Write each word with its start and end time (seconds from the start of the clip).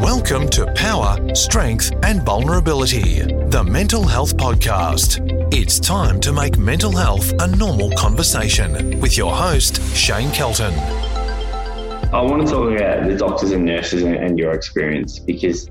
Welcome 0.00 0.48
to 0.48 0.66
Power, 0.74 1.16
Strength, 1.36 1.92
and 2.02 2.20
Vulnerability, 2.24 3.20
the 3.20 3.62
Mental 3.62 4.02
Health 4.02 4.36
Podcast. 4.36 5.20
It's 5.54 5.78
time 5.78 6.20
to 6.22 6.32
make 6.32 6.58
mental 6.58 6.90
health 6.90 7.32
a 7.40 7.46
normal 7.46 7.92
conversation 7.92 8.98
with 8.98 9.16
your 9.16 9.32
host, 9.32 9.80
Shane 9.94 10.32
Kelton. 10.32 10.74
I 12.12 12.20
want 12.22 12.44
to 12.44 12.52
talk 12.52 12.72
about 12.72 13.06
the 13.06 13.16
doctors 13.16 13.52
and 13.52 13.64
nurses 13.64 14.02
and, 14.02 14.36
your 14.36 14.50
experience 14.52 15.20
because, 15.20 15.70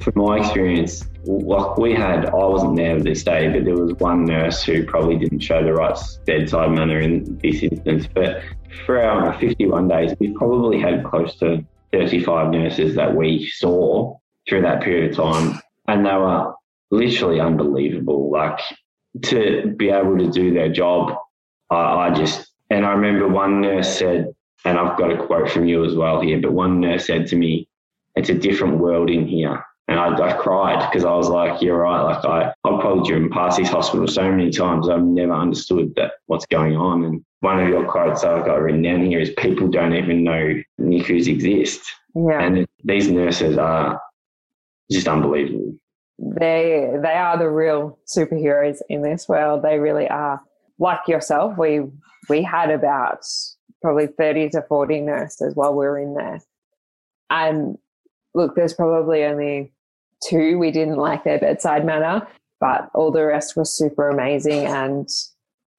from 0.00 0.12
my 0.14 0.38
experience, 0.38 1.04
like 1.24 1.76
we 1.76 1.94
had, 1.94 2.26
I 2.26 2.44
wasn't 2.44 2.76
there 2.76 3.00
this 3.00 3.24
day, 3.24 3.48
but 3.48 3.64
there 3.64 3.76
was 3.76 3.94
one 3.94 4.24
nurse 4.24 4.62
who 4.62 4.86
probably 4.86 5.18
didn't 5.18 5.40
show 5.40 5.64
the 5.64 5.72
right 5.72 5.98
bedside 6.26 6.70
manner 6.70 7.00
in 7.00 7.38
this 7.38 7.60
instance. 7.64 8.06
But 8.14 8.40
for 8.86 9.02
our 9.02 9.36
51 9.40 9.88
days, 9.88 10.14
we 10.20 10.32
probably 10.32 10.80
had 10.80 11.04
close 11.04 11.34
to 11.40 11.64
35 11.92 12.50
nurses 12.50 12.94
that 12.96 13.14
we 13.14 13.46
saw 13.46 14.16
through 14.48 14.62
that 14.62 14.82
period 14.82 15.10
of 15.10 15.16
time, 15.16 15.60
and 15.88 16.04
they 16.04 16.14
were 16.14 16.54
literally 16.90 17.40
unbelievable. 17.40 18.30
Like 18.30 18.60
to 19.24 19.74
be 19.76 19.90
able 19.90 20.18
to 20.18 20.30
do 20.30 20.52
their 20.52 20.70
job, 20.70 21.14
I, 21.70 22.08
I 22.08 22.14
just, 22.14 22.50
and 22.70 22.84
I 22.86 22.92
remember 22.92 23.28
one 23.28 23.60
nurse 23.60 23.98
said, 23.98 24.32
and 24.64 24.78
I've 24.78 24.98
got 24.98 25.12
a 25.12 25.26
quote 25.26 25.50
from 25.50 25.66
you 25.66 25.84
as 25.84 25.94
well 25.94 26.20
here, 26.20 26.40
but 26.40 26.52
one 26.52 26.80
nurse 26.80 27.06
said 27.06 27.26
to 27.28 27.36
me, 27.36 27.68
it's 28.14 28.28
a 28.28 28.34
different 28.34 28.78
world 28.78 29.10
in 29.10 29.26
here. 29.26 29.64
And 29.92 30.00
I, 30.00 30.30
I 30.30 30.32
cried 30.32 30.88
because 30.88 31.04
I 31.04 31.14
was 31.14 31.28
like, 31.28 31.60
you're 31.60 31.76
right. 31.76 32.00
Like 32.00 32.24
I, 32.24 32.54
I've 32.64 32.80
probably 32.80 33.06
driven 33.06 33.28
past 33.28 33.58
this 33.58 33.68
hospital 33.68 34.08
so 34.08 34.22
many 34.30 34.50
times. 34.50 34.88
I've 34.88 35.02
never 35.02 35.34
understood 35.34 35.94
that 35.96 36.12
what's 36.26 36.46
going 36.46 36.78
on. 36.78 37.04
And 37.04 37.22
one 37.40 37.60
of 37.60 37.68
your 37.68 37.86
quotes 37.86 38.24
I've 38.24 38.46
got 38.46 38.62
written 38.62 38.80
down 38.80 39.04
here 39.04 39.20
is 39.20 39.28
people 39.36 39.68
don't 39.68 39.94
even 39.94 40.24
know 40.24 40.54
NICUs 40.80 41.28
exist. 41.28 41.92
Yeah. 42.14 42.40
And 42.40 42.66
these 42.82 43.10
nurses 43.10 43.58
are 43.58 44.00
just 44.90 45.06
unbelievable. 45.06 45.74
They 46.18 46.88
they 47.02 47.14
are 47.14 47.36
the 47.36 47.50
real 47.50 47.98
superheroes 48.06 48.78
in 48.88 49.02
this 49.02 49.28
world. 49.28 49.62
They 49.62 49.78
really 49.78 50.08
are. 50.08 50.40
Like 50.78 51.06
yourself, 51.06 51.58
we 51.58 51.82
we 52.30 52.42
had 52.42 52.70
about 52.70 53.26
probably 53.82 54.06
30 54.06 54.50
to 54.50 54.62
40 54.62 55.00
nurses 55.00 55.54
while 55.54 55.72
we 55.72 55.84
were 55.84 55.98
in 55.98 56.14
there. 56.14 56.40
And 57.28 57.76
look, 58.34 58.54
there's 58.54 58.74
probably 58.74 59.24
only 59.24 59.71
two 60.28 60.58
we 60.58 60.70
didn't 60.70 60.96
like 60.96 61.24
their 61.24 61.38
bedside 61.38 61.84
manner, 61.84 62.26
but 62.60 62.90
all 62.94 63.10
the 63.10 63.24
rest 63.24 63.56
was 63.56 63.76
super 63.76 64.08
amazing. 64.08 64.66
And 64.66 65.08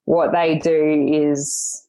what 0.04 0.32
they 0.32 0.58
do 0.58 1.08
is 1.10 1.86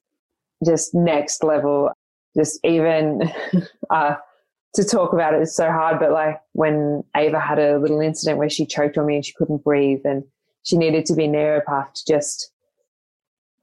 just 0.65 0.93
next 0.93 1.43
level. 1.43 1.91
Just 2.35 2.59
even 2.65 3.31
uh, 3.89 4.15
to 4.75 4.83
talk 4.83 5.13
about 5.13 5.33
it 5.33 5.41
is 5.41 5.55
so 5.55 5.71
hard, 5.71 5.99
but 5.99 6.11
like 6.11 6.39
when 6.53 7.03
Ava 7.15 7.39
had 7.39 7.59
a 7.59 7.79
little 7.79 8.01
incident 8.01 8.37
where 8.37 8.49
she 8.49 8.65
choked 8.65 8.97
on 8.97 9.05
me 9.05 9.15
and 9.15 9.25
she 9.25 9.33
couldn't 9.33 9.63
breathe 9.63 10.01
and 10.03 10.23
she 10.63 10.77
needed 10.77 11.05
to 11.05 11.15
be 11.15 11.27
neopuffed, 11.27 12.05
just 12.07 12.51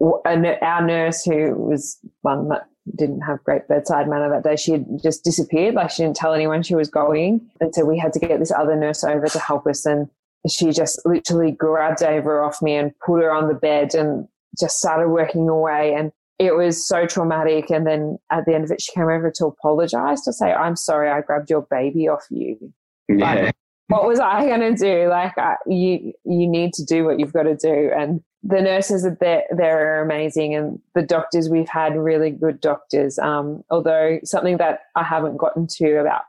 our 0.00 0.86
nurse 0.86 1.24
who 1.24 1.54
was 1.54 1.98
one 2.22 2.48
didn't 2.96 3.20
have 3.20 3.42
great 3.44 3.68
bedside 3.68 4.08
manner 4.08 4.28
that 4.30 4.44
day. 4.44 4.56
She 4.56 4.72
had 4.72 4.86
just 5.02 5.24
disappeared. 5.24 5.74
Like 5.74 5.90
she 5.90 6.02
didn't 6.02 6.16
tell 6.16 6.34
anyone 6.34 6.62
she 6.62 6.74
was 6.74 6.88
going. 6.88 7.48
And 7.60 7.74
so 7.74 7.84
we 7.84 7.98
had 7.98 8.12
to 8.14 8.18
get 8.18 8.38
this 8.38 8.52
other 8.52 8.76
nurse 8.76 9.04
over 9.04 9.26
to 9.28 9.38
help 9.38 9.66
us. 9.66 9.86
And 9.86 10.08
she 10.48 10.72
just 10.72 11.00
literally 11.04 11.52
grabbed 11.52 12.02
Ava 12.02 12.28
off 12.28 12.60
me 12.60 12.74
and 12.74 12.92
put 13.04 13.22
her 13.22 13.32
on 13.32 13.48
the 13.48 13.54
bed 13.54 13.94
and 13.94 14.26
just 14.58 14.78
started 14.78 15.08
working 15.08 15.48
away. 15.48 15.94
And 15.94 16.12
it 16.38 16.56
was 16.56 16.86
so 16.86 17.06
traumatic. 17.06 17.70
And 17.70 17.86
then 17.86 18.18
at 18.30 18.44
the 18.46 18.54
end 18.54 18.64
of 18.64 18.70
it, 18.72 18.80
she 18.80 18.92
came 18.92 19.04
over 19.04 19.30
to 19.36 19.46
apologize 19.46 20.22
to 20.22 20.32
say, 20.32 20.52
I'm 20.52 20.76
sorry, 20.76 21.08
I 21.08 21.20
grabbed 21.20 21.50
your 21.50 21.66
baby 21.70 22.08
off 22.08 22.26
you. 22.30 22.72
Yeah. 23.08 23.34
Like, 23.34 23.54
what 23.88 24.06
was 24.06 24.18
I 24.18 24.46
going 24.46 24.60
to 24.60 24.74
do? 24.74 25.08
Like, 25.08 25.36
I, 25.38 25.56
you, 25.66 26.14
you 26.24 26.48
need 26.48 26.72
to 26.74 26.84
do 26.84 27.04
what 27.04 27.20
you've 27.20 27.32
got 27.32 27.44
to 27.44 27.56
do. 27.56 27.90
And 27.96 28.22
the 28.42 28.60
nurses 28.60 29.04
are 29.04 29.16
there, 29.20 29.44
they're 29.56 30.02
amazing. 30.02 30.54
And 30.54 30.80
the 30.94 31.02
doctors, 31.02 31.48
we've 31.48 31.68
had 31.68 31.96
really 31.96 32.30
good 32.30 32.60
doctors. 32.60 33.18
Um, 33.18 33.62
although 33.70 34.18
something 34.24 34.56
that 34.56 34.80
I 34.96 35.04
haven't 35.04 35.36
gotten 35.36 35.66
to 35.78 36.00
about 36.00 36.22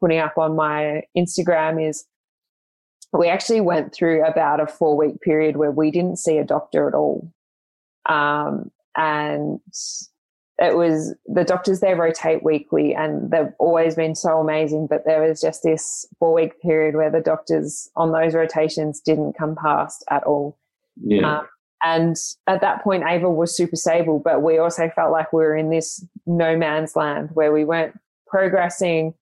putting 0.00 0.18
up 0.18 0.38
on 0.38 0.56
my 0.56 1.02
Instagram 1.16 1.86
is 1.86 2.04
we 3.12 3.28
actually 3.28 3.60
went 3.60 3.92
through 3.92 4.24
about 4.24 4.60
a 4.60 4.66
four 4.66 4.96
week 4.96 5.20
period 5.20 5.56
where 5.56 5.70
we 5.70 5.90
didn't 5.90 6.18
see 6.18 6.38
a 6.38 6.44
doctor 6.44 6.88
at 6.88 6.94
all. 6.94 7.30
Um, 8.06 8.70
and 8.96 9.60
it 10.60 10.76
was 10.76 11.14
the 11.26 11.44
doctors 11.44 11.80
there 11.80 11.96
rotate 11.96 12.42
weekly 12.42 12.94
and 12.94 13.30
they've 13.30 13.52
always 13.58 13.94
been 13.94 14.14
so 14.14 14.40
amazing 14.40 14.88
but 14.88 15.04
there 15.04 15.22
was 15.22 15.40
just 15.40 15.62
this 15.62 16.04
four 16.18 16.34
week 16.34 16.60
period 16.60 16.96
where 16.96 17.10
the 17.10 17.20
doctors 17.20 17.88
on 17.94 18.10
those 18.10 18.34
rotations 18.34 19.00
didn't 19.00 19.34
come 19.38 19.54
past 19.54 20.04
at 20.10 20.24
all 20.24 20.58
yeah. 21.00 21.38
Um, 21.38 21.48
and 21.82 22.16
at 22.46 22.60
that 22.60 22.82
point 22.82 23.04
ava 23.06 23.30
was 23.30 23.56
super 23.56 23.76
stable 23.76 24.18
but 24.18 24.42
we 24.42 24.58
also 24.58 24.90
felt 24.90 25.12
like 25.12 25.32
we 25.32 25.42
were 25.42 25.56
in 25.56 25.70
this 25.70 26.04
no 26.26 26.56
man's 26.56 26.96
land 26.96 27.30
where 27.34 27.52
we 27.52 27.64
weren't 27.64 27.98
progressing 28.26 29.14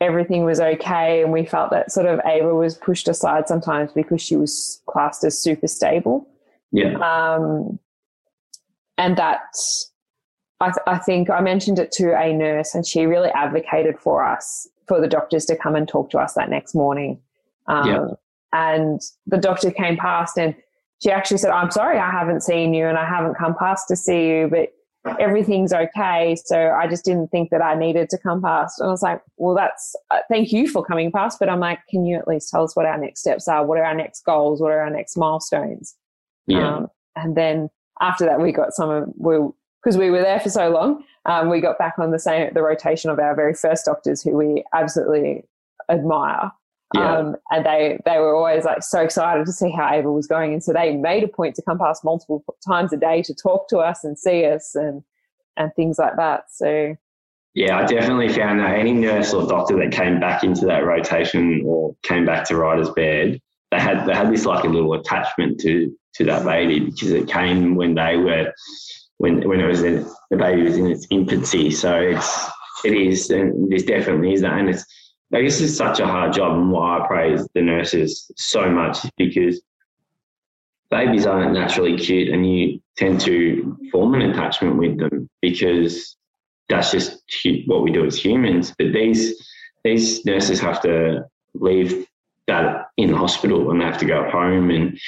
everything 0.00 0.44
was 0.44 0.60
okay 0.60 1.22
and 1.22 1.32
we 1.32 1.44
felt 1.44 1.70
that 1.70 1.90
sort 1.90 2.06
of 2.06 2.20
ava 2.26 2.54
was 2.54 2.76
pushed 2.76 3.08
aside 3.08 3.48
sometimes 3.48 3.92
because 3.92 4.20
she 4.20 4.36
was 4.36 4.82
classed 4.86 5.24
as 5.24 5.38
super 5.38 5.66
stable 5.66 6.28
yeah 6.70 6.96
um 6.98 7.78
and 8.98 9.16
that 9.16 9.40
I, 10.60 10.66
th- 10.66 10.84
I 10.86 10.98
think 10.98 11.28
I 11.28 11.40
mentioned 11.40 11.78
it 11.78 11.92
to 11.92 12.18
a 12.18 12.32
nurse, 12.32 12.74
and 12.74 12.86
she 12.86 13.04
really 13.04 13.28
advocated 13.30 13.98
for 13.98 14.24
us 14.24 14.66
for 14.88 15.00
the 15.00 15.08
doctors 15.08 15.44
to 15.46 15.56
come 15.56 15.74
and 15.74 15.86
talk 15.86 16.10
to 16.10 16.18
us 16.18 16.34
that 16.34 16.48
next 16.48 16.74
morning. 16.74 17.20
Um, 17.66 17.88
yeah. 17.88 18.06
And 18.52 19.00
the 19.26 19.36
doctor 19.36 19.70
came 19.70 19.96
past, 19.96 20.38
and 20.38 20.54
she 21.02 21.10
actually 21.10 21.38
said, 21.38 21.50
"I'm 21.50 21.70
sorry, 21.70 21.98
I 21.98 22.10
haven't 22.10 22.42
seen 22.42 22.74
you, 22.74 22.86
and 22.86 22.98
I 22.98 23.06
haven't 23.06 23.36
come 23.36 23.54
past 23.58 23.88
to 23.88 23.96
see 23.96 24.28
you, 24.28 24.48
but." 24.50 24.70
Everything's 25.20 25.72
okay. 25.72 26.34
So 26.46 26.72
I 26.72 26.88
just 26.88 27.04
didn't 27.04 27.28
think 27.28 27.50
that 27.50 27.62
I 27.62 27.76
needed 27.76 28.10
to 28.10 28.18
come 28.18 28.42
past. 28.42 28.80
And 28.80 28.88
I 28.88 28.90
was 28.90 29.02
like, 29.02 29.22
well, 29.36 29.54
that's, 29.54 29.94
uh, 30.10 30.18
thank 30.28 30.50
you 30.50 30.66
for 30.66 30.84
coming 30.84 31.12
past. 31.12 31.38
But 31.38 31.48
I'm 31.48 31.60
like, 31.60 31.78
can 31.88 32.04
you 32.04 32.16
at 32.16 32.26
least 32.26 32.50
tell 32.50 32.64
us 32.64 32.74
what 32.74 32.86
our 32.86 32.98
next 32.98 33.20
steps 33.20 33.46
are? 33.46 33.64
What 33.64 33.78
are 33.78 33.84
our 33.84 33.94
next 33.94 34.24
goals? 34.24 34.60
What 34.60 34.72
are 34.72 34.80
our 34.80 34.90
next 34.90 35.16
milestones? 35.16 35.94
Yeah. 36.48 36.78
Um, 36.78 36.86
and 37.14 37.36
then 37.36 37.70
after 38.00 38.24
that, 38.24 38.40
we 38.40 38.50
got 38.50 38.72
some 38.72 38.90
of, 38.90 39.08
we, 39.16 39.36
because 39.80 39.96
we 39.96 40.10
were 40.10 40.22
there 40.22 40.40
for 40.40 40.50
so 40.50 40.70
long, 40.70 41.04
um, 41.24 41.50
we 41.50 41.60
got 41.60 41.78
back 41.78 42.00
on 42.00 42.10
the 42.10 42.18
same, 42.18 42.52
the 42.52 42.62
rotation 42.62 43.08
of 43.08 43.20
our 43.20 43.36
very 43.36 43.54
first 43.54 43.84
doctors 43.84 44.24
who 44.24 44.36
we 44.36 44.64
absolutely 44.74 45.44
admire. 45.88 46.50
Yeah. 46.96 47.18
Um, 47.18 47.36
and 47.50 47.64
they, 47.64 47.98
they 48.04 48.18
were 48.18 48.34
always 48.34 48.64
like 48.64 48.82
so 48.82 49.00
excited 49.00 49.46
to 49.46 49.52
see 49.52 49.70
how 49.70 49.92
Ava 49.92 50.10
was 50.10 50.26
going. 50.26 50.52
And 50.52 50.62
so 50.62 50.72
they 50.72 50.94
made 50.96 51.24
a 51.24 51.28
point 51.28 51.54
to 51.56 51.62
come 51.62 51.78
past 51.78 52.04
multiple 52.04 52.44
times 52.66 52.92
a 52.92 52.96
day 52.96 53.22
to 53.22 53.34
talk 53.34 53.68
to 53.68 53.78
us 53.78 54.04
and 54.04 54.18
see 54.18 54.44
us 54.44 54.74
and, 54.74 55.02
and 55.56 55.74
things 55.74 55.98
like 55.98 56.16
that. 56.16 56.44
So, 56.50 56.96
yeah, 57.54 57.78
I 57.78 57.86
definitely 57.86 58.28
found 58.28 58.60
that 58.60 58.78
any 58.78 58.92
nurse 58.92 59.32
or 59.32 59.46
doctor 59.46 59.76
that 59.78 59.90
came 59.90 60.20
back 60.20 60.44
into 60.44 60.66
that 60.66 60.84
rotation 60.84 61.62
or 61.64 61.96
came 62.02 62.26
back 62.26 62.44
to 62.48 62.56
Ryder's 62.56 62.90
bed, 62.90 63.40
they 63.70 63.80
had 63.80 64.06
they 64.06 64.14
had 64.14 64.30
this 64.30 64.44
like 64.44 64.64
a 64.64 64.68
little 64.68 64.92
attachment 64.92 65.58
to 65.60 65.96
to 66.16 66.24
that 66.24 66.44
baby 66.44 66.80
because 66.80 67.10
it 67.10 67.28
came 67.28 67.74
when 67.74 67.94
they 67.94 68.16
were 68.16 68.52
when 69.18 69.46
when 69.48 69.60
it 69.60 69.66
was 69.66 69.82
in, 69.82 70.06
the 70.30 70.36
baby 70.36 70.62
was 70.62 70.76
in 70.76 70.86
its 70.86 71.06
infancy. 71.10 71.70
So 71.70 71.94
it's 71.96 72.46
it 72.84 72.92
is 72.92 73.30
and 73.30 73.70
this 73.72 73.84
definitely 73.84 74.34
is 74.34 74.42
that, 74.42 74.58
and 74.58 74.68
it's 74.68 74.84
I 75.34 75.42
guess 75.42 75.60
it's 75.60 75.76
such 75.76 76.00
a 76.00 76.06
hard 76.06 76.32
job, 76.32 76.56
and 76.56 76.70
why 76.70 76.98
I 76.98 77.06
praise 77.06 77.46
the 77.54 77.62
nurses 77.62 78.30
so 78.36 78.70
much 78.70 78.98
because 79.16 79.60
babies 80.90 81.26
aren't 81.26 81.52
naturally 81.52 81.96
cute, 81.96 82.28
and 82.28 82.48
you 82.48 82.80
tend 82.96 83.20
to 83.22 83.76
form 83.90 84.14
an 84.14 84.22
attachment 84.22 84.76
with 84.76 84.98
them 84.98 85.28
because 85.42 86.16
that's 86.68 86.90
just 86.90 87.22
what 87.66 87.82
we 87.82 87.90
do 87.90 88.06
as 88.06 88.16
humans. 88.16 88.74
But 88.78 88.92
these 88.92 89.34
these 89.84 90.24
nurses 90.24 90.60
have 90.60 90.80
to 90.82 91.24
leave 91.54 92.06
that 92.46 92.86
in 92.96 93.10
the 93.10 93.16
hospital 93.16 93.70
and 93.70 93.80
they 93.80 93.84
have 93.84 93.98
to 93.98 94.04
go 94.04 94.28
home 94.30 94.70
and 94.70 94.98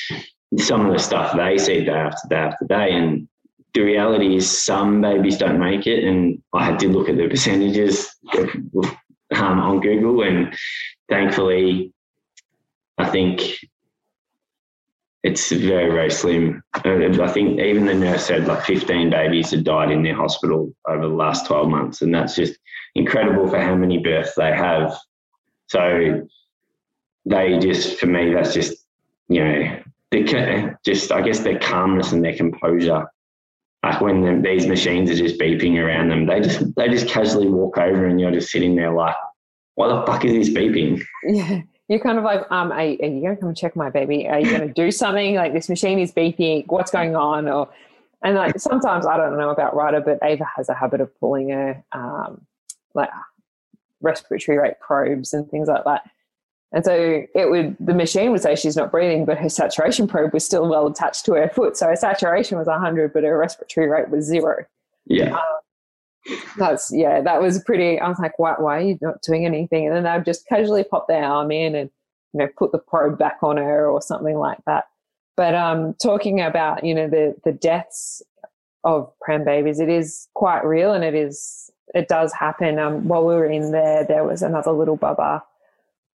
some 0.58 0.86
of 0.86 0.92
the 0.92 0.98
stuff 0.98 1.36
they 1.36 1.58
see 1.58 1.84
day 1.84 1.90
after 1.90 2.28
day 2.28 2.36
after 2.36 2.64
day. 2.64 2.90
And 2.92 3.28
the 3.74 3.82
reality 3.82 4.36
is, 4.36 4.50
some 4.50 5.00
babies 5.00 5.36
don't 5.36 5.58
make 5.58 5.86
it. 5.86 6.04
And 6.04 6.42
I 6.52 6.72
did 6.76 6.90
look 6.90 7.08
at 7.08 7.16
the 7.16 7.28
percentages 7.28 8.08
um, 9.34 9.58
on 9.60 9.80
Google, 9.80 10.22
and 10.22 10.54
thankfully, 11.08 11.92
I 12.98 13.08
think 13.08 13.58
it's 15.22 15.50
very, 15.50 15.90
very 15.90 16.10
slim. 16.10 16.62
I 16.74 17.28
think 17.28 17.60
even 17.60 17.86
the 17.86 17.94
nurse 17.94 18.26
said 18.26 18.46
like 18.46 18.64
15 18.64 19.10
babies 19.10 19.50
had 19.50 19.64
died 19.64 19.90
in 19.90 20.02
their 20.02 20.14
hospital 20.14 20.72
over 20.88 21.08
the 21.08 21.14
last 21.14 21.46
12 21.46 21.68
months. 21.68 22.02
And 22.02 22.14
that's 22.14 22.36
just 22.36 22.58
incredible 22.94 23.48
for 23.48 23.60
how 23.60 23.74
many 23.74 23.98
births 23.98 24.34
they 24.36 24.52
have. 24.52 24.96
So 25.66 26.26
they 27.26 27.58
just, 27.58 27.98
for 27.98 28.06
me, 28.06 28.32
that's 28.32 28.54
just, 28.54 28.86
you 29.28 29.44
know, 29.44 30.74
just 30.84 31.12
I 31.12 31.20
guess 31.20 31.40
their 31.40 31.58
calmness 31.58 32.12
and 32.12 32.24
their 32.24 32.36
composure. 32.36 33.06
Like 33.82 34.00
when 34.00 34.42
these 34.42 34.66
machines 34.66 35.10
are 35.10 35.16
just 35.16 35.38
beeping 35.38 35.78
around 35.78 36.08
them, 36.08 36.26
they 36.26 36.40
just 36.40 36.74
they 36.74 36.88
just 36.88 37.08
casually 37.08 37.48
walk 37.48 37.78
over 37.78 38.06
and 38.06 38.20
you're 38.20 38.32
just 38.32 38.50
sitting 38.50 38.74
there 38.74 38.92
like, 38.92 39.14
why 39.76 39.88
the 39.88 40.04
fuck 40.04 40.24
is 40.24 40.32
this 40.32 40.56
beeping? 40.56 41.02
Yeah. 41.22 41.62
You're 41.88 42.00
kind 42.00 42.18
of 42.18 42.24
like, 42.24 42.40
um, 42.50 42.70
are, 42.70 42.80
are 42.80 42.84
you 42.84 42.98
going 42.98 43.34
to 43.34 43.36
come 43.36 43.48
and 43.48 43.56
check 43.56 43.74
my 43.74 43.88
baby? 43.88 44.28
Are 44.28 44.38
you 44.38 44.50
going 44.50 44.66
to 44.66 44.74
do 44.74 44.90
something? 45.02 45.36
Like 45.36 45.52
this 45.52 45.68
machine 45.68 45.98
is 45.98 46.12
beeping. 46.12 46.64
What's 46.66 46.90
going 46.90 47.16
on? 47.16 47.48
Or, 47.48 47.68
and 48.22 48.34
like 48.34 48.58
sometimes 48.58 49.06
I 49.06 49.16
don't 49.16 49.38
know 49.38 49.50
about 49.50 49.74
Ryder, 49.74 50.00
but 50.00 50.18
Ava 50.22 50.44
has 50.56 50.68
a 50.68 50.74
habit 50.74 51.00
of 51.00 51.18
pulling 51.20 51.50
her, 51.50 51.82
um, 51.92 52.44
like 52.94 53.10
respiratory 54.00 54.58
rate 54.58 54.80
probes 54.80 55.32
and 55.32 55.48
things 55.48 55.68
like 55.68 55.84
that. 55.84 56.10
And 56.72 56.84
so 56.84 57.22
it 57.34 57.50
would 57.50 57.76
the 57.80 57.94
machine 57.94 58.30
would 58.30 58.42
say 58.42 58.54
she's 58.54 58.76
not 58.76 58.90
breathing, 58.90 59.24
but 59.24 59.38
her 59.38 59.48
saturation 59.48 60.06
probe 60.06 60.34
was 60.34 60.44
still 60.44 60.68
well 60.68 60.86
attached 60.86 61.24
to 61.26 61.32
her 61.34 61.48
foot. 61.48 61.76
So 61.76 61.86
her 61.86 61.96
saturation 61.96 62.58
was 62.58 62.66
100, 62.66 63.12
but 63.12 63.24
her 63.24 63.38
respiratory 63.38 63.88
rate 63.88 64.10
was 64.10 64.26
zero. 64.26 64.66
Yeah. 65.06 65.36
Um, 65.36 66.36
that's 66.58 66.92
yeah, 66.92 67.22
that 67.22 67.40
was 67.40 67.62
pretty. 67.62 67.98
I 67.98 68.08
was 68.08 68.18
like, 68.18 68.38
why, 68.38 68.54
why 68.58 68.78
are 68.78 68.82
you 68.82 68.98
not 69.00 69.22
doing 69.22 69.46
anything? 69.46 69.86
And 69.86 69.96
then 69.96 70.02
they'd 70.04 70.26
just 70.26 70.46
casually 70.46 70.84
pop 70.84 71.08
their 71.08 71.24
arm 71.24 71.50
in 71.50 71.74
and 71.74 71.90
you 72.34 72.40
know 72.40 72.48
put 72.58 72.72
the 72.72 72.78
probe 72.78 73.18
back 73.18 73.38
on 73.42 73.56
her 73.56 73.88
or 73.88 74.02
something 74.02 74.36
like 74.36 74.58
that. 74.66 74.84
But 75.38 75.54
um, 75.54 75.94
talking 76.02 76.40
about 76.40 76.84
you 76.84 76.94
know 76.94 77.08
the 77.08 77.34
the 77.44 77.52
deaths 77.52 78.20
of 78.84 79.10
prem 79.22 79.44
babies, 79.44 79.80
it 79.80 79.88
is 79.88 80.28
quite 80.34 80.66
real 80.66 80.92
and 80.92 81.02
it 81.02 81.14
is 81.14 81.70
it 81.94 82.08
does 82.08 82.32
happen. 82.34 82.78
Um, 82.78 83.08
while 83.08 83.24
we 83.24 83.34
were 83.34 83.46
in 83.46 83.72
there, 83.72 84.04
there 84.04 84.24
was 84.24 84.42
another 84.42 84.72
little 84.72 84.98
bubba 84.98 85.40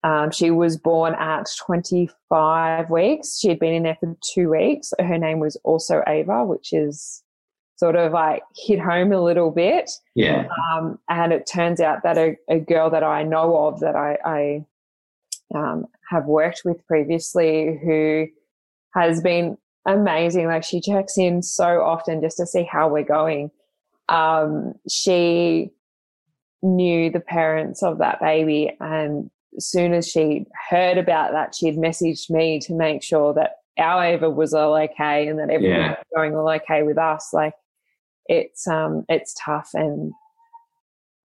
um, 0.03 0.31
she 0.31 0.49
was 0.51 0.77
born 0.77 1.13
at 1.15 1.47
25 1.65 2.89
weeks. 2.89 3.39
She 3.39 3.49
had 3.49 3.59
been 3.59 3.73
in 3.73 3.83
there 3.83 3.97
for 3.99 4.15
two 4.33 4.49
weeks. 4.49 4.93
Her 4.99 5.17
name 5.17 5.39
was 5.39 5.57
also 5.63 6.01
Ava, 6.07 6.45
which 6.45 6.71
is 6.71 7.23
sort 7.75 7.95
of 7.95 8.13
like 8.13 8.43
hit 8.55 8.79
home 8.79 9.11
a 9.11 9.21
little 9.21 9.51
bit. 9.51 9.91
Yeah. 10.15 10.47
Um, 10.71 10.99
and 11.09 11.33
it 11.33 11.49
turns 11.51 11.81
out 11.81 12.03
that 12.03 12.17
a, 12.17 12.37
a, 12.49 12.59
girl 12.59 12.89
that 12.89 13.03
I 13.03 13.23
know 13.23 13.67
of 13.67 13.79
that 13.79 13.95
I, 13.95 14.17
I 14.25 14.65
um, 15.55 15.85
have 16.09 16.25
worked 16.25 16.63
with 16.65 16.85
previously 16.87 17.79
who 17.81 18.27
has 18.93 19.21
been 19.21 19.57
amazing. 19.85 20.47
Like 20.47 20.63
she 20.63 20.81
checks 20.81 21.17
in 21.17 21.41
so 21.41 21.81
often 21.81 22.21
just 22.21 22.37
to 22.37 22.45
see 22.45 22.63
how 22.63 22.89
we're 22.89 23.03
going. 23.03 23.51
Um, 24.09 24.73
she 24.89 25.71
knew 26.61 27.09
the 27.09 27.21
parents 27.21 27.81
of 27.81 27.99
that 27.99 28.19
baby 28.19 28.75
and 28.81 29.29
soon 29.67 29.93
as 29.93 30.07
she 30.07 30.45
heard 30.69 30.97
about 30.97 31.31
that, 31.31 31.55
she'd 31.55 31.77
messaged 31.77 32.29
me 32.29 32.59
to 32.59 32.73
make 32.73 33.03
sure 33.03 33.33
that 33.33 33.57
our 33.77 34.03
Ava 34.03 34.29
was 34.29 34.53
all 34.53 34.75
okay 34.75 35.27
and 35.27 35.39
that 35.39 35.49
everything 35.49 35.75
yeah. 35.77 35.89
was 35.89 36.05
going 36.15 36.35
all 36.35 36.49
okay 36.49 36.83
with 36.83 36.97
us. 36.97 37.29
Like 37.33 37.53
it's 38.27 38.67
um 38.67 39.05
it's 39.09 39.33
tough 39.33 39.71
and 39.73 40.11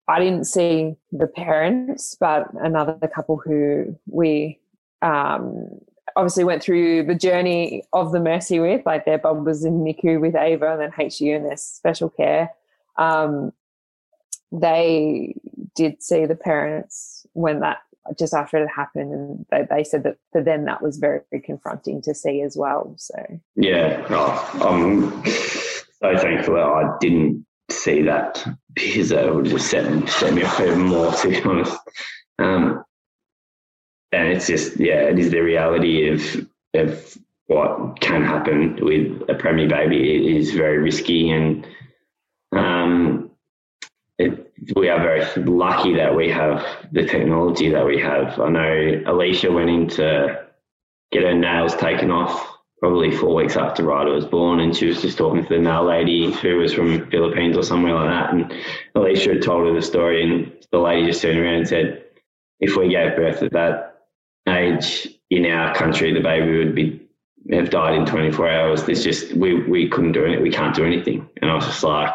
I 0.07 0.19
didn't 0.19 0.45
see 0.45 0.95
the 1.11 1.27
parents, 1.27 2.15
but 2.19 2.47
another 2.55 3.07
couple 3.07 3.37
who 3.37 3.97
we 4.05 4.59
um, 5.01 5.69
obviously 6.15 6.43
went 6.43 6.61
through 6.61 7.03
the 7.03 7.15
journey 7.15 7.83
of 7.93 8.11
the 8.11 8.19
mercy 8.19 8.59
with, 8.59 8.85
like 8.85 9.05
their 9.05 9.17
Bob 9.17 9.45
was 9.45 9.63
in 9.63 9.83
NICU 9.83 10.19
with 10.19 10.35
Ava 10.35 10.73
and 10.73 10.81
then 10.81 10.91
HDU 10.91 11.37
and 11.37 11.45
their 11.45 11.57
special 11.57 12.09
care. 12.09 12.51
Um, 12.97 13.53
they 14.51 15.35
did 15.75 16.03
see 16.03 16.25
the 16.25 16.35
parents 16.35 17.25
when 17.33 17.61
that 17.61 17.79
just 18.17 18.33
after 18.33 18.61
it 18.61 18.67
happened 18.67 19.13
and 19.13 19.45
they, 19.49 19.67
they 19.69 19.83
said 19.83 20.03
that 20.03 20.17
for 20.31 20.41
them 20.43 20.65
that 20.65 20.81
was 20.81 20.97
very, 20.97 21.21
very 21.31 21.41
confronting 21.41 22.01
to 22.01 22.13
see 22.13 22.41
as 22.41 22.57
well 22.57 22.93
so. 22.97 23.15
Yeah 23.55 24.05
oh, 24.09 24.59
i'm 24.61 25.25
so 25.25 26.17
thankful 26.17 26.55
that 26.55 26.63
i 26.63 26.97
didn't 26.99 27.45
see 27.69 28.01
that 28.03 28.45
because 28.73 29.11
it 29.11 29.33
would 29.33 29.45
just 29.45 29.69
set, 29.69 30.09
set 30.09 30.33
me 30.33 30.43
off 30.43 30.59
even 30.59 30.81
more 30.81 31.11
to 31.11 31.29
be 31.29 31.41
honest. 31.41 31.77
Um, 32.39 32.83
and 34.11 34.27
it's 34.29 34.47
just 34.47 34.79
yeah 34.79 35.01
it 35.03 35.17
is 35.19 35.31
the 35.31 35.39
reality 35.39 36.09
of 36.09 36.47
of 36.73 37.17
what 37.47 37.99
can 37.99 38.23
happen 38.23 38.77
with 38.81 39.21
a 39.29 39.35
preemie 39.35 39.69
baby. 39.69 40.15
It 40.15 40.37
is 40.37 40.51
very 40.51 40.77
risky 40.77 41.29
and 41.29 41.67
um, 42.51 43.31
it, 44.17 44.52
we 44.75 44.89
are 44.89 44.99
very 44.99 45.43
lucky 45.43 45.95
that 45.95 46.15
we 46.15 46.29
have 46.29 46.65
the 46.91 47.05
technology 47.05 47.69
that 47.69 47.85
we 47.85 47.99
have. 47.99 48.39
I 48.39 48.49
know 48.49 49.03
Alicia 49.07 49.51
went 49.51 49.69
in 49.69 49.87
to 49.89 50.45
get 51.11 51.23
her 51.23 51.33
nails 51.33 51.75
taken 51.75 52.11
off 52.11 52.49
probably 52.79 53.15
four 53.15 53.35
weeks 53.35 53.55
after 53.55 53.83
Ryder 53.83 54.13
was 54.13 54.25
born, 54.25 54.59
and 54.59 54.75
she 54.75 54.87
was 54.87 55.01
just 55.01 55.17
talking 55.17 55.43
to 55.43 55.49
the 55.49 55.59
nail 55.59 55.85
lady 55.85 56.31
who 56.33 56.57
was 56.57 56.73
from 56.73 57.09
Philippines 57.09 57.57
or 57.57 57.63
somewhere 57.63 57.93
like 57.93 58.09
that. 58.09 58.33
And 58.33 58.53
Alicia 58.95 59.33
had 59.33 59.41
told 59.41 59.67
her 59.67 59.73
the 59.73 59.81
story, 59.81 60.23
and 60.23 60.51
the 60.71 60.79
lady 60.79 61.07
just 61.07 61.21
turned 61.21 61.39
around 61.39 61.55
and 61.55 61.67
said, 61.67 62.03
"If 62.59 62.75
we 62.75 62.89
gave 62.89 63.15
birth 63.15 63.41
at 63.41 63.53
that 63.53 64.01
age 64.49 65.07
in 65.29 65.45
our 65.45 65.73
country, 65.73 66.13
the 66.13 66.19
baby 66.19 66.57
would 66.57 66.75
be 66.75 66.99
have 67.51 67.69
died 67.69 67.95
in 67.95 68.05
24 68.05 68.49
hours. 68.49 68.83
There's 68.83 69.03
just 69.03 69.33
we 69.33 69.63
we 69.63 69.89
couldn't 69.89 70.13
do 70.13 70.25
it. 70.25 70.41
We 70.41 70.51
can't 70.51 70.75
do 70.75 70.85
anything." 70.85 71.29
And 71.41 71.49
I 71.49 71.55
was 71.55 71.65
just 71.65 71.83
like 71.83 72.13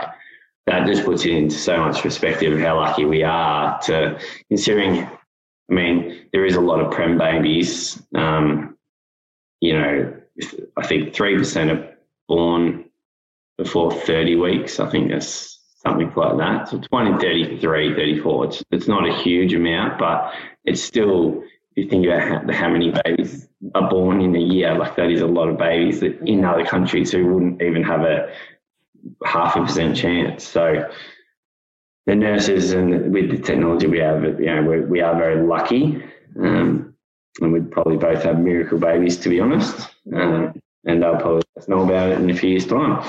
that 0.68 0.86
just 0.86 1.04
puts 1.04 1.24
it 1.24 1.32
into 1.32 1.56
so 1.56 1.78
much 1.78 2.02
perspective 2.02 2.52
of 2.52 2.60
how 2.60 2.76
lucky 2.76 3.04
we 3.04 3.22
are 3.22 3.78
to 3.82 4.20
considering. 4.48 5.08
I 5.70 5.74
mean, 5.74 6.26
there 6.32 6.46
is 6.46 6.56
a 6.56 6.60
lot 6.60 6.80
of 6.80 6.92
prem 6.92 7.18
babies. 7.18 8.02
Um, 8.14 8.76
you 9.60 9.74
know, 9.74 10.16
I 10.76 10.86
think 10.86 11.14
three 11.14 11.36
percent 11.36 11.70
are 11.70 11.94
born 12.28 12.88
before 13.58 13.92
30 13.92 14.36
weeks. 14.36 14.78
I 14.80 14.88
think 14.88 15.10
that's 15.10 15.58
something 15.84 16.12
like 16.14 16.38
that. 16.38 16.68
So 16.68 16.78
it's 16.78 16.90
one 16.90 17.06
in 17.06 17.18
33, 17.18 17.94
34. 17.94 18.44
It's, 18.44 18.64
it's 18.70 18.88
not 18.88 19.08
a 19.08 19.14
huge 19.22 19.52
amount, 19.52 19.98
but 19.98 20.32
it's 20.64 20.82
still, 20.82 21.42
if 21.74 21.84
you 21.84 21.90
think 21.90 22.06
about 22.06 22.22
how, 22.22 22.52
how 22.52 22.68
many 22.68 22.92
babies 23.04 23.48
are 23.74 23.90
born 23.90 24.20
in 24.20 24.34
a 24.36 24.40
year, 24.40 24.78
like 24.78 24.96
that 24.96 25.10
is 25.10 25.20
a 25.20 25.26
lot 25.26 25.48
of 25.48 25.58
babies 25.58 26.00
that 26.00 26.20
in 26.22 26.44
other 26.44 26.64
countries 26.64 27.10
who 27.10 27.26
wouldn't 27.26 27.60
even 27.60 27.82
have 27.82 28.02
a, 28.02 28.32
half 29.24 29.56
a 29.56 29.60
percent 29.60 29.96
chance. 29.96 30.46
So 30.46 30.88
the 32.06 32.14
nurses 32.14 32.72
and 32.72 33.12
with 33.12 33.30
the 33.30 33.38
technology 33.38 33.86
we 33.86 33.98
have, 33.98 34.22
you 34.24 34.46
know, 34.46 34.62
we're, 34.62 34.86
we 34.86 35.00
are 35.00 35.16
very 35.16 35.46
lucky. 35.46 36.02
Um, 36.40 36.94
and 37.40 37.52
we'd 37.52 37.70
probably 37.70 37.96
both 37.96 38.22
have 38.22 38.38
miracle 38.40 38.78
babies, 38.78 39.16
to 39.18 39.28
be 39.28 39.40
honest. 39.40 39.88
Um, 40.14 40.60
and 40.84 41.02
they'll 41.02 41.16
probably 41.16 41.42
know 41.68 41.84
about 41.84 42.10
it 42.10 42.18
in 42.18 42.30
a 42.30 42.34
few 42.34 42.50
years' 42.50 42.66
time. 42.66 43.02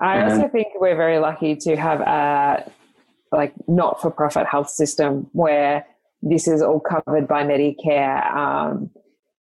I 0.00 0.22
also 0.22 0.44
um, 0.44 0.50
think 0.50 0.68
we're 0.80 0.96
very 0.96 1.18
lucky 1.18 1.56
to 1.56 1.76
have 1.76 2.00
a 2.00 2.70
like 3.30 3.54
not-for-profit 3.68 4.46
health 4.46 4.68
system 4.68 5.28
where 5.32 5.86
this 6.22 6.46
is 6.48 6.60
all 6.62 6.80
covered 6.80 7.26
by 7.28 7.44
Medicare. 7.44 8.34
Um, 8.34 8.90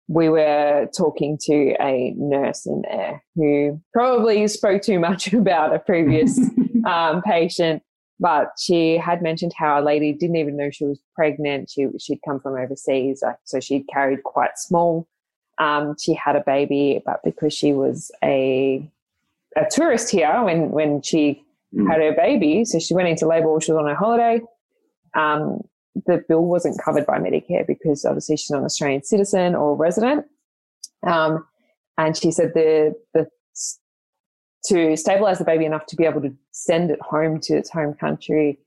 we 0.08 0.28
were 0.28 0.88
talking 0.96 1.38
to 1.42 1.74
a 1.80 2.12
nurse 2.16 2.66
in 2.66 2.82
there 2.82 3.22
who 3.34 3.80
probably 3.92 4.46
spoke 4.48 4.82
too 4.82 4.98
much 4.98 5.32
about 5.32 5.74
a 5.74 5.78
previous 5.78 6.38
um, 6.86 7.22
patient, 7.22 7.82
but 8.20 8.52
she 8.58 8.96
had 8.96 9.22
mentioned 9.22 9.52
how 9.56 9.80
a 9.80 9.82
lady 9.82 10.12
didn't 10.12 10.36
even 10.36 10.56
know 10.56 10.70
she 10.70 10.84
was 10.84 11.00
pregnant. 11.14 11.70
She 11.70 11.86
she'd 11.98 12.20
come 12.26 12.40
from 12.40 12.56
overseas, 12.56 13.22
so 13.44 13.60
she'd 13.60 13.86
carried 13.88 14.22
quite 14.22 14.56
small. 14.56 15.08
Um, 15.58 15.96
she 16.00 16.14
had 16.14 16.36
a 16.36 16.42
baby, 16.44 17.02
but 17.04 17.20
because 17.24 17.54
she 17.54 17.72
was 17.72 18.10
a 18.22 18.88
a 19.56 19.66
tourist 19.70 20.10
here 20.10 20.42
when 20.44 20.70
when 20.70 21.02
she 21.02 21.44
mm. 21.74 21.86
had 21.86 22.00
her 22.00 22.12
baby, 22.12 22.64
so 22.64 22.78
she 22.78 22.94
went 22.94 23.08
into 23.08 23.26
labour 23.26 23.60
she 23.60 23.72
was 23.72 23.78
on 23.78 23.88
her 23.88 23.94
holiday. 23.94 24.40
Um, 25.14 25.60
the 25.94 26.24
bill 26.28 26.44
wasn't 26.44 26.80
covered 26.82 27.06
by 27.06 27.18
Medicare 27.18 27.66
because 27.66 28.04
obviously 28.04 28.36
she's 28.36 28.50
not 28.50 28.60
an 28.60 28.64
Australian 28.64 29.04
citizen 29.04 29.54
or 29.54 29.76
resident. 29.76 30.26
Um, 31.06 31.46
and 31.98 32.16
she 32.16 32.30
said 32.30 32.52
the 32.54 32.94
the 33.14 33.28
to 34.66 34.96
stabilize 34.96 35.38
the 35.38 35.44
baby 35.44 35.64
enough 35.64 35.86
to 35.86 35.96
be 35.96 36.04
able 36.04 36.20
to 36.22 36.32
send 36.52 36.90
it 36.90 37.00
home 37.00 37.40
to 37.40 37.54
its 37.54 37.70
home 37.70 37.94
country, 37.94 38.58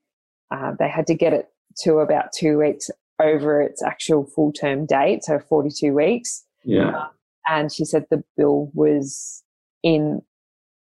uh, 0.51 0.73
they 0.77 0.89
had 0.89 1.07
to 1.07 1.13
get 1.13 1.33
it 1.33 1.47
to 1.83 1.99
about 1.99 2.33
two 2.33 2.57
weeks 2.57 2.89
over 3.21 3.61
its 3.61 3.81
actual 3.81 4.25
full 4.25 4.51
term 4.51 4.85
date, 4.85 5.23
so 5.23 5.39
42 5.39 5.93
weeks. 5.93 6.43
Yeah. 6.63 6.89
Uh, 6.89 7.07
and 7.47 7.71
she 7.71 7.85
said 7.85 8.05
the 8.09 8.23
bill 8.35 8.71
was 8.73 9.43
in 9.83 10.21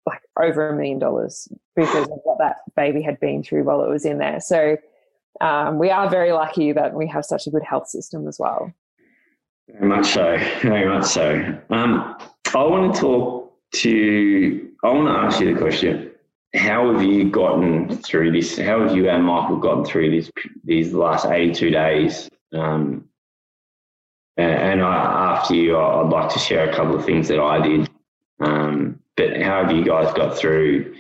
like 0.07 0.21
over 0.41 0.69
a 0.69 0.77
million 0.77 0.99
dollars 0.99 1.49
because 1.77 2.07
of 2.09 2.19
what 2.25 2.39
that 2.39 2.57
baby 2.77 3.03
had 3.03 3.21
been 3.21 3.43
through 3.43 3.65
while 3.65 3.85
it 3.85 3.89
was 3.89 4.05
in 4.05 4.19
there. 4.19 4.41
So 4.41 4.77
um, 5.41 5.79
we 5.79 5.91
are 5.91 6.09
very 6.09 6.33
lucky 6.33 6.73
that 6.73 6.95
we 6.95 7.07
have 7.09 7.25
such 7.25 7.47
a 7.47 7.51
good 7.51 7.63
health 7.63 7.89
system 7.89 8.29
as 8.29 8.39
well. 8.39 8.73
Very 9.69 9.89
much 9.89 10.07
so. 10.07 10.39
Very 10.63 10.89
much 10.89 11.05
so. 11.07 11.59
Um, 11.71 12.17
I 12.55 12.63
want 12.65 12.95
to 12.95 13.01
talk 13.01 13.53
to, 13.77 14.71
I 14.85 14.89
want 14.91 15.09
to 15.09 15.21
ask 15.21 15.41
you 15.41 15.53
the 15.53 15.61
question. 15.61 16.11
How 16.55 16.93
have 16.93 17.03
you 17.03 17.31
gotten 17.31 17.97
through 17.99 18.33
this? 18.33 18.57
How 18.57 18.87
have 18.87 18.97
you 18.97 19.09
and 19.09 19.25
Michael 19.25 19.57
gotten 19.57 19.85
through 19.85 20.11
these 20.11 20.31
these 20.63 20.93
last 20.93 21.27
82 21.27 21.71
days? 21.71 22.31
Um, 22.53 23.09
and, 24.37 24.53
and 24.53 24.83
I, 24.83 25.37
after 25.37 25.55
you, 25.55 25.77
I'd 25.77 26.11
like 26.11 26.33
to 26.33 26.39
share 26.39 26.71
a 26.71 26.75
couple 26.75 26.95
of 26.95 27.05
things 27.05 27.27
that 27.27 27.41
I 27.41 27.61
did. 27.61 27.91
Um, 28.39 29.01
but 29.17 29.37
how 29.43 29.65
have 29.65 29.73
you 29.73 29.85
guys 29.85 30.13
got 30.15 30.37
through 30.37 30.95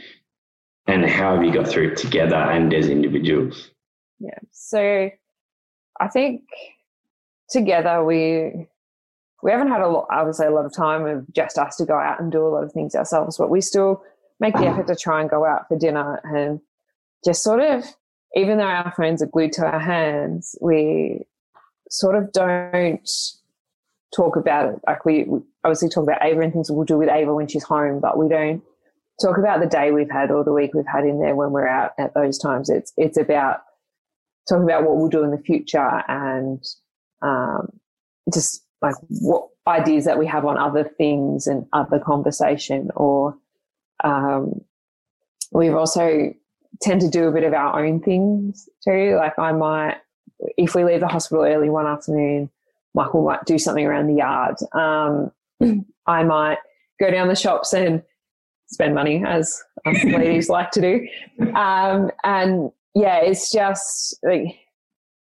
and 0.86 1.04
how 1.04 1.36
have 1.36 1.44
you 1.44 1.52
got 1.52 1.68
through 1.68 1.94
together 1.94 2.36
and 2.36 2.72
as 2.74 2.88
individuals? 2.88 3.70
Yeah. 4.18 4.38
So 4.52 5.10
I 6.00 6.08
think 6.08 6.42
together 7.48 8.04
we 8.04 8.66
we 9.42 9.50
haven't 9.50 9.68
had 9.68 9.82
a 9.82 9.88
lot, 9.88 10.06
obviously 10.10 10.46
a 10.46 10.50
lot 10.50 10.64
of 10.64 10.74
time 10.74 11.04
of 11.04 11.30
just 11.32 11.58
us 11.58 11.76
to 11.76 11.84
go 11.84 11.98
out 11.98 12.18
and 12.18 12.32
do 12.32 12.46
a 12.46 12.48
lot 12.48 12.64
of 12.64 12.72
things 12.72 12.94
ourselves, 12.94 13.36
but 13.36 13.50
we 13.50 13.60
still 13.60 14.02
make 14.40 14.54
the 14.54 14.66
effort 14.66 14.86
to 14.86 14.96
try 14.96 15.20
and 15.20 15.28
go 15.28 15.44
out 15.44 15.68
for 15.68 15.78
dinner 15.78 16.18
and 16.24 16.60
just 17.24 17.42
sort 17.42 17.60
of, 17.60 17.84
even 18.34 18.56
though 18.56 18.64
our 18.64 18.92
phones 18.96 19.22
are 19.22 19.26
glued 19.26 19.52
to 19.52 19.64
our 19.64 19.78
hands, 19.78 20.56
we 20.62 21.26
sort 21.90 22.16
of 22.16 22.32
don't 22.32 23.08
talk 24.16 24.36
about 24.36 24.72
it. 24.72 24.80
Like 24.86 25.04
we, 25.04 25.24
we 25.24 25.40
obviously 25.62 25.90
talk 25.90 26.04
about 26.04 26.24
Ava 26.24 26.40
and 26.40 26.52
things 26.52 26.70
we'll 26.70 26.84
do 26.84 26.96
with 26.96 27.10
Ava 27.10 27.34
when 27.34 27.46
she's 27.46 27.64
home, 27.64 28.00
but 28.00 28.16
we 28.16 28.28
don't 28.28 28.62
talk 29.20 29.36
about 29.36 29.60
the 29.60 29.66
day 29.66 29.90
we've 29.90 30.10
had 30.10 30.30
or 30.30 30.42
the 30.42 30.52
week 30.52 30.72
we've 30.72 30.86
had 30.86 31.04
in 31.04 31.20
there 31.20 31.36
when 31.36 31.50
we're 31.50 31.68
out 31.68 31.92
at 31.98 32.14
those 32.14 32.38
times. 32.38 32.70
It's 32.70 32.94
it's 32.96 33.18
about 33.18 33.60
talking 34.48 34.64
about 34.64 34.84
what 34.84 34.96
we'll 34.96 35.08
do 35.08 35.24
in 35.24 35.30
the 35.30 35.38
future 35.38 36.02
and 36.08 36.62
um, 37.22 37.68
just 38.32 38.64
like 38.82 38.94
what 39.08 39.48
ideas 39.66 40.04
that 40.04 40.18
we 40.18 40.26
have 40.26 40.44
on 40.44 40.58
other 40.58 40.84
things 40.84 41.46
and 41.46 41.66
other 41.72 41.98
conversation 41.98 42.90
or 42.96 43.36
um, 44.02 44.60
we've 45.52 45.74
also 45.74 46.32
tend 46.82 47.00
to 47.00 47.08
do 47.08 47.28
a 47.28 47.32
bit 47.32 47.44
of 47.44 47.54
our 47.54 47.84
own 47.84 48.00
things 48.00 48.68
too. 48.86 49.16
Like 49.16 49.38
i 49.38 49.52
might 49.52 49.96
if 50.58 50.74
we 50.74 50.84
leave 50.84 51.00
the 51.00 51.08
hospital 51.08 51.44
early 51.44 51.70
one 51.70 51.86
afternoon 51.86 52.50
michael 52.92 53.24
might 53.24 53.44
do 53.44 53.58
something 53.58 53.86
around 53.86 54.08
the 54.08 54.16
yard. 54.16 54.56
Um, 54.72 55.32
i 56.06 56.22
might 56.22 56.58
go 57.00 57.10
down 57.10 57.28
the 57.28 57.34
shops 57.34 57.72
and 57.72 58.02
spend 58.66 58.94
money 58.94 59.24
as 59.26 59.62
ladies 59.86 60.48
like 60.50 60.70
to 60.72 60.80
do. 60.80 61.08
Um, 61.54 62.10
and 62.24 62.70
yeah 62.94 63.16
it's 63.16 63.50
just 63.50 64.18
like 64.22 64.56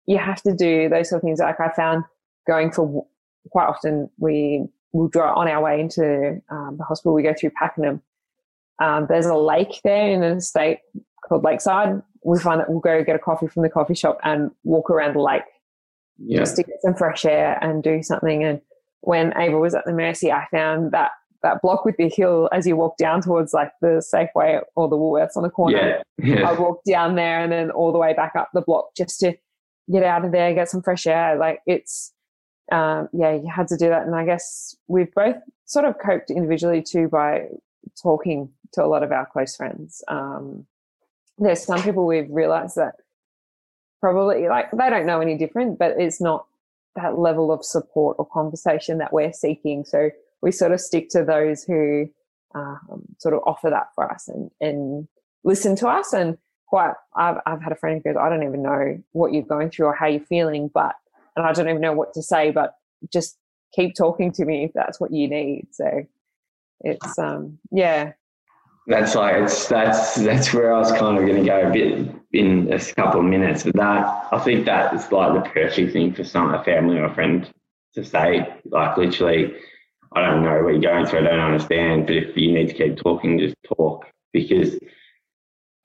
you 0.07 0.19
have 0.19 0.43
to 0.43 0.55
do 0.55 0.89
those 0.89 1.09
sort 1.09 1.21
of 1.21 1.25
things 1.25 1.39
like 1.39 1.61
i 1.61 1.71
found 1.71 2.05
going 2.47 2.71
for 2.71 3.07
quite 3.51 3.67
often 3.67 4.09
we 4.19 4.67
will 4.93 5.09
drive 5.09 5.37
on 5.37 5.49
our 5.49 5.63
way 5.63 5.81
into 5.81 6.41
um, 6.51 6.77
the 6.79 6.85
hospital. 6.85 7.15
We 7.15 7.23
go 7.23 7.35
through 7.39 7.51
Pakenham. 7.61 8.03
Um, 8.79 9.07
there's 9.09 9.27
a 9.27 9.35
lake 9.35 9.81
there 9.85 10.09
in 10.09 10.23
an 10.23 10.39
estate 10.39 10.79
called 11.27 11.45
Lakeside. 11.45 12.03
We 12.25 12.39
find 12.39 12.61
that 12.61 12.71
we'll 12.71 12.81
go 12.81 13.03
get 13.03 13.17
a 13.17 13.19
coffee 13.19 13.49
from 13.49 13.63
the 13.63 13.69
coffee 13.69 13.95
shop 13.95 14.19
and 14.23 14.51
walk 14.65 14.91
around 14.91 15.15
the 15.15 15.21
lake 15.21 15.43
yeah. 16.19 16.39
just 16.39 16.57
to 16.57 16.63
get 16.63 16.81
some 16.83 16.95
fresh 16.95 17.25
air 17.25 17.59
and 17.63 17.83
do 17.83 18.03
something. 18.03 18.45
And 18.45 18.61
when 19.01 19.33
Ava 19.37 19.59
was 19.59 19.75
at 19.75 19.85
the 19.85 19.93
Mercy, 19.93 20.31
I 20.31 20.47
found 20.51 20.93
that 20.93 21.13
that 21.43 21.61
block 21.63 21.85
with 21.85 21.97
the 21.97 22.09
hill 22.09 22.49
as 22.53 22.67
you 22.67 22.77
walk 22.77 22.97
down 22.97 23.21
towards 23.21 23.53
like 23.53 23.73
the 23.81 24.03
Safeway 24.15 24.61
or 24.77 24.89
the 24.89 24.97
Woolworths 24.97 25.37
on 25.37 25.43
the 25.43 25.51
corner. 25.51 26.03
Yeah. 26.19 26.35
Yeah. 26.35 26.49
I 26.49 26.53
walked 26.53 26.87
down 26.87 27.17
there 27.17 27.41
and 27.41 27.53
then 27.53 27.71
all 27.71 27.93
the 27.93 27.99
way 27.99 28.15
back 28.15 28.37
up 28.37 28.51
the 28.55 28.61
block 28.61 28.95
just 28.97 29.21
to 29.21 29.35
get 29.91 30.05
out 30.05 30.25
of 30.25 30.33
there, 30.33 30.55
get 30.55 30.69
some 30.69 30.83
fresh 30.83 31.07
air. 31.07 31.37
Like 31.37 31.61
it's 31.67 32.13
um, 32.71 33.09
yeah, 33.13 33.33
you 33.35 33.49
had 33.55 33.69
to 33.69 33.77
do 33.77 33.89
that. 33.89 34.07
And 34.07 34.15
I 34.15 34.25
guess 34.25 34.77
we've 34.89 35.13
both 35.15 35.37
sort 35.67 35.85
of 35.85 35.99
coped 35.99 36.31
individually 36.31 36.83
too 36.83 37.09
by 37.09 37.49
talking 38.01 38.49
to 38.73 38.85
a 38.85 38.87
lot 38.87 39.03
of 39.03 39.13
our 39.13 39.27
close 39.27 39.57
friends. 39.57 40.03
Um, 40.09 40.67
there's 41.39 41.65
some 41.65 41.83
people 41.83 42.07
we've 42.07 42.31
realized 42.31 42.77
that 42.77 42.95
probably 44.01 44.49
like 44.49 44.71
they 44.71 44.91
don't 44.91 45.07
know 45.07 45.21
any 45.21 45.37
different, 45.37 45.79
but 45.79 45.93
it's 45.99 46.21
not 46.21 46.47
that 46.97 47.19
level 47.19 47.53
of 47.53 47.65
support 47.65 48.17
or 48.19 48.27
conversation 48.27 48.99
that 48.99 49.13
we're 49.13 49.33
seeking. 49.33 49.85
So 49.85 50.11
we 50.43 50.53
sort 50.53 50.73
of 50.73 50.81
stick 50.81 51.09
to 51.11 51.25
those 51.25 51.63
who 51.63 52.07
um, 52.55 53.05
sort 53.19 53.35
of 53.35 53.41
offer 53.47 53.71
that 53.71 53.89
for 53.95 54.11
us 54.11 54.29
and, 54.29 54.51
and 54.61 55.09
listen 55.45 55.77
to 55.77 55.89
us. 55.89 56.13
And 56.13 56.37
quite, 56.67 56.95
I've, 57.17 57.37
I've 57.47 57.63
had 57.63 57.73
a 57.73 57.77
friend 57.77 58.01
who 58.05 58.13
goes, 58.13 58.21
I 58.21 58.29
don't 58.29 58.43
even 58.43 58.63
know 58.63 58.99
what 59.13 59.33
you're 59.33 59.43
going 59.43 59.71
through 59.71 59.87
or 59.87 59.95
how 59.95 60.07
you're 60.07 60.21
feeling, 60.21 60.71
but 60.73 60.95
and 61.37 61.47
I 61.47 61.53
don't 61.53 61.69
even 61.69 61.81
know 61.81 61.95
what 61.95 62.13
to 62.15 62.23
say, 62.23 62.51
but 62.51 62.75
just 63.13 63.39
keep 63.75 63.95
talking 63.95 64.33
to 64.33 64.45
me 64.45 64.65
if 64.65 64.73
that's 64.75 65.01
what 65.01 65.13
you 65.13 65.29
need. 65.29 65.69
So 65.71 66.07
it's 66.81 67.19
um 67.19 67.59
yeah. 67.71 68.13
That's 68.87 69.15
like 69.15 69.37
it's 69.37 69.69
that's 69.69 70.17
that's 70.17 70.53
where 70.53 70.75
I 70.75 70.79
was 70.79 70.91
kind 70.91 71.17
of 71.17 71.25
going 71.25 71.43
to 71.43 71.49
go 71.49 71.69
a 71.69 71.71
bit 71.71 72.09
in 72.33 72.73
a 72.73 72.79
couple 72.95 73.21
of 73.21 73.27
minutes. 73.27 73.63
But 73.63 73.77
that 73.77 74.29
I 74.33 74.39
think 74.41 74.67
that 74.67 74.93
is 74.93 75.11
like 75.13 75.35
the 75.35 75.49
perfect 75.51 75.93
thing 75.93 76.13
for 76.13 76.25
some 76.25 76.53
a 76.53 76.63
family 76.65 76.99
or 76.99 77.05
a 77.05 77.15
friend 77.15 77.49
to 77.95 78.05
say. 78.05 78.47
Like 78.65 78.97
literally, 78.97 79.55
I 80.15 80.21
don't 80.21 80.43
know 80.43 80.63
what 80.63 80.75
you're 80.75 80.81
going 80.81 81.07
through. 81.07 81.21
I 81.21 81.23
don't 81.23 81.41
understand. 81.41 82.07
But 82.07 82.17
if 82.17 82.37
you 82.37 82.53
need 82.53 82.69
to 82.69 82.75
keep 82.75 82.97
talking, 82.97 83.39
just 83.39 83.57
talk 83.77 84.07
because 84.33 84.79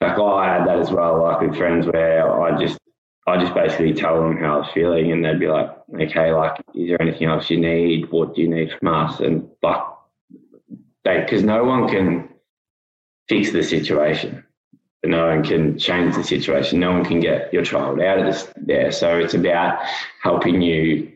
like 0.01 0.19
I 0.19 0.57
had 0.57 0.67
that 0.67 0.79
as 0.79 0.91
well. 0.91 1.21
Like 1.21 1.41
with 1.41 1.57
friends 1.57 1.85
where 1.87 2.41
I 2.41 2.59
just 2.59 2.77
I 3.27 3.37
just 3.37 3.53
basically 3.53 3.93
tell 3.93 4.21
them 4.21 4.37
how 4.37 4.55
I 4.55 4.57
was 4.59 4.71
feeling, 4.73 5.11
and 5.11 5.23
they'd 5.23 5.39
be 5.39 5.47
like, 5.47 5.69
"Okay, 5.93 6.31
like, 6.31 6.61
is 6.73 6.87
there 6.87 7.01
anything 7.01 7.27
else 7.27 7.49
you 7.49 7.59
need? 7.59 8.09
What 8.09 8.35
do 8.35 8.41
you 8.41 8.49
need 8.49 8.71
from 8.71 8.87
us?" 8.87 9.19
And 9.19 9.49
like, 9.61 9.81
they 11.03 11.21
because 11.21 11.43
no 11.43 11.65
one 11.65 11.89
can 11.89 12.29
fix 13.27 13.51
the 13.51 13.63
situation, 13.63 14.45
no 15.03 15.27
one 15.27 15.43
can 15.43 15.77
change 15.77 16.15
the 16.15 16.23
situation, 16.23 16.79
no 16.79 16.91
one 16.91 17.03
can 17.03 17.19
get 17.19 17.53
your 17.53 17.63
child 17.63 17.99
out 17.99 18.19
of 18.19 18.25
this 18.25 18.47
there. 18.55 18.91
So 18.91 19.17
it's 19.17 19.33
about 19.33 19.79
helping 20.23 20.61
you 20.61 21.11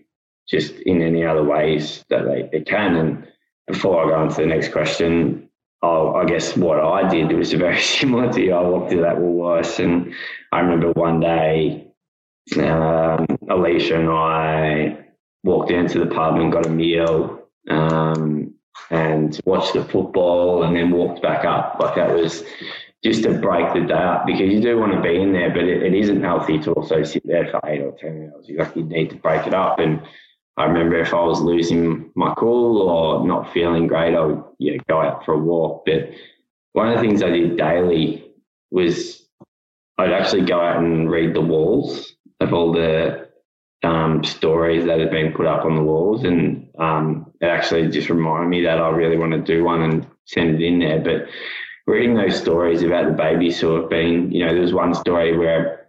just 0.52 0.74
in 0.82 1.02
any 1.02 1.26
other 1.26 1.44
ways 1.44 2.04
that 2.10 2.26
they, 2.26 2.50
they 2.52 2.64
can. 2.64 2.96
And 2.96 3.28
before 3.68 4.04
I 4.04 4.10
go 4.10 4.16
on 4.16 4.30
to 4.30 4.36
the 4.36 4.46
next 4.46 4.74
question, 4.74 5.50
I'll, 5.82 6.16
i 6.16 6.26
guess 6.26 6.56
what 6.56 6.80
I 6.80 7.08
did 7.08 7.32
was 7.32 7.54
very 7.68 7.82
similar 7.82 8.32
to 8.34 8.42
you. 8.42 8.54
I 8.54 8.62
walked 8.62 8.92
through 8.92 9.02
that 9.02 9.16
Woolworths, 9.16 9.84
and 9.84 10.14
I 10.52 10.60
remember 10.60 10.92
one 10.92 11.22
day 11.22 11.88
um, 12.58 13.26
Alicia 13.50 14.00
and 14.00 14.10
I 14.10 15.06
walked 15.44 15.72
into 15.72 16.00
the 16.00 16.08
pub 16.08 16.36
and 16.36 16.52
got 16.52 16.66
a 16.66 16.70
meal 16.70 17.42
um, 17.70 18.54
and 18.90 19.40
watched 19.46 19.74
the 19.74 19.84
football 19.86 20.64
and 20.64 20.76
then 20.76 20.92
walked 20.92 21.22
back 21.22 21.46
up. 21.46 21.78
Like 21.80 21.96
that 21.96 22.14
was 22.14 22.44
just 23.04 23.24
to 23.24 23.40
break 23.40 23.74
the 23.74 23.82
day 23.82 23.94
up 23.94 24.26
because 24.28 24.52
you 24.52 24.62
do 24.62 24.78
want 24.78 24.92
to 24.94 25.02
be 25.02 25.16
in 25.16 25.34
there, 25.34 25.50
but 25.50 25.64
it, 25.64 25.82
it 25.82 25.94
isn't 25.94 26.22
healthy 26.22 26.60
to 26.60 26.74
also 26.74 27.04
sit 27.04 27.26
there 27.26 27.48
for 27.50 27.60
eight 27.66 27.82
or 27.82 27.96
10 27.98 28.32
hours. 28.34 28.48
You 28.48 28.58
like 28.58 28.76
you 28.76 28.84
need 28.84 29.10
to 29.12 29.16
break 29.16 29.48
it 29.48 29.54
up. 29.54 29.80
And 29.80 30.02
I 30.58 30.66
remember 30.66 31.00
if 31.00 31.14
I 31.14 31.24
was 31.24 31.42
losing 31.42 32.12
my 32.16 32.34
cool 32.38 32.82
or 32.82 33.26
not 33.26 33.54
feeling 33.54 33.88
great, 33.88 34.16
I 34.16 34.26
would 34.26 34.44
yeah, 34.60 34.78
go 34.90 35.02
out 35.02 35.26
for 35.26 35.34
a 35.34 35.40
walk. 35.40 35.84
But 35.86 36.12
one 36.74 36.90
of 36.90 36.96
the 36.96 37.02
things 37.02 37.24
I 37.24 37.30
did 37.30 37.58
daily 37.58 38.32
was 38.70 39.26
I'd 39.98 40.12
actually 40.12 40.46
go 40.46 40.60
out 40.60 40.78
and 40.78 41.10
read 41.10 41.34
the 41.34 41.42
walls 41.42 42.16
of 42.40 42.54
all 42.54 42.74
the 42.74 43.30
um, 43.84 44.24
stories 44.24 44.86
that 44.86 45.00
had 45.00 45.12
been 45.12 45.34
put 45.34 45.46
up 45.46 45.66
on 45.66 45.76
the 45.76 45.84
walls, 45.84 46.24
and 46.24 46.70
um, 46.78 47.32
it 47.40 47.48
actually 47.48 47.88
just 47.90 48.10
reminded 48.10 48.50
me 48.50 48.64
that 48.64 48.80
I 48.80 48.90
really 48.90 49.18
want 49.18 49.32
to 49.32 49.42
do 49.42 49.64
one 49.64 49.82
and 49.82 50.08
send 50.26 50.62
it 50.62 50.66
in 50.66 50.80
there. 50.80 51.00
But 51.00 51.28
reading 51.88 52.16
those 52.16 52.40
stories 52.40 52.84
about 52.84 53.08
the 53.08 53.14
babies 53.14 53.60
who 53.60 53.76
have 53.76 53.90
been, 53.90 54.32
you 54.32 54.46
know, 54.46 54.54
there 54.54 54.62
was 54.62 54.74
one 54.74 54.94
story 54.94 55.38
where 55.38 55.88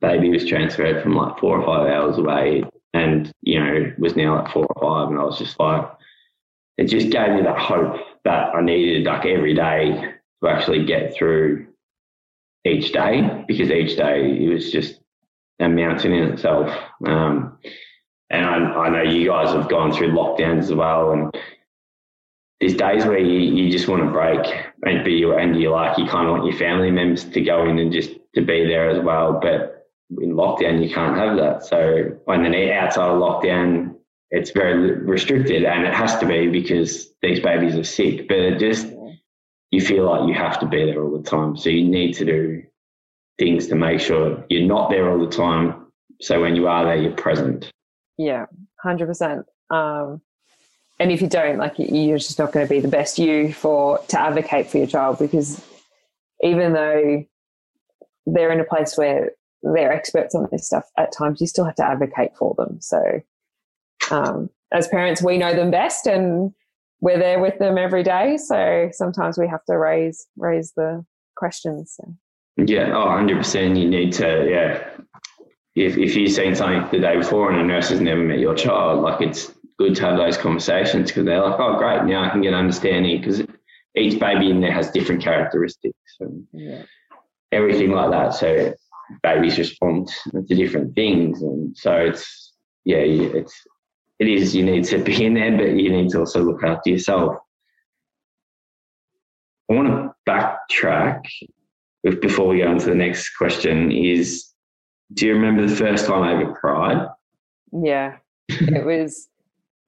baby 0.00 0.30
was 0.30 0.46
transferred 0.46 1.02
from 1.02 1.14
like 1.14 1.38
four 1.38 1.60
or 1.60 1.66
five 1.66 1.88
hours 1.88 2.18
away, 2.18 2.64
and 2.96 3.32
you 3.42 3.60
know 3.60 3.92
was 3.98 4.16
now 4.16 4.42
at 4.44 4.52
four 4.52 4.66
or 4.66 4.80
five, 4.80 5.10
and 5.10 5.20
I 5.20 5.24
was 5.24 5.38
just 5.38 5.58
like, 5.60 5.86
it 6.78 6.86
just 6.86 7.10
gave 7.10 7.32
me 7.32 7.42
that 7.42 7.58
hope 7.58 7.96
that 8.24 8.54
I 8.54 8.62
needed 8.62 9.04
like 9.04 9.26
every 9.26 9.54
day 9.54 10.14
to 10.42 10.48
actually 10.48 10.84
get 10.84 11.14
through 11.14 11.66
each 12.64 12.92
day 12.92 13.44
because 13.46 13.70
each 13.70 13.96
day 13.96 14.38
it 14.42 14.48
was 14.48 14.72
just 14.72 15.00
a 15.60 15.68
mountain 15.68 16.12
in 16.12 16.32
itself. 16.32 16.74
Um, 17.06 17.58
and 18.30 18.44
I, 18.44 18.56
I, 18.56 18.88
know 18.88 19.02
you 19.02 19.28
guys 19.28 19.54
have 19.54 19.68
gone 19.68 19.92
through 19.92 20.10
lockdowns 20.10 20.64
as 20.64 20.74
well, 20.74 21.12
and 21.12 21.30
there's 22.60 22.74
days 22.74 23.04
where 23.04 23.18
you, 23.18 23.54
you 23.54 23.70
just 23.70 23.88
want 23.88 24.02
to 24.02 24.10
break 24.10 24.44
and 24.82 25.04
be 25.04 25.22
and 25.22 25.60
you 25.60 25.70
like 25.70 25.98
you 25.98 26.06
kind 26.06 26.26
of 26.26 26.32
want 26.32 26.46
your 26.46 26.58
family 26.58 26.90
members 26.90 27.24
to 27.24 27.40
go 27.40 27.66
in 27.68 27.78
and 27.78 27.92
just 27.92 28.10
to 28.34 28.40
be 28.40 28.66
there 28.66 28.88
as 28.88 29.02
well. 29.04 29.38
But 29.40 29.75
in 30.10 30.32
lockdown, 30.32 30.82
you 30.86 30.92
can't 30.92 31.16
have 31.16 31.36
that. 31.36 31.64
So 31.64 32.18
when 32.24 32.42
the 32.42 32.72
outside 32.72 33.08
of 33.10 33.20
lockdown, 33.20 33.94
it's 34.30 34.50
very 34.50 34.92
restricted, 34.92 35.64
and 35.64 35.84
it 35.84 35.94
has 35.94 36.18
to 36.18 36.26
be 36.26 36.48
because 36.48 37.08
these 37.22 37.40
babies 37.40 37.76
are 37.76 37.84
sick. 37.84 38.28
But 38.28 38.38
it 38.38 38.58
just 38.58 38.92
you 39.70 39.80
feel 39.80 40.04
like 40.04 40.28
you 40.28 40.34
have 40.34 40.60
to 40.60 40.66
be 40.66 40.84
there 40.84 41.02
all 41.02 41.16
the 41.16 41.28
time. 41.28 41.56
So 41.56 41.70
you 41.70 41.84
need 41.84 42.14
to 42.14 42.24
do 42.24 42.62
things 43.38 43.66
to 43.68 43.74
make 43.74 44.00
sure 44.00 44.44
you're 44.48 44.66
not 44.66 44.90
there 44.90 45.10
all 45.10 45.18
the 45.18 45.30
time. 45.30 45.86
So 46.20 46.40
when 46.40 46.56
you 46.56 46.68
are 46.68 46.84
there, 46.84 46.96
you're 46.96 47.12
present. 47.12 47.70
Yeah, 48.16 48.46
100%. 48.84 49.44
Um, 49.70 50.22
and 50.98 51.12
if 51.12 51.20
you 51.20 51.28
don't, 51.28 51.58
like, 51.58 51.74
you're 51.78 52.18
just 52.18 52.38
not 52.38 52.52
going 52.52 52.66
to 52.66 52.70
be 52.70 52.80
the 52.80 52.88
best 52.88 53.18
you 53.18 53.52
for 53.52 53.98
to 54.08 54.20
advocate 54.20 54.68
for 54.68 54.78
your 54.78 54.86
child 54.86 55.18
because 55.18 55.62
even 56.42 56.72
though 56.72 57.24
they're 58.24 58.52
in 58.52 58.60
a 58.60 58.64
place 58.64 58.96
where 58.96 59.32
they're 59.74 59.92
experts 59.92 60.34
on 60.34 60.48
this 60.50 60.66
stuff, 60.66 60.84
at 60.96 61.12
times 61.12 61.40
you 61.40 61.46
still 61.46 61.64
have 61.64 61.74
to 61.76 61.84
advocate 61.84 62.36
for 62.36 62.54
them. 62.56 62.78
So, 62.80 63.20
um, 64.10 64.50
as 64.72 64.88
parents, 64.88 65.22
we 65.22 65.38
know 65.38 65.54
them 65.54 65.70
best 65.70 66.06
and 66.06 66.52
we're 67.00 67.18
there 67.18 67.40
with 67.40 67.58
them 67.58 67.78
every 67.78 68.02
day. 68.02 68.36
So 68.36 68.90
sometimes 68.92 69.38
we 69.38 69.48
have 69.48 69.64
to 69.66 69.78
raise 69.78 70.26
raise 70.36 70.72
the 70.76 71.04
questions. 71.36 71.94
So. 71.96 72.14
Yeah, 72.56 72.96
oh, 72.96 73.06
100%. 73.06 73.78
You 73.78 73.88
need 73.88 74.12
to, 74.14 74.48
yeah, 74.48 74.88
if, 75.74 75.98
if 75.98 76.16
you've 76.16 76.32
seen 76.32 76.54
something 76.54 76.88
the 76.90 77.06
day 77.06 77.18
before 77.18 77.52
and 77.52 77.60
a 77.60 77.64
nurse 77.64 77.90
has 77.90 78.00
never 78.00 78.22
met 78.22 78.38
your 78.38 78.54
child, 78.54 79.02
like 79.02 79.20
it's 79.20 79.52
good 79.78 79.94
to 79.96 80.02
have 80.02 80.16
those 80.16 80.38
conversations 80.38 81.10
because 81.10 81.26
they're 81.26 81.42
like, 81.42 81.60
oh, 81.60 81.76
great, 81.76 82.04
now 82.04 82.24
I 82.24 82.30
can 82.30 82.40
get 82.40 82.54
understanding 82.54 83.20
because 83.20 83.42
each 83.94 84.18
baby 84.18 84.50
in 84.50 84.60
there 84.60 84.72
has 84.72 84.90
different 84.90 85.22
characteristics 85.22 86.16
and 86.20 86.46
yeah. 86.52 86.82
everything 87.52 87.90
like 87.90 88.10
that. 88.10 88.34
So 88.34 88.74
babies 89.22 89.58
respond 89.58 90.08
to 90.32 90.54
different 90.54 90.94
things, 90.94 91.42
and 91.42 91.76
so 91.76 91.92
it's 91.92 92.52
yeah, 92.84 92.98
it's 92.98 93.66
it 94.18 94.28
is 94.28 94.54
you 94.54 94.64
need 94.64 94.84
to 94.84 94.98
be 94.98 95.24
in 95.24 95.34
there, 95.34 95.56
but 95.56 95.76
you 95.76 95.90
need 95.90 96.10
to 96.10 96.20
also 96.20 96.42
look 96.42 96.62
after 96.62 96.90
yourself. 96.90 97.36
I 99.70 99.74
want 99.74 99.88
to 99.88 100.14
backtrack 100.30 101.22
before 102.20 102.48
we 102.48 102.58
go 102.58 102.70
into 102.70 102.86
the 102.86 102.94
next 102.94 103.30
question. 103.36 103.90
Is 103.92 104.46
do 105.12 105.26
you 105.26 105.34
remember 105.34 105.66
the 105.66 105.76
first 105.76 106.06
time 106.06 106.22
I 106.22 106.40
ever 106.40 106.54
cried? 106.54 107.08
Yeah, 107.72 108.16
it 108.48 108.84
was 108.84 109.28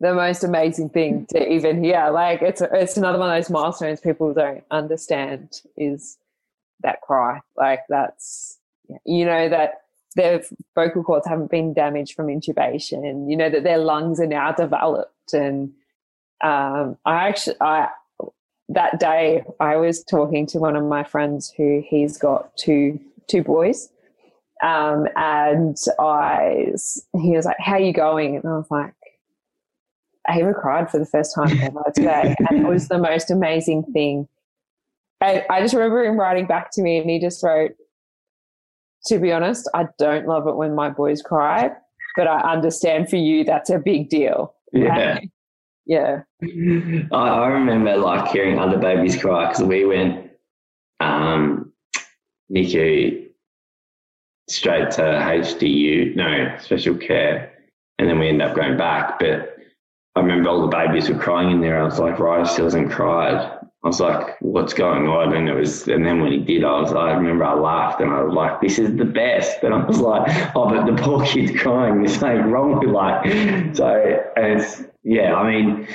the 0.01 0.15
most 0.15 0.45
amazing 0.45 0.91
thing 0.91 1.27
to 1.31 1.53
even 1.53 1.83
hear. 1.83 2.11
Like 2.11 2.43
it's 2.43 2.61
a, 2.61 2.69
it's 2.73 2.97
another 2.97 3.19
one 3.19 3.31
of 3.31 3.37
those 3.37 3.51
milestones 3.51 4.01
people 4.01 4.33
don't 4.33 4.65
understand 4.71 5.61
is 5.77 6.19
that 6.83 7.01
cry. 7.01 7.41
Like 7.57 7.81
that's 7.89 8.58
you 9.05 9.25
know 9.25 9.49
that 9.49 9.83
their 10.17 10.43
vocal 10.75 11.03
cords 11.05 11.27
haven't 11.27 11.51
been 11.51 11.75
damaged 11.75 12.15
from 12.15 12.27
intubation. 12.27 13.31
You 13.31 13.37
know 13.37 13.51
that 13.51 13.65
their 13.65 13.79
lungs 13.79 14.21
are 14.21 14.27
now 14.27 14.53
developed, 14.53 15.33
and 15.33 15.73
um, 16.43 16.97
I 17.05 17.29
actually 17.29 17.57
I 17.61 17.89
that 18.69 19.01
day 19.01 19.45
I 19.61 19.77
was 19.77 20.05
talking 20.05 20.47
to 20.49 20.59
one 20.59 20.77
of 20.77 20.85
my 20.85 21.05
friends 21.05 21.53
who 21.57 21.83
he's 21.87 22.19
got 22.19 22.57
two 22.57 23.01
two 23.29 23.43
boys. 23.43 23.91
Um, 24.61 25.07
and 25.15 25.77
I, 26.01 26.73
he 27.21 27.37
was 27.37 27.45
like, 27.45 27.59
"How 27.61 27.75
are 27.75 27.81
you 27.81 27.93
going?" 27.93 28.37
And 28.37 28.45
I 28.45 28.57
was 28.57 28.67
like, 28.71 28.95
Ava 30.29 30.53
cried 30.53 30.91
for 30.91 30.99
the 30.99 31.07
first 31.07 31.35
time 31.35 31.59
ever 31.61 31.85
today, 31.95 32.35
and 32.49 32.61
it 32.61 32.69
was 32.69 32.89
the 32.89 32.99
most 32.99 33.31
amazing 33.31 33.85
thing. 33.93 34.29
I, 35.21 35.45
I 35.51 35.61
just 35.61 35.75
remember 35.75 36.05
him 36.05 36.19
writing 36.19 36.47
back 36.47 36.71
to 36.73 36.83
me, 36.83 36.99
and 36.99 37.09
he 37.09 37.19
just 37.21 37.43
wrote, 37.43 37.73
"To 39.07 39.19
be 39.19 39.33
honest, 39.33 39.69
I 39.75 39.87
don't 39.99 40.27
love 40.27 40.47
it 40.47 40.57
when 40.57 40.75
my 40.75 40.91
boys 40.91 41.23
cry, 41.23 41.71
but 42.17 42.27
I 42.27 42.41
understand 42.53 43.09
for 43.09 43.17
you 43.17 43.45
that's 43.45 43.71
a 43.71 43.79
big 43.79 44.09
deal." 44.09 44.55
Yeah, 44.73 45.21
yeah. 45.87 46.23
I, 47.13 47.17
I 47.17 47.47
remember 47.49 47.97
like 47.97 48.31
hearing 48.31 48.59
other 48.59 48.79
babies 48.79 49.21
cry 49.21 49.49
because 49.49 49.65
we 49.65 49.85
went 49.85 50.31
um, 51.01 51.73
NICU 52.53 53.29
straight 54.49 54.91
to 54.93 55.03
HDU, 55.03 56.17
no 56.17 56.57
special 56.59 56.97
care, 56.97 57.53
and 57.99 58.09
then 58.09 58.19
we 58.19 58.29
ended 58.29 58.49
up 58.49 58.57
going 58.57 58.77
back, 58.77 59.19
but 59.19 59.57
I 60.15 60.21
remember 60.21 60.49
all 60.49 60.63
the 60.63 60.67
babies 60.69 61.09
were 61.09 61.19
crying 61.19 61.51
in 61.51 61.61
there. 61.61 61.81
I 61.81 61.85
was 61.85 61.99
like, 61.99 62.19
Ryder 62.19 62.45
still 62.47 62.65
hasn't 62.65 62.91
cried. 62.91 63.58
I 63.85 63.87
was 63.87 64.01
like, 64.01 64.37
what's 64.41 64.75
going 64.75 65.07
on? 65.07 65.35
And 65.35 65.49
it 65.49 65.55
was, 65.55 65.87
and 65.87 66.05
then 66.05 66.21
when 66.21 66.33
he 66.33 66.39
did, 66.39 66.65
I 66.65 66.81
was, 66.81 66.93
I 66.93 67.13
remember 67.13 67.45
I 67.45 67.55
laughed 67.55 68.01
and 68.01 68.11
I 68.11 68.23
was 68.23 68.35
like, 68.35 68.61
this 68.61 68.79
is 68.79 68.97
the 68.97 69.05
best. 69.05 69.63
And 69.63 69.73
I 69.73 69.85
was 69.85 70.01
like, 70.01 70.57
oh, 70.57 70.69
but 70.69 70.85
the 70.85 71.01
poor 71.01 71.25
kid's 71.25 71.61
crying. 71.61 72.03
There's 72.03 72.19
something 72.19 72.51
wrong 72.51 72.79
with 72.81 72.89
like, 72.89 73.77
so 73.77 74.21
it's, 74.37 74.83
yeah, 75.05 75.35
I 75.35 75.51
mean, 75.51 75.87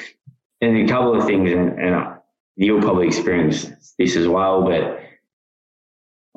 and 0.61 0.89
a 0.89 0.91
couple 0.91 1.19
of 1.19 1.25
things, 1.25 1.51
and, 1.51 1.77
and 1.77 2.15
you'll 2.55 2.81
probably 2.81 3.07
experience 3.07 3.69
this 3.99 4.15
as 4.15 4.29
well, 4.29 4.63
but 4.63 5.01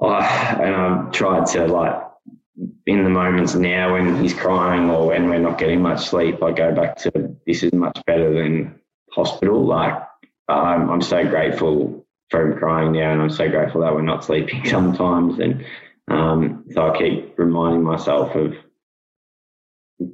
I, 0.02 0.56
and 0.60 0.74
I've 0.74 1.12
tried 1.12 1.46
to 1.46 1.66
like 1.66 2.02
in 2.86 3.04
the 3.04 3.10
moments 3.10 3.54
now 3.54 3.92
when 3.92 4.22
he's 4.22 4.34
crying 4.34 4.90
or 4.90 5.08
when 5.08 5.28
we're 5.28 5.38
not 5.38 5.58
getting 5.58 5.82
much 5.82 6.06
sleep, 6.06 6.42
I 6.42 6.52
go 6.52 6.74
back 6.74 6.96
to 6.98 7.36
this 7.46 7.62
is 7.62 7.72
much 7.72 8.00
better 8.06 8.32
than 8.32 8.80
hospital. 9.12 9.64
Like 9.64 10.05
I'm, 10.48 10.90
I'm 10.90 11.02
so 11.02 11.26
grateful 11.26 12.06
for 12.30 12.52
him 12.52 12.58
crying 12.58 12.92
now, 12.92 13.12
and 13.12 13.22
I'm 13.22 13.30
so 13.30 13.48
grateful 13.48 13.80
that 13.82 13.94
we're 13.94 14.02
not 14.02 14.24
sleeping 14.24 14.64
sometimes. 14.68 15.38
And 15.38 15.64
um, 16.08 16.64
so 16.72 16.90
I 16.90 16.98
keep 16.98 17.38
reminding 17.38 17.82
myself 17.82 18.34
of 18.34 18.54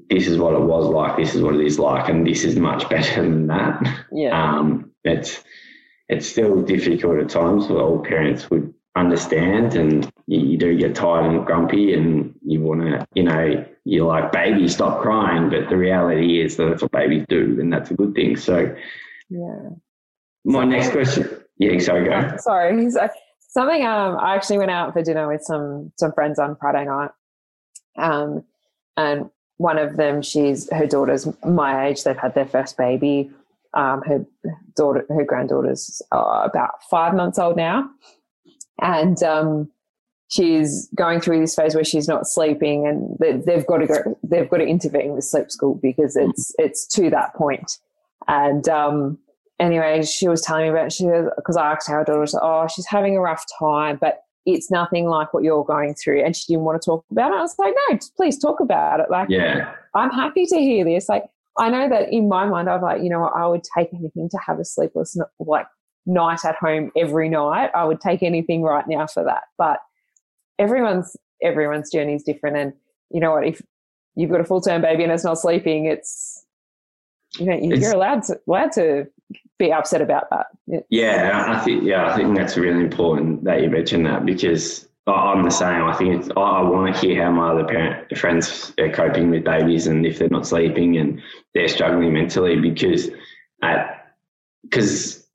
this 0.09 0.27
is 0.27 0.39
what 0.39 0.55
it 0.55 0.61
was 0.61 0.87
like, 0.87 1.17
this 1.17 1.35
is 1.35 1.43
what 1.43 1.55
it 1.55 1.67
is 1.67 1.79
like, 1.79 2.09
and 2.09 2.27
this 2.27 2.45
is 2.45 2.57
much 2.57 2.89
better 2.91 3.23
than 3.23 3.47
that. 3.49 4.05
Yeah. 4.13 4.59
Um, 4.59 4.91
it's 5.05 5.43
it's 6.09 6.29
still 6.29 6.63
difficult 6.63 7.19
at 7.19 7.31
times. 7.31 7.71
All 7.71 8.05
parents 8.05 8.51
would 8.51 8.73
understand 8.95 9.75
and 9.75 10.11
you, 10.27 10.41
you, 10.41 10.59
do 10.59 10.77
get 10.77 10.95
tired 10.95 11.25
and 11.25 11.47
grumpy 11.47 11.95
and 11.95 12.35
you 12.45 12.61
want 12.61 12.83
to, 12.83 13.07
you 13.15 13.23
know, 13.23 13.65
you're 13.85 14.07
like, 14.07 14.31
baby, 14.33 14.69
stop 14.69 15.01
crying. 15.01 15.49
But 15.49 15.71
the 15.71 15.77
reality 15.77 16.43
is 16.43 16.57
that 16.57 16.67
that's 16.67 16.83
what 16.83 16.93
babies 16.93 17.25
do 17.29 17.57
and 17.59 17.73
that's 17.73 17.91
a 17.91 17.95
good 17.95 18.15
thing. 18.15 18.37
So, 18.37 18.75
yeah. 19.31 19.71
My 20.45 20.65
next 20.65 20.91
question. 20.91 21.29
Yeah, 21.59 21.79
sorry, 21.79 22.09
go. 22.09 22.37
Sorry. 22.39 22.91
Something, 23.39 23.85
um, 23.85 24.17
I 24.19 24.35
actually 24.35 24.59
went 24.59 24.71
out 24.71 24.93
for 24.93 25.03
dinner 25.03 25.29
with 25.29 25.43
some, 25.43 25.93
some 25.97 26.13
friends 26.13 26.39
on 26.39 26.57
Friday 26.57 26.87
night. 26.87 27.11
Um, 27.99 28.45
and 28.97 29.31
one 29.59 29.79
of 29.79 29.97
them, 29.97 30.23
she's, 30.23 30.73
her 30.73 30.87
daughter's 30.87 31.29
my 31.45 31.87
age. 31.87 32.03
They've 32.03 32.17
had 32.17 32.35
their 32.35 32.47
first 32.47 32.77
baby. 32.77 33.31
Um, 33.75 34.03
her 34.03 34.25
daughter, 34.75 35.05
her 35.09 35.25
granddaughter's 35.25 36.03
uh, 36.11 36.43
about 36.45 36.83
five 36.91 37.15
months 37.15 37.39
old 37.39 37.57
now 37.57 37.91
and 38.83 39.23
um, 39.23 39.71
she's 40.29 40.89
going 40.95 41.21
through 41.21 41.41
this 41.41 41.55
phase 41.55 41.75
where 41.75 41.85
she's 41.85 42.09
not 42.09 42.27
sleeping, 42.27 42.87
and 42.87 43.45
they've 43.47 43.67
got 43.67 43.79
to 43.79 43.87
go. 43.87 44.19
They've 44.23 44.49
got 44.49 44.59
to 44.59 44.67
intervene 44.67 45.13
with 45.13 45.25
sleep 45.25 45.51
school 45.51 45.79
because 45.81 46.17
it's 46.17 46.53
it's 46.59 46.87
to 46.89 47.09
that. 47.11 47.33
And 48.29 48.69
um, 48.69 49.19
anyway, 49.63 50.03
she 50.03 50.29
was 50.29 50.43
telling 50.43 50.65
me 50.65 50.69
about 50.71 50.93
she 50.93 51.07
because 51.37 51.57
I 51.57 51.73
asked 51.73 51.89
her 51.89 52.05
daughter, 52.05 52.39
oh, 52.43 52.67
she's 52.69 52.87
having 52.87 53.17
a 53.17 53.21
rough 53.21 53.45
time, 53.59 53.99
but 54.01 54.23
it's 54.45 54.71
nothing 54.71 55.07
like 55.07 55.33
what 55.33 55.45
you're 55.45 55.65
going 55.65 55.95
through. 55.95 56.25
And 56.25 56.35
she 56.35 56.53
didn't 56.53 56.65
want 56.65 56.83
to 56.83 56.85
talk 56.85 57.05
about 57.11 57.33
it. 57.33 57.37
I 57.37 57.43
was 57.43 57.55
like, 57.59 57.75
no, 57.89 57.99
please 58.17 58.39
talk 58.39 58.61
about 58.61 59.01
it. 59.01 59.07
Like, 59.09 59.29
yeah, 59.31 59.73
I'm 59.95 60.11
happy 60.11 60.47
to 60.47 60.57
hear 60.57 60.85
this. 60.85 61.09
Like, 61.09 61.25
I 61.59 61.71
know 61.71 61.89
that 61.89 62.13
in 62.13 62.29
my 62.29 62.45
mind, 62.47 62.69
I 62.69 62.75
was 62.75 62.83
like, 62.83 63.03
you 63.03 63.09
know 63.09 63.21
what, 63.21 63.35
I 63.37 63.47
would 63.47 63.63
take 63.77 63.91
anything 63.95 64.29
to 64.31 64.39
have 64.45 64.59
a 64.59 64.65
sleepless, 64.65 65.17
like 65.39 65.67
night 66.07 66.45
at 66.45 66.57
home 66.57 66.91
every 66.97 67.29
night. 67.29 67.71
I 67.75 67.85
would 67.85 68.01
take 68.01 68.23
anything 68.23 68.63
right 68.63 68.87
now 68.89 69.07
for 69.07 69.23
that. 69.25 69.45
But 69.59 69.79
everyone's 70.59 71.17
everyone's 71.43 71.91
journey 71.91 72.15
is 72.15 72.25
different, 72.25 72.57
and 72.57 72.73
you 73.11 73.21
know 73.21 73.33
what? 73.33 73.47
If 73.47 73.63
you've 74.17 74.31
got 74.31 74.41
a 74.41 74.45
full 74.45 74.61
term 74.61 74.83
baby 74.83 75.05
and 75.05 75.13
it's 75.13 75.25
not 75.25 75.39
sleeping, 75.39 75.87
it's 75.87 76.45
you 77.39 77.47
know 77.47 77.55
you're 77.55 77.75
it's, 77.75 77.93
allowed 77.93 78.25
to 78.25 78.41
allowed 78.49 78.73
to 78.73 79.07
be 79.59 79.73
upset 79.73 80.03
about 80.03 80.29
that. 80.31 80.47
Yeah, 80.91 81.45
I 81.49 81.59
think 81.61 81.85
yeah, 81.85 82.07
I 82.07 82.17
think 82.17 82.37
that's 82.37 82.57
really 82.57 82.81
important 82.81 83.45
that 83.45 83.63
you 83.63 83.71
mentioned 83.71 84.07
that 84.07 84.25
because 84.25 84.89
I'm 85.07 85.43
the 85.43 85.51
same. 85.51 85.85
I 85.85 85.95
think 85.95 86.31
I 86.37 86.63
want 86.63 86.95
to 86.95 87.01
hear 87.01 87.23
how 87.25 87.33
my 87.33 87.51
other 87.51 87.65
parent 87.65 88.17
friends 88.17 88.73
are 88.79 88.91
coping 88.91 89.31
with 89.31 89.45
babies 89.45 89.87
and 89.87 90.07
if 90.07 90.19
they're 90.19 90.29
not 90.29 90.47
sleeping 90.47 90.97
and 90.97 91.21
they're 91.55 91.69
struggling 91.69 92.13
mentally 92.13 92.57
because 92.61 93.11
because 94.63 95.27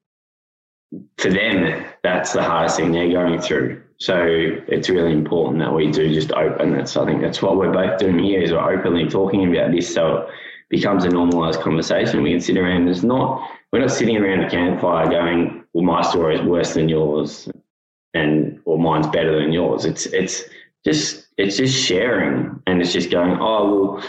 for 1.18 1.30
them, 1.30 1.86
that's 2.04 2.34
the 2.34 2.44
hardest 2.44 2.78
thing 2.78 2.92
they're 2.92 3.12
going 3.12 3.40
through. 3.42 3.84
So 4.00 4.16
it's 4.24 4.90
really 4.90 5.12
important 5.12 5.60
that 5.60 5.74
we 5.74 5.92
do 5.92 6.14
just 6.14 6.32
open. 6.32 6.86
So 6.86 7.04
I 7.04 7.06
think 7.06 7.22
that's 7.22 7.42
what 7.42 7.58
we're 7.58 7.72
both 7.72 8.00
doing 8.00 8.20
here 8.20 8.42
is 8.42 8.52
we're 8.52 8.78
openly 8.78 9.08
talking 9.10 9.54
about 9.54 9.72
this 9.72 9.94
so 9.94 10.30
becomes 10.70 11.06
a 11.06 11.10
normalized 11.10 11.62
conversation. 11.62 12.24
We 12.24 12.32
can 12.32 12.42
sit 12.42 12.58
around. 12.58 12.88
It's 12.88 13.04
not 13.04 13.48
we're 13.72 13.80
not 13.80 13.92
sitting 13.92 14.18
around 14.18 14.42
a 14.42 14.50
campfire 14.50 15.10
going, 15.10 15.64
Well, 15.74 15.86
my 15.86 16.02
story 16.02 16.36
is 16.36 16.42
worse 16.42 16.74
than 16.74 16.90
yours 16.90 17.50
and 18.14 18.60
or 18.66 18.78
mine's 18.78 19.08
better 19.08 19.40
than 19.40 19.52
yours. 19.52 19.86
It's 19.86 20.06
it's 20.08 20.44
just 20.86 21.28
it's 21.38 21.58
just 21.58 21.78
sharing 21.78 22.62
and 22.68 22.82
it's 22.82 22.94
just 22.94 23.12
going, 23.12 23.38
Oh 23.40 23.94
well 23.94 24.04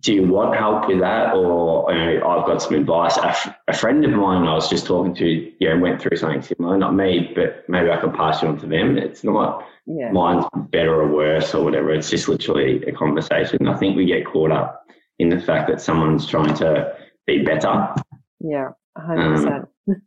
do 0.00 0.14
you 0.14 0.26
want 0.26 0.56
help 0.56 0.88
with 0.88 1.00
that? 1.00 1.34
Or 1.34 1.92
you 1.92 1.98
know, 1.98 2.28
I've 2.28 2.46
got 2.46 2.62
some 2.62 2.74
advice. 2.74 3.16
A, 3.18 3.28
f- 3.28 3.54
a 3.68 3.74
friend 3.74 4.04
of 4.04 4.12
mine 4.12 4.46
I 4.46 4.54
was 4.54 4.68
just 4.68 4.86
talking 4.86 5.14
to, 5.16 5.52
yeah, 5.60 5.74
went 5.74 6.00
through 6.00 6.16
something 6.16 6.42
similar. 6.42 6.76
Not 6.78 6.94
me, 6.94 7.32
but 7.34 7.68
maybe 7.68 7.90
I 7.90 8.00
could 8.00 8.14
pass 8.14 8.42
it 8.42 8.48
on 8.48 8.58
to 8.60 8.66
them. 8.66 8.96
It's 8.96 9.24
not 9.24 9.66
yeah. 9.86 10.10
mine's 10.10 10.44
better 10.70 11.02
or 11.02 11.08
worse 11.08 11.54
or 11.54 11.64
whatever. 11.64 11.92
It's 11.92 12.10
just 12.10 12.28
literally 12.28 12.82
a 12.84 12.92
conversation. 12.92 13.66
I 13.66 13.76
think 13.76 13.96
we 13.96 14.06
get 14.06 14.26
caught 14.26 14.52
up 14.52 14.86
in 15.22 15.30
the 15.30 15.40
fact 15.40 15.68
that 15.68 15.80
someone's 15.80 16.26
trying 16.26 16.54
to 16.54 16.94
be 17.26 17.44
better. 17.44 17.94
Yeah, 18.40 18.70
hundred 18.96 19.26
um, 19.26 19.34
percent. 19.34 20.02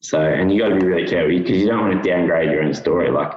So, 0.00 0.20
and 0.20 0.52
you 0.52 0.60
got 0.60 0.70
to 0.70 0.80
be 0.80 0.86
really 0.86 1.06
careful 1.06 1.38
because 1.38 1.58
you 1.58 1.66
don't 1.66 1.88
want 1.88 2.02
to 2.02 2.08
downgrade 2.08 2.50
your 2.50 2.62
own 2.62 2.74
story. 2.74 3.10
Like 3.10 3.32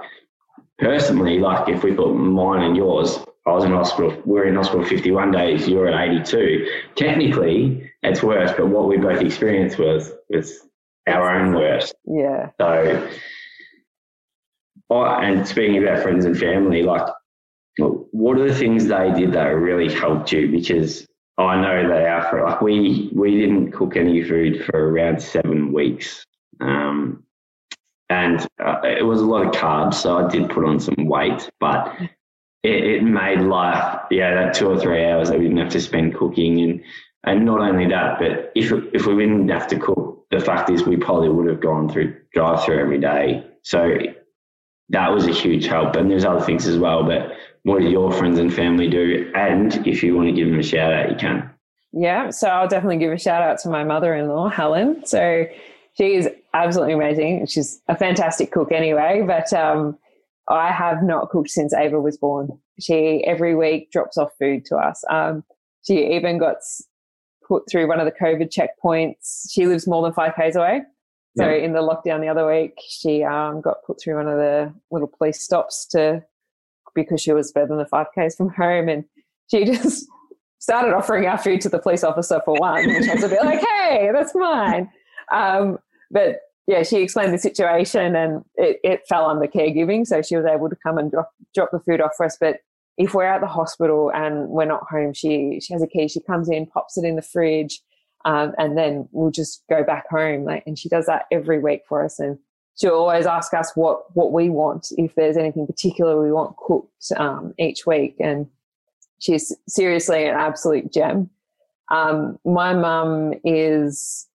personally, 0.79 1.39
like 1.39 1.69
if 1.69 1.83
we 1.83 1.93
put 1.93 2.13
mine 2.13 2.63
and 2.63 2.75
yours 2.75 3.19
I 3.45 3.51
was 3.51 3.63
in 3.63 3.71
hospital. 3.71 4.19
We're 4.25 4.47
in 4.47 4.55
hospital 4.55 4.83
51 4.83 5.31
days. 5.31 5.67
You're 5.67 5.87
at 5.87 6.09
82. 6.09 6.67
Technically, 6.95 7.91
it's 8.01 8.23
worse, 8.23 8.51
but 8.57 8.67
what 8.67 8.87
we 8.87 8.97
both 8.97 9.21
experienced 9.21 9.77
was 9.77 10.11
was 10.29 10.61
our 11.07 11.29
own 11.29 11.53
worst. 11.53 11.93
Yeah. 12.05 12.49
So, 12.59 13.07
oh, 14.89 15.03
and 15.03 15.47
speaking 15.47 15.77
about 15.77 16.01
friends 16.01 16.25
and 16.25 16.35
family, 16.35 16.81
like 16.81 17.07
what 17.77 18.39
are 18.39 18.47
the 18.47 18.55
things 18.55 18.87
they 18.87 19.11
did 19.11 19.33
that 19.33 19.49
really 19.49 19.93
helped 19.93 20.31
you? 20.31 20.49
Because 20.49 21.05
I 21.37 21.61
know 21.61 21.87
they 21.87 22.05
are 22.05 22.29
for 22.29 22.43
like 22.43 22.61
we 22.61 23.09
we 23.13 23.31
didn't 23.37 23.71
cook 23.71 23.97
any 23.97 24.23
food 24.23 24.63
for 24.65 24.89
around 24.91 25.21
seven 25.21 25.73
weeks, 25.73 26.25
um, 26.61 27.23
and 28.09 28.47
uh, 28.63 28.79
it 28.83 29.05
was 29.05 29.21
a 29.21 29.25
lot 29.25 29.45
of 29.45 29.53
carbs, 29.53 29.95
so 29.95 30.17
I 30.17 30.29
did 30.29 30.49
put 30.49 30.63
on 30.63 30.79
some 30.79 31.05
weight, 31.05 31.49
but 31.59 31.93
it, 32.63 32.83
it 32.83 33.03
made 33.03 33.41
life 33.41 34.01
yeah 34.11 34.33
that 34.33 34.53
two 34.53 34.69
or 34.69 34.79
three 34.79 35.05
hours 35.05 35.29
that 35.29 35.37
we 35.37 35.45
didn't 35.45 35.59
have 35.59 35.73
to 35.73 35.81
spend 35.81 36.15
cooking 36.15 36.61
and 36.61 36.81
and 37.25 37.43
not 37.43 37.59
only 37.59 37.87
that, 37.87 38.19
but 38.19 38.51
if 38.55 38.71
if 38.93 39.05
we 39.05 39.15
didn't 39.15 39.49
have 39.49 39.67
to 39.67 39.79
cook, 39.79 40.25
the 40.31 40.39
fact 40.39 40.69
is 40.69 40.85
we 40.85 40.95
probably 40.95 41.29
would 41.29 41.47
have 41.47 41.59
gone 41.59 41.89
through 41.89 42.15
drive 42.33 42.63
through 42.63 42.79
every 42.79 42.99
day. 42.99 43.45
So 43.63 43.97
that 44.89 45.11
was 45.11 45.25
a 45.27 45.31
huge 45.31 45.65
help. 45.65 45.95
And 45.95 46.09
there's 46.09 46.25
other 46.25 46.43
things 46.45 46.67
as 46.67 46.77
well, 46.77 47.03
but 47.03 47.31
what 47.63 47.79
do 47.79 47.89
your 47.89 48.11
friends 48.11 48.37
and 48.37 48.53
family 48.53 48.89
do? 48.89 49.31
And 49.35 49.85
if 49.87 50.03
you 50.03 50.15
want 50.15 50.27
to 50.27 50.33
give 50.33 50.49
them 50.49 50.59
a 50.59 50.63
shout 50.63 50.93
out, 50.93 51.09
you 51.09 51.15
can. 51.15 51.49
Yeah, 51.91 52.29
so 52.29 52.47
I'll 52.47 52.67
definitely 52.67 52.97
give 52.97 53.11
a 53.11 53.17
shout 53.17 53.41
out 53.41 53.59
to 53.59 53.69
my 53.69 53.83
mother 53.83 54.13
in 54.13 54.27
law, 54.27 54.49
Helen. 54.49 55.05
So 55.05 55.47
she 55.97 56.15
is 56.15 56.29
absolutely 56.53 56.93
amazing. 56.93 57.45
She's 57.47 57.81
a 57.87 57.97
fantastic 57.97 58.51
cook 58.51 58.71
anyway, 58.71 59.23
but 59.25 59.51
um, 59.53 59.97
I 60.49 60.71
have 60.71 61.01
not 61.03 61.29
cooked 61.29 61.49
since 61.49 61.73
Ava 61.73 61.99
was 61.99 62.17
born. 62.17 62.49
She 62.79 63.23
every 63.25 63.55
week 63.55 63.91
drops 63.91 64.17
off 64.17 64.31
food 64.37 64.65
to 64.65 64.75
us. 64.75 65.03
Um, 65.09 65.43
she 65.87 66.13
even 66.15 66.37
got 66.37 66.57
put 67.47 67.63
through 67.69 67.87
one 67.87 67.99
of 67.99 68.05
the 68.05 68.11
COVID 68.11 68.51
checkpoints. 68.53 69.51
She 69.51 69.65
lives 69.65 69.87
more 69.87 70.03
than 70.03 70.13
five 70.13 70.33
k's 70.35 70.55
away. 70.55 70.81
So 71.37 71.49
yeah. 71.49 71.63
in 71.63 71.73
the 71.73 71.79
lockdown 71.79 72.21
the 72.21 72.29
other 72.29 72.47
week, 72.47 72.79
she 72.87 73.23
um, 73.23 73.61
got 73.61 73.83
put 73.85 73.99
through 73.99 74.15
one 74.15 74.27
of 74.27 74.37
the 74.37 74.73
little 74.89 75.07
police 75.07 75.41
stops 75.41 75.85
to 75.87 76.23
because 76.93 77.21
she 77.21 77.33
was 77.33 77.51
further 77.51 77.67
than 77.67 77.77
the 77.77 77.85
five 77.85 78.07
k's 78.15 78.35
from 78.35 78.49
home, 78.57 78.87
and 78.87 79.03
she 79.51 79.65
just 79.65 80.07
started 80.59 80.95
offering 80.95 81.25
our 81.25 81.37
food 81.37 81.61
to 81.61 81.69
the 81.69 81.79
police 81.79 82.03
officer 82.03 82.41
for 82.45 82.55
one, 82.55 82.87
which 82.87 83.07
was 83.13 83.23
a 83.23 83.29
bit 83.29 83.43
like, 83.43 83.59
"Hey, 83.59 84.09
that's 84.13 84.33
mine." 84.33 84.89
Um, 85.31 85.77
but 86.09 86.39
yeah, 86.67 86.83
she 86.83 87.01
explained 87.01 87.33
the 87.33 87.37
situation, 87.37 88.15
and 88.15 88.43
it, 88.55 88.79
it 88.83 89.07
fell 89.07 89.29
under 89.29 89.47
caregiving, 89.47 90.07
so 90.07 90.21
she 90.21 90.37
was 90.37 90.45
able 90.45 90.69
to 90.69 90.75
come 90.77 90.97
and 90.97 91.11
drop 91.11 91.31
drop 91.53 91.69
the 91.71 91.79
food 91.79 91.99
off 92.01 92.11
for 92.15 92.25
us. 92.25 92.37
But 92.39 92.59
if 92.97 93.13
we're 93.13 93.25
at 93.25 93.41
the 93.41 93.47
hospital 93.47 94.09
and 94.13 94.47
we're 94.47 94.65
not 94.65 94.83
home, 94.89 95.13
she 95.13 95.59
she 95.61 95.73
has 95.73 95.83
a 95.83 95.87
key. 95.87 96.07
She 96.07 96.21
comes 96.21 96.49
in, 96.49 96.65
pops 96.65 96.97
it 96.97 97.03
in 97.03 97.17
the 97.17 97.21
fridge, 97.21 97.81
um, 98.25 98.53
and 98.57 98.77
then 98.77 99.07
we'll 99.11 99.31
just 99.31 99.63
go 99.69 99.83
back 99.83 100.09
home. 100.09 100.43
Like, 100.43 100.63
and 100.65 100.77
she 100.77 100.89
does 100.89 101.05
that 101.05 101.25
every 101.31 101.59
week 101.59 101.83
for 101.87 102.03
us. 102.03 102.19
And 102.19 102.37
she'll 102.75 102.91
always 102.91 103.25
ask 103.25 103.53
us 103.53 103.71
what 103.75 104.15
what 104.15 104.33
we 104.33 104.49
want 104.49 104.87
if 104.97 105.15
there's 105.15 105.37
anything 105.37 105.65
particular 105.65 106.21
we 106.21 106.31
want 106.31 106.57
cooked 106.57 107.11
um, 107.17 107.53
each 107.57 107.85
week. 107.85 108.15
And 108.19 108.47
she's 109.19 109.55
seriously 109.67 110.25
an 110.25 110.35
absolute 110.35 110.91
gem. 110.91 111.29
Um, 111.89 112.39
my 112.43 112.73
mum 112.73 113.35
is 113.43 114.27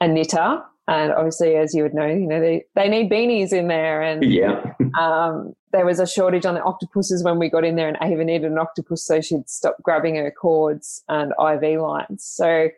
a 0.00 0.06
knitter 0.06 0.62
and 0.88 1.12
obviously, 1.12 1.54
as 1.56 1.74
you 1.74 1.82
would 1.82 1.92
know, 1.92 2.06
you 2.06 2.26
know 2.26 2.40
they, 2.40 2.64
they 2.74 2.88
need 2.88 3.10
beanies 3.10 3.52
in 3.52 3.68
there, 3.68 4.00
and 4.00 4.24
yeah, 4.24 4.72
um, 4.98 5.54
there 5.70 5.84
was 5.84 6.00
a 6.00 6.06
shortage 6.06 6.46
on 6.46 6.54
the 6.54 6.62
octopuses 6.62 7.22
when 7.22 7.38
we 7.38 7.50
got 7.50 7.62
in 7.62 7.76
there, 7.76 7.88
and 7.88 7.98
Ava 8.00 8.24
needed 8.24 8.50
an 8.50 8.58
octopus, 8.58 9.04
so 9.04 9.20
she'd 9.20 9.48
stop 9.50 9.76
grabbing 9.82 10.16
her 10.16 10.30
cords 10.30 11.04
and 11.10 11.32
IV 11.38 11.78
lines. 11.78 12.24
So 12.24 12.70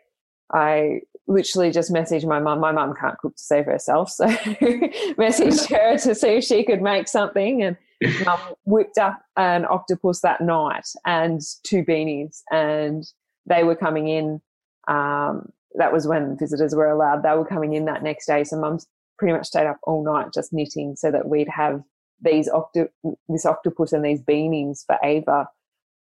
I 0.53 1.01
literally 1.27 1.71
just 1.71 1.93
messaged 1.93 2.27
my 2.27 2.41
mum. 2.41 2.61
My 2.61 2.73
mum 2.73 2.95
can't 2.95 3.19
cook 3.19 3.37
to 3.37 3.43
save 3.43 3.67
herself, 3.67 4.11
so 4.11 4.27
messaged 4.27 5.71
her 5.71 5.97
to 5.99 6.15
see 6.15 6.37
if 6.37 6.45
she 6.45 6.65
could 6.65 6.83
make 6.83 7.09
something, 7.09 7.63
and 7.63 7.77
mum 8.25 8.39
whipped 8.65 8.99
up 8.99 9.23
an 9.37 9.65
octopus 9.65 10.21
that 10.21 10.41
night 10.41 10.89
and 11.05 11.41
two 11.65 11.85
beanies, 11.85 12.43
and 12.51 13.05
they 13.47 13.65
were 13.65 13.77
coming 13.77 14.09
in. 14.09 14.41
Um, 14.89 15.51
that 15.77 15.93
was 15.93 16.07
when 16.07 16.37
visitors 16.37 16.75
were 16.75 16.91
allowed. 16.91 17.23
They 17.23 17.31
were 17.31 17.47
coming 17.47 17.75
in 17.75 17.85
that 17.85 18.03
next 18.03 18.27
day. 18.27 18.43
So 18.43 18.59
mum's 18.59 18.87
pretty 19.19 19.35
much 19.35 19.47
stayed 19.47 19.67
up 19.67 19.79
all 19.85 20.03
night 20.03 20.33
just 20.35 20.53
knitting 20.53 20.97
so 20.97 21.11
that 21.13 21.29
we'd 21.29 21.49
have 21.49 21.83
these 22.23 22.49
octo- 22.49 22.89
this 23.29 23.47
octopus 23.47 23.93
and 23.93 24.05
these 24.05 24.21
beanies 24.21 24.85
for 24.85 24.97
Ava. 25.05 25.49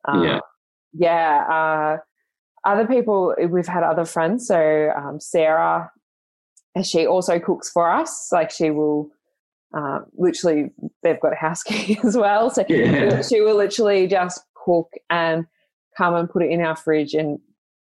Um, 0.05 0.23
yeah. 0.23 0.39
Yeah. 0.93 1.43
Uh, 1.49 1.97
other 2.67 2.85
people, 2.85 3.33
we've 3.49 3.67
had 3.67 3.83
other 3.83 4.05
friends. 4.05 4.47
So 4.47 4.91
um, 4.95 5.19
Sarah, 5.19 5.91
she 6.83 7.07
also 7.07 7.39
cooks 7.39 7.69
for 7.69 7.89
us. 7.89 8.29
Like 8.31 8.51
she 8.51 8.69
will 8.69 9.09
uh, 9.75 9.99
literally, 10.15 10.71
they've 11.01 11.19
got 11.19 11.33
a 11.33 11.37
house 11.37 11.63
key 11.63 11.97
as 12.03 12.15
well. 12.17 12.49
So 12.49 12.65
yeah. 12.67 13.21
she 13.21 13.41
will 13.41 13.55
literally 13.55 14.07
just 14.07 14.41
cook 14.53 14.91
and 15.09 15.45
come 15.97 16.13
and 16.13 16.29
put 16.29 16.43
it 16.43 16.51
in 16.51 16.61
our 16.61 16.75
fridge 16.75 17.13
and 17.13 17.39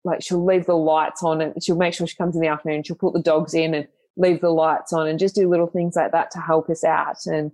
like 0.03 0.23
she'll 0.23 0.43
leave 0.43 0.65
the 0.65 0.73
lights 0.73 1.21
on 1.21 1.41
and 1.41 1.63
she'll 1.63 1.75
make 1.75 1.93
sure 1.93 2.07
she 2.07 2.15
comes 2.15 2.35
in 2.35 2.41
the 2.41 2.47
afternoon 2.47 2.81
she'll 2.81 2.95
put 2.95 3.13
the 3.13 3.21
dogs 3.21 3.53
in 3.53 3.75
and 3.75 3.87
leave 4.17 4.41
the 4.41 4.49
lights 4.49 4.91
on 4.91 5.07
and 5.07 5.19
just 5.19 5.35
do 5.35 5.47
little 5.47 5.67
things 5.67 5.95
like 5.95 6.11
that 6.11 6.31
to 6.31 6.39
help 6.39 6.69
us 6.69 6.83
out 6.83 7.17
and 7.27 7.51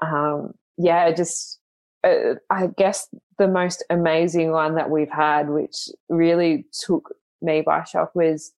um, 0.00 0.52
yeah 0.78 1.10
just 1.10 1.58
uh, 2.04 2.34
i 2.50 2.68
guess 2.76 3.08
the 3.38 3.48
most 3.48 3.84
amazing 3.90 4.50
one 4.50 4.74
that 4.74 4.90
we've 4.90 5.10
had 5.10 5.48
which 5.48 5.88
really 6.08 6.64
took 6.72 7.14
me 7.40 7.60
by 7.60 7.82
shock 7.84 8.14
was 8.14 8.52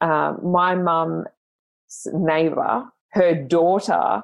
um, 0.00 0.38
my 0.42 0.74
mum's 0.74 1.26
neighbor 2.12 2.84
her 3.10 3.34
daughter 3.34 4.22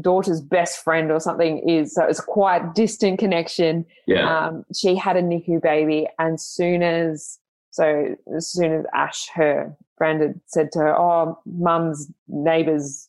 daughter's 0.00 0.40
best 0.40 0.82
friend 0.82 1.10
or 1.10 1.20
something 1.20 1.58
is 1.68 1.94
so 1.94 2.04
it's 2.04 2.18
a 2.18 2.22
quite 2.22 2.74
distant 2.74 3.18
connection. 3.18 3.84
Yeah. 4.06 4.46
Um, 4.46 4.64
she 4.74 4.96
had 4.96 5.16
a 5.16 5.22
NICU 5.22 5.62
baby, 5.62 6.06
and 6.18 6.40
soon 6.40 6.82
as 6.82 7.38
so 7.70 8.16
as 8.34 8.48
soon 8.48 8.72
as 8.72 8.84
Ash, 8.94 9.28
her 9.34 9.74
granddad, 9.96 10.40
said 10.46 10.72
to 10.72 10.78
her, 10.80 10.98
"Oh, 10.98 11.38
mum's 11.46 12.10
neighbour's 12.28 13.08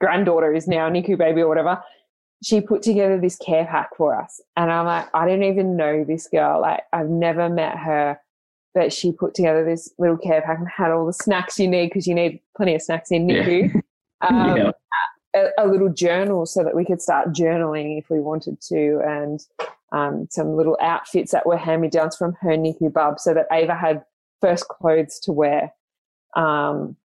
granddaughter 0.00 0.54
is 0.54 0.66
now 0.66 0.88
a 0.88 0.90
NICU 0.90 1.16
baby 1.18 1.42
or 1.42 1.48
whatever," 1.48 1.82
she 2.42 2.60
put 2.60 2.82
together 2.82 3.20
this 3.20 3.36
care 3.36 3.66
pack 3.66 3.96
for 3.96 4.20
us, 4.20 4.40
and 4.56 4.70
I'm 4.70 4.86
like, 4.86 5.08
I 5.14 5.26
don't 5.26 5.42
even 5.42 5.76
know 5.76 6.04
this 6.04 6.28
girl. 6.28 6.60
Like 6.60 6.82
I've 6.92 7.08
never 7.08 7.48
met 7.48 7.76
her. 7.78 8.20
But 8.74 8.92
she 8.92 9.10
put 9.10 9.34
together 9.34 9.64
this 9.64 9.90
little 9.98 10.18
care 10.18 10.42
pack 10.42 10.58
and 10.58 10.68
had 10.68 10.92
all 10.92 11.06
the 11.06 11.12
snacks 11.12 11.58
you 11.58 11.66
need 11.66 11.86
because 11.86 12.06
you 12.06 12.14
need 12.14 12.40
plenty 12.56 12.74
of 12.76 12.82
snacks 12.82 13.10
in 13.10 13.26
NICU. 13.26 13.74
Yeah. 13.74 13.80
Um, 14.20 14.56
yeah 14.56 14.72
a, 15.34 15.48
a, 15.58 15.66
little 15.66 15.88
journal 15.88 16.46
so 16.46 16.64
that 16.64 16.74
we 16.74 16.84
could 16.84 17.02
start 17.02 17.32
journaling 17.32 17.98
if 17.98 18.10
we 18.10 18.20
wanted 18.20 18.60
to, 18.62 19.00
and 19.06 19.40
um, 19.92 20.28
some 20.30 20.56
little 20.56 20.76
outfits 20.80 21.32
that 21.32 21.46
were 21.46 21.56
hand 21.56 21.82
me 21.82 21.88
downs 21.88 22.16
from 22.16 22.34
her 22.40 22.50
NICU 22.50 22.92
bub 22.92 23.18
so 23.18 23.34
that 23.34 23.46
Ava 23.52 23.74
had 23.74 24.04
first 24.40 24.68
clothes 24.68 25.18
to 25.20 25.32
wear. 25.32 25.72
Um, 26.36 26.96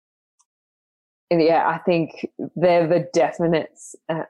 and 1.32 1.42
yeah, 1.42 1.68
I 1.68 1.80
think 1.80 2.28
they're 2.56 2.88
the 2.88 3.08
definites. 3.16 3.96
Uh, 4.08 4.24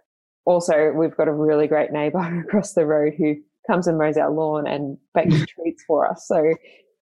also, 0.46 0.92
we've 0.92 1.16
got 1.16 1.28
a 1.28 1.34
really 1.34 1.68
great 1.68 1.92
neighbour 1.92 2.44
across 2.48 2.74
the 2.74 2.86
road 2.86 3.14
who 3.18 3.36
comes 3.68 3.88
and 3.88 3.98
mows 3.98 4.18
our 4.18 4.30
lawn 4.30 4.68
and 4.68 4.98
bakes 5.14 5.46
treats 5.56 5.84
for 5.86 6.10
us. 6.10 6.28
So 6.28 6.54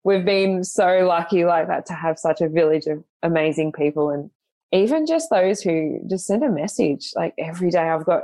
we've 0.03 0.25
been 0.25 0.63
so 0.63 1.05
lucky 1.07 1.45
like 1.45 1.67
that 1.67 1.85
to 1.87 1.93
have 1.93 2.17
such 2.17 2.41
a 2.41 2.49
village 2.49 2.85
of 2.85 3.03
amazing 3.23 3.73
people 3.73 4.09
and 4.09 4.29
even 4.71 5.05
just 5.05 5.29
those 5.29 5.61
who 5.61 5.99
just 6.09 6.25
send 6.25 6.43
a 6.43 6.49
message 6.49 7.11
like 7.15 7.33
every 7.37 7.69
day. 7.69 7.89
I've 7.89 8.05
got 8.05 8.23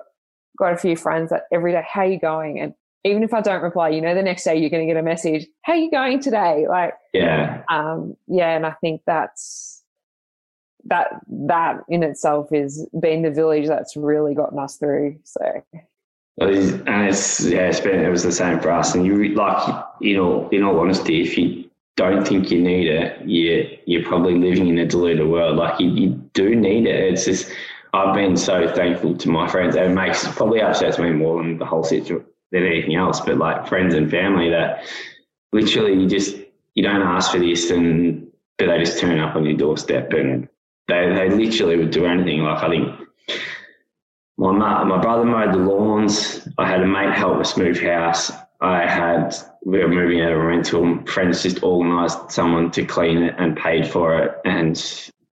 got 0.58 0.74
a 0.74 0.78
few 0.78 0.96
friends 0.96 1.30
that 1.30 1.44
every 1.52 1.72
day 1.72 1.84
how 1.88 2.02
are 2.02 2.06
you 2.06 2.20
going? 2.20 2.60
And 2.60 2.74
even 3.04 3.24
if 3.24 3.34
i 3.34 3.42
don't 3.42 3.64
reply 3.64 3.90
you 3.90 4.02
know 4.02 4.14
the 4.14 4.22
next 4.22 4.44
day 4.44 4.56
you're 4.56 4.70
going 4.70 4.88
to 4.88 4.94
get 4.94 5.00
a 5.00 5.04
message 5.04 5.48
how 5.64 5.74
are 5.74 5.78
you 5.78 5.92
going 5.92 6.20
today? 6.20 6.68
Like 6.70 6.94
yeah. 7.14 7.64
um 7.70 8.16
yeah 8.28 8.56
and 8.56 8.66
i 8.66 8.72
think 8.82 9.02
that's 9.06 9.81
that 10.86 11.22
that 11.28 11.84
in 11.90 12.04
itself 12.04 12.52
is 12.52 12.88
being 13.00 13.22
the 13.22 13.32
village 13.32 13.68
that's 13.68 13.96
really 13.96 14.34
gotten 14.34 14.60
us 14.60 14.78
through 14.78 15.18
so 15.24 15.64
and 16.40 17.08
it's 17.08 17.46
yeah 17.46 17.68
it's 17.68 17.80
been 17.80 18.00
it 18.00 18.10
was 18.10 18.24
the 18.24 18.32
same 18.32 18.60
for 18.60 18.72
us 18.72 18.96
and 18.96 19.06
you 19.06 19.36
like 19.36 19.86
you 20.00 20.16
know 20.16 20.50
in 20.50 20.64
all 20.64 20.80
honesty 20.80 21.22
if 21.22 21.38
you 21.38 21.70
don't 22.02 22.28
think 22.28 22.52
you 22.52 22.62
need 22.62 22.88
it, 22.88 23.22
you 23.28 23.78
you're 23.86 24.04
probably 24.04 24.36
living 24.36 24.68
in 24.68 24.78
a 24.80 24.86
deluded 24.86 25.28
world. 25.28 25.58
Like 25.58 25.80
you, 25.80 25.90
you 25.90 26.10
do 26.34 26.56
need 26.56 26.88
it. 26.88 27.14
It's 27.14 27.26
just 27.26 27.52
I've 27.94 28.16
been 28.16 28.38
so 28.38 28.74
thankful 28.74 29.16
to 29.18 29.30
my 29.30 29.48
friends. 29.48 29.76
It 29.76 29.90
makes 29.90 30.28
probably 30.36 30.62
upsets 30.62 30.98
me 30.98 31.12
more 31.12 31.42
than 31.42 31.60
the 31.60 31.66
whole 31.66 31.84
situation 31.84 32.26
than 32.52 32.66
anything 32.66 32.96
else. 32.96 33.20
But 33.20 33.38
like 33.38 33.68
friends 33.68 33.94
and 33.94 34.10
family 34.10 34.50
that 34.50 34.86
literally 35.52 35.94
you 35.94 36.08
just 36.08 36.38
you 36.76 36.84
don't 36.84 37.02
ask 37.02 37.32
for 37.32 37.40
this 37.40 37.70
and 37.70 38.28
but 38.58 38.68
they 38.68 38.80
just 38.80 39.00
turn 39.00 39.20
up 39.20 39.36
on 39.36 39.46
your 39.46 39.58
doorstep 39.58 40.14
and 40.14 40.48
they 40.92 41.14
they 41.14 41.30
literally 41.30 41.78
would 41.78 41.92
do 41.92 42.06
anything. 42.06 42.44
Like 42.44 42.64
I 42.64 42.70
think 42.70 43.00
my 44.38 44.52
my 44.84 45.02
brother 45.02 45.26
mowed 45.26 45.54
the 45.54 45.60
lawns. 45.60 46.48
I 46.58 46.68
had 46.68 46.82
a 46.82 46.88
mate 46.88 47.14
help 47.14 47.38
us 47.38 47.58
move 47.58 47.80
house. 47.80 48.32
I 48.60 48.86
had 48.86 49.34
we 49.66 49.80
were 49.80 49.88
moving 49.88 50.22
out 50.22 50.32
of 50.32 50.38
a 50.38 50.46
rental. 50.46 51.04
Friends 51.06 51.44
just 51.44 51.64
organised 51.64 52.32
someone 52.32 52.72
to 52.72 52.86
clean 52.86 53.20
it 53.20 53.36
and 53.38 53.56
paid 53.56 53.88
for 53.88 54.20
it, 54.20 54.36
and 54.46 54.76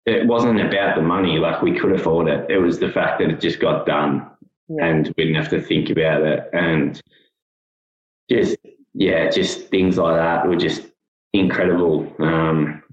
it 0.06 0.28
wasn't 0.28 0.60
about 0.60 0.96
the 0.96 1.02
money. 1.02 1.38
Like 1.38 1.62
we 1.62 1.78
could 1.78 1.94
afford 1.94 2.28
it. 2.28 2.50
It 2.50 2.58
was 2.58 2.80
the 2.80 2.92
fact 2.92 3.20
that 3.20 3.30
it 3.30 3.40
just 3.40 3.60
got 3.60 3.86
done, 3.86 4.30
yeah. 4.68 4.86
and 4.86 5.08
we 5.18 5.24
didn't 5.26 5.42
have 5.42 5.52
to 5.52 5.62
think 5.62 5.90
about 5.90 6.22
it. 6.22 6.50
And 6.54 7.02
just 8.30 8.58
yeah, 8.94 9.30
just 9.30 9.70
things 9.70 9.98
like 9.98 10.18
that 10.18 10.48
were 10.48 10.56
just 10.56 10.84
incredible. 11.34 12.12
Um, 12.20 12.84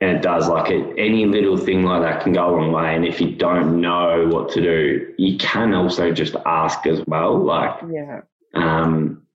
and 0.00 0.10
it 0.10 0.22
does 0.22 0.48
like 0.48 0.70
it, 0.70 0.94
any 0.96 1.26
little 1.26 1.56
thing 1.56 1.82
like 1.82 2.02
that 2.02 2.22
can 2.22 2.32
go 2.32 2.48
a 2.48 2.54
long 2.54 2.72
way. 2.72 2.94
And 2.94 3.04
if 3.04 3.20
you 3.20 3.34
don't 3.34 3.80
know 3.80 4.28
what 4.28 4.50
to 4.52 4.60
do, 4.60 5.12
you 5.18 5.36
can 5.38 5.74
also 5.74 6.12
just 6.12 6.36
ask 6.46 6.86
as 6.86 7.02
well. 7.06 7.36
Like, 7.44 7.80
yeah, 7.90 8.20
um, 8.54 9.26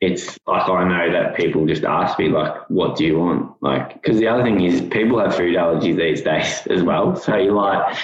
it's 0.00 0.38
like 0.46 0.68
I 0.68 0.88
know 0.88 1.12
that 1.12 1.36
people 1.36 1.66
just 1.66 1.84
ask 1.84 2.18
me 2.18 2.28
like, 2.28 2.70
"What 2.70 2.96
do 2.96 3.04
you 3.04 3.18
want?" 3.18 3.52
Like, 3.60 3.94
because 3.94 4.18
the 4.18 4.28
other 4.28 4.42
thing 4.42 4.62
is 4.62 4.80
people 4.80 5.18
have 5.20 5.36
food 5.36 5.56
allergies 5.56 5.96
these 5.96 6.22
days 6.22 6.66
as 6.70 6.82
well. 6.82 7.14
So 7.14 7.36
you 7.36 7.52
like, 7.52 7.96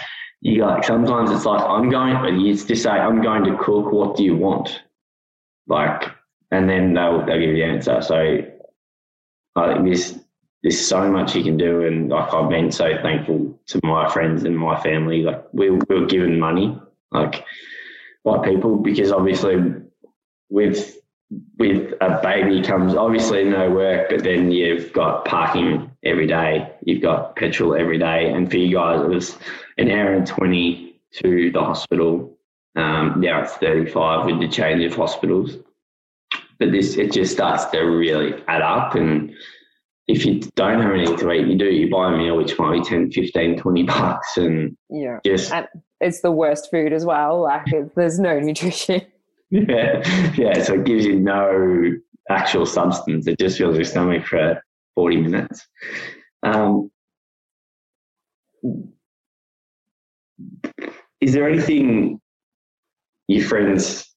you 0.43 0.65
like 0.67 0.85
sometimes 0.85 1.31
it's 1.31 1.47
like 1.47 1.63
I'm 1.63 1.89
going, 1.89 2.15
but 2.21 2.35
you 2.35 2.55
just 2.55 2.83
say 2.83 2.91
I'm 2.91 3.23
going 3.23 3.45
to 3.45 3.57
cook. 3.57 3.93
What 3.93 4.17
do 4.17 4.25
you 4.25 4.37
want? 4.37 4.83
Like, 5.67 6.05
and 6.51 6.69
then 6.69 6.93
they'll 6.93 7.25
they'll 7.25 7.41
give 7.41 7.49
you 7.49 7.57
the 7.57 7.65
answer. 7.65 8.03
So 8.03 8.43
I 9.57 9.73
think 9.73 9.89
this 9.89 10.18
there's 10.63 10.87
so 10.87 11.11
much 11.11 11.37
you 11.37 11.45
can 11.45 11.57
do, 11.57 11.83
and 11.83 12.09
like 12.09 12.33
I've 12.35 12.51
been 12.51 12.73
so 12.73 12.97
thankful 13.01 13.59
to 13.67 13.81
my 13.85 14.09
friends 14.11 14.45
and 14.45 14.59
my 14.59 14.81
family. 14.81 15.23
Like 15.23 15.45
we, 15.53 15.71
we 15.71 16.01
were 16.01 16.07
given 16.07 16.41
money, 16.41 16.79
like 17.13 17.45
by 18.25 18.45
people, 18.45 18.77
because 18.77 19.13
obviously 19.13 19.75
with 20.51 20.97
with 21.59 21.93
a 22.01 22.21
baby 22.23 22.63
comes 22.63 22.95
obviously 22.95 23.45
no 23.45 23.71
work, 23.71 24.09
but 24.11 24.25
then 24.25 24.51
you've 24.51 24.93
got 24.93 25.25
parking 25.27 25.91
every 26.03 26.27
day, 26.27 26.73
you've 26.85 27.03
got 27.03 27.37
petrol 27.37 27.75
every 27.75 27.99
day, 27.99 28.33
and 28.33 28.51
for 28.51 28.57
you 28.57 28.75
guys 28.75 29.01
it 29.01 29.09
was 29.09 29.37
an 29.77 29.91
hour 29.91 30.13
and 30.13 30.27
twenty 30.27 31.01
to 31.23 31.51
the 31.53 31.61
hospital. 31.61 32.37
Um, 32.75 33.21
now 33.21 33.43
it's 33.43 33.55
thirty 33.55 33.91
five 33.91 34.27
with 34.27 34.41
the 34.41 34.49
change 34.49 34.83
of 34.85 34.95
hospitals, 34.95 35.57
but 36.59 36.73
this 36.73 36.97
it 36.97 37.13
just 37.13 37.33
starts 37.33 37.67
to 37.67 37.81
really 37.81 38.43
add 38.49 38.63
up 38.63 38.97
and 38.97 39.35
if 40.09 40.25
you 40.25 40.41
don't 40.57 40.81
have 40.81 40.93
anything 40.93 41.19
to 41.19 41.33
eat, 41.33 41.47
you 41.47 41.59
do, 41.59 41.67
you 41.67 41.91
buy 41.91 42.13
a 42.13 42.17
meal, 42.17 42.37
which 42.37 42.59
might 42.59 42.83
be 42.83 42.83
10, 42.83 43.13
15, 43.13 43.59
20 43.59 43.83
bucks. 43.85 44.37
And 44.39 44.77
yeah, 44.89 45.19
just, 45.25 45.53
and 45.53 45.69
it's 46.01 46.23
the 46.23 46.33
worst 46.33 46.71
food 46.71 46.95
as 46.95 47.05
well. 47.05 47.43
Like 47.43 47.67
there's 47.95 48.19
no 48.19 48.41
nutrition. 48.41 49.03
Yeah. 49.51 50.03
Yeah. 50.37 50.63
So 50.63 50.75
it 50.75 50.85
gives 50.85 51.07
you 51.07 51.19
no 51.19 51.95
actual 52.29 52.67
substance. 52.67 53.27
It 53.27 53.39
just 53.39 53.57
fills 53.57 53.77
your 53.77 53.85
stomach 53.87 54.27
for 54.27 54.63
40 54.95 55.17
minutes. 55.23 55.67
Um, 56.43 56.91
is 61.23 61.33
there 61.33 61.49
anything 61.49 62.21
your 63.27 63.49
friends 63.49 64.08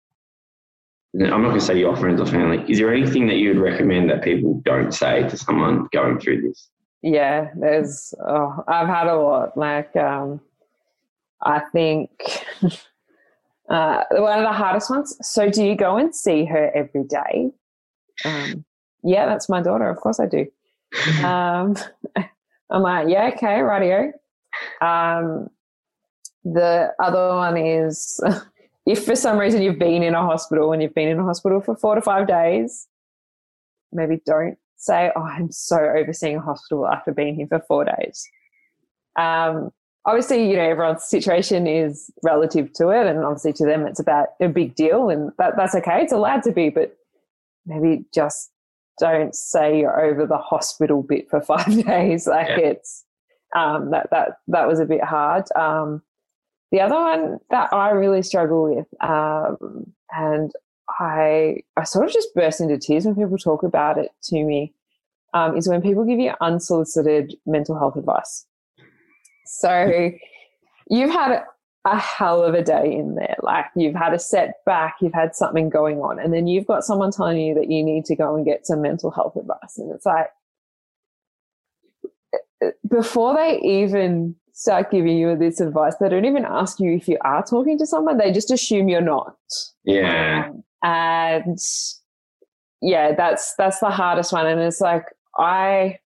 I'm 1.13 1.41
not 1.41 1.49
going 1.49 1.59
to 1.59 1.65
say 1.65 1.77
your 1.77 1.95
friends 1.97 2.21
or 2.21 2.25
family. 2.25 2.63
Is 2.71 2.77
there 2.77 2.93
anything 2.93 3.27
that 3.27 3.35
you 3.35 3.49
would 3.49 3.59
recommend 3.59 4.09
that 4.09 4.23
people 4.23 4.61
don't 4.63 4.93
say 4.93 5.27
to 5.27 5.37
someone 5.37 5.87
going 5.91 6.19
through 6.19 6.41
this? 6.41 6.69
Yeah, 7.01 7.49
there's. 7.55 8.13
Oh, 8.25 8.63
I've 8.67 8.87
had 8.87 9.07
a 9.07 9.17
lot. 9.17 9.57
Like, 9.57 9.93
um, 9.97 10.39
I 11.41 11.59
think 11.71 12.11
uh, 13.69 14.03
one 14.11 14.39
of 14.39 14.45
the 14.45 14.53
hardest 14.53 14.89
ones. 14.89 15.17
So, 15.21 15.49
do 15.49 15.65
you 15.65 15.75
go 15.75 15.97
and 15.97 16.15
see 16.15 16.45
her 16.45 16.71
every 16.73 17.03
day? 17.03 17.51
Um, 18.23 18.63
yeah, 19.03 19.25
that's 19.25 19.49
my 19.49 19.61
daughter. 19.61 19.89
Of 19.89 19.97
course, 19.97 20.19
I 20.19 20.27
do. 20.27 20.45
um, 21.25 21.75
I'm 22.69 22.83
like, 22.83 23.09
yeah, 23.09 23.31
okay, 23.35 23.61
radio. 23.61 24.13
Um, 24.79 25.49
the 26.43 26.93
other 26.99 27.35
one 27.35 27.57
is 27.57 28.19
if 28.85 29.05
for 29.05 29.15
some 29.15 29.37
reason 29.37 29.61
you've 29.61 29.79
been 29.79 30.03
in 30.03 30.15
a 30.15 30.21
hospital 30.21 30.71
and 30.73 30.81
you've 30.81 30.95
been 30.95 31.07
in 31.07 31.19
a 31.19 31.23
hospital 31.23 31.61
for 31.61 31.75
four 31.75 31.95
to 31.95 32.01
five 32.01 32.27
days, 32.27 32.87
maybe 33.91 34.21
don't 34.25 34.57
say, 34.77 35.11
Oh, 35.15 35.21
I'm 35.21 35.51
so 35.51 35.77
overseeing 35.77 36.37
a 36.37 36.41
hospital 36.41 36.87
after 36.87 37.13
being 37.13 37.35
here 37.35 37.47
for 37.47 37.59
four 37.67 37.85
days. 37.85 38.27
Um, 39.17 39.71
obviously, 40.05 40.49
you 40.49 40.55
know, 40.55 40.69
everyone's 40.69 41.03
situation 41.03 41.67
is 41.67 42.09
relative 42.23 42.73
to 42.73 42.89
it, 42.89 43.07
and 43.07 43.19
obviously 43.19 43.53
to 43.53 43.65
them 43.65 43.85
it's 43.85 43.99
about 43.99 44.29
a 44.41 44.47
big 44.47 44.75
deal, 44.75 45.09
and 45.09 45.31
that, 45.37 45.55
that's 45.57 45.75
okay. 45.75 46.01
It's 46.01 46.13
allowed 46.13 46.43
to 46.43 46.51
be, 46.51 46.69
but 46.69 46.97
maybe 47.65 48.05
just 48.13 48.51
don't 48.99 49.35
say 49.35 49.79
you're 49.79 50.03
over 50.03 50.25
the 50.25 50.37
hospital 50.37 51.03
bit 51.03 51.29
for 51.29 51.41
five 51.41 51.85
days. 51.85 52.27
Like 52.27 52.49
yeah. 52.49 52.69
it's 52.69 53.05
um, 53.55 53.91
that 53.91 54.09
that 54.11 54.37
that 54.47 54.67
was 54.67 54.79
a 54.79 54.85
bit 54.85 55.03
hard. 55.03 55.45
Um, 55.55 56.01
the 56.71 56.81
other 56.81 56.95
one 56.95 57.39
that 57.49 57.73
I 57.73 57.91
really 57.91 58.23
struggle 58.23 58.73
with, 58.73 58.87
um, 59.01 59.91
and 60.11 60.51
I 60.99 61.63
I 61.77 61.83
sort 61.83 62.05
of 62.05 62.13
just 62.13 62.33
burst 62.33 62.61
into 62.61 62.77
tears 62.77 63.05
when 63.05 63.15
people 63.15 63.37
talk 63.37 63.63
about 63.63 63.97
it 63.97 64.11
to 64.23 64.43
me, 64.43 64.73
um, 65.33 65.57
is 65.57 65.67
when 65.67 65.81
people 65.81 66.05
give 66.05 66.19
you 66.19 66.33
unsolicited 66.41 67.35
mental 67.45 67.77
health 67.77 67.95
advice. 67.95 68.45
So 69.45 70.11
you've 70.89 71.11
had 71.11 71.43
a 71.83 71.97
hell 71.97 72.43
of 72.43 72.53
a 72.53 72.63
day 72.63 72.93
in 72.93 73.15
there. 73.15 73.35
Like 73.41 73.65
you've 73.75 73.95
had 73.95 74.13
a 74.13 74.19
setback, 74.19 74.95
you've 75.01 75.13
had 75.13 75.35
something 75.35 75.69
going 75.69 75.99
on, 75.99 76.19
and 76.19 76.33
then 76.33 76.47
you've 76.47 76.67
got 76.67 76.83
someone 76.83 77.11
telling 77.11 77.39
you 77.39 77.55
that 77.55 77.69
you 77.69 77.83
need 77.83 78.05
to 78.05 78.15
go 78.15 78.35
and 78.35 78.45
get 78.45 78.67
some 78.67 78.81
mental 78.81 79.11
health 79.11 79.35
advice. 79.35 79.77
And 79.77 79.91
it's 79.91 80.05
like, 80.05 80.27
before 82.87 83.35
they 83.35 83.59
even 83.59 84.35
start 84.53 84.91
giving 84.91 85.17
you 85.17 85.35
this 85.35 85.59
advice, 85.59 85.95
they 85.99 86.09
don't 86.09 86.25
even 86.25 86.45
ask 86.45 86.79
you 86.79 86.93
if 86.93 87.07
you 87.07 87.17
are 87.21 87.43
talking 87.43 87.77
to 87.77 87.85
someone. 87.85 88.17
They 88.17 88.31
just 88.31 88.51
assume 88.51 88.89
you're 88.89 89.01
not. 89.01 89.35
Yeah. 89.83 90.49
Um, 90.49 90.63
and 90.83 91.59
yeah, 92.81 93.13
that's 93.15 93.53
that's 93.55 93.79
the 93.79 93.89
hardest 93.89 94.33
one. 94.33 94.47
And 94.47 94.59
it's 94.61 94.81
like 94.81 95.05
I 95.37 95.99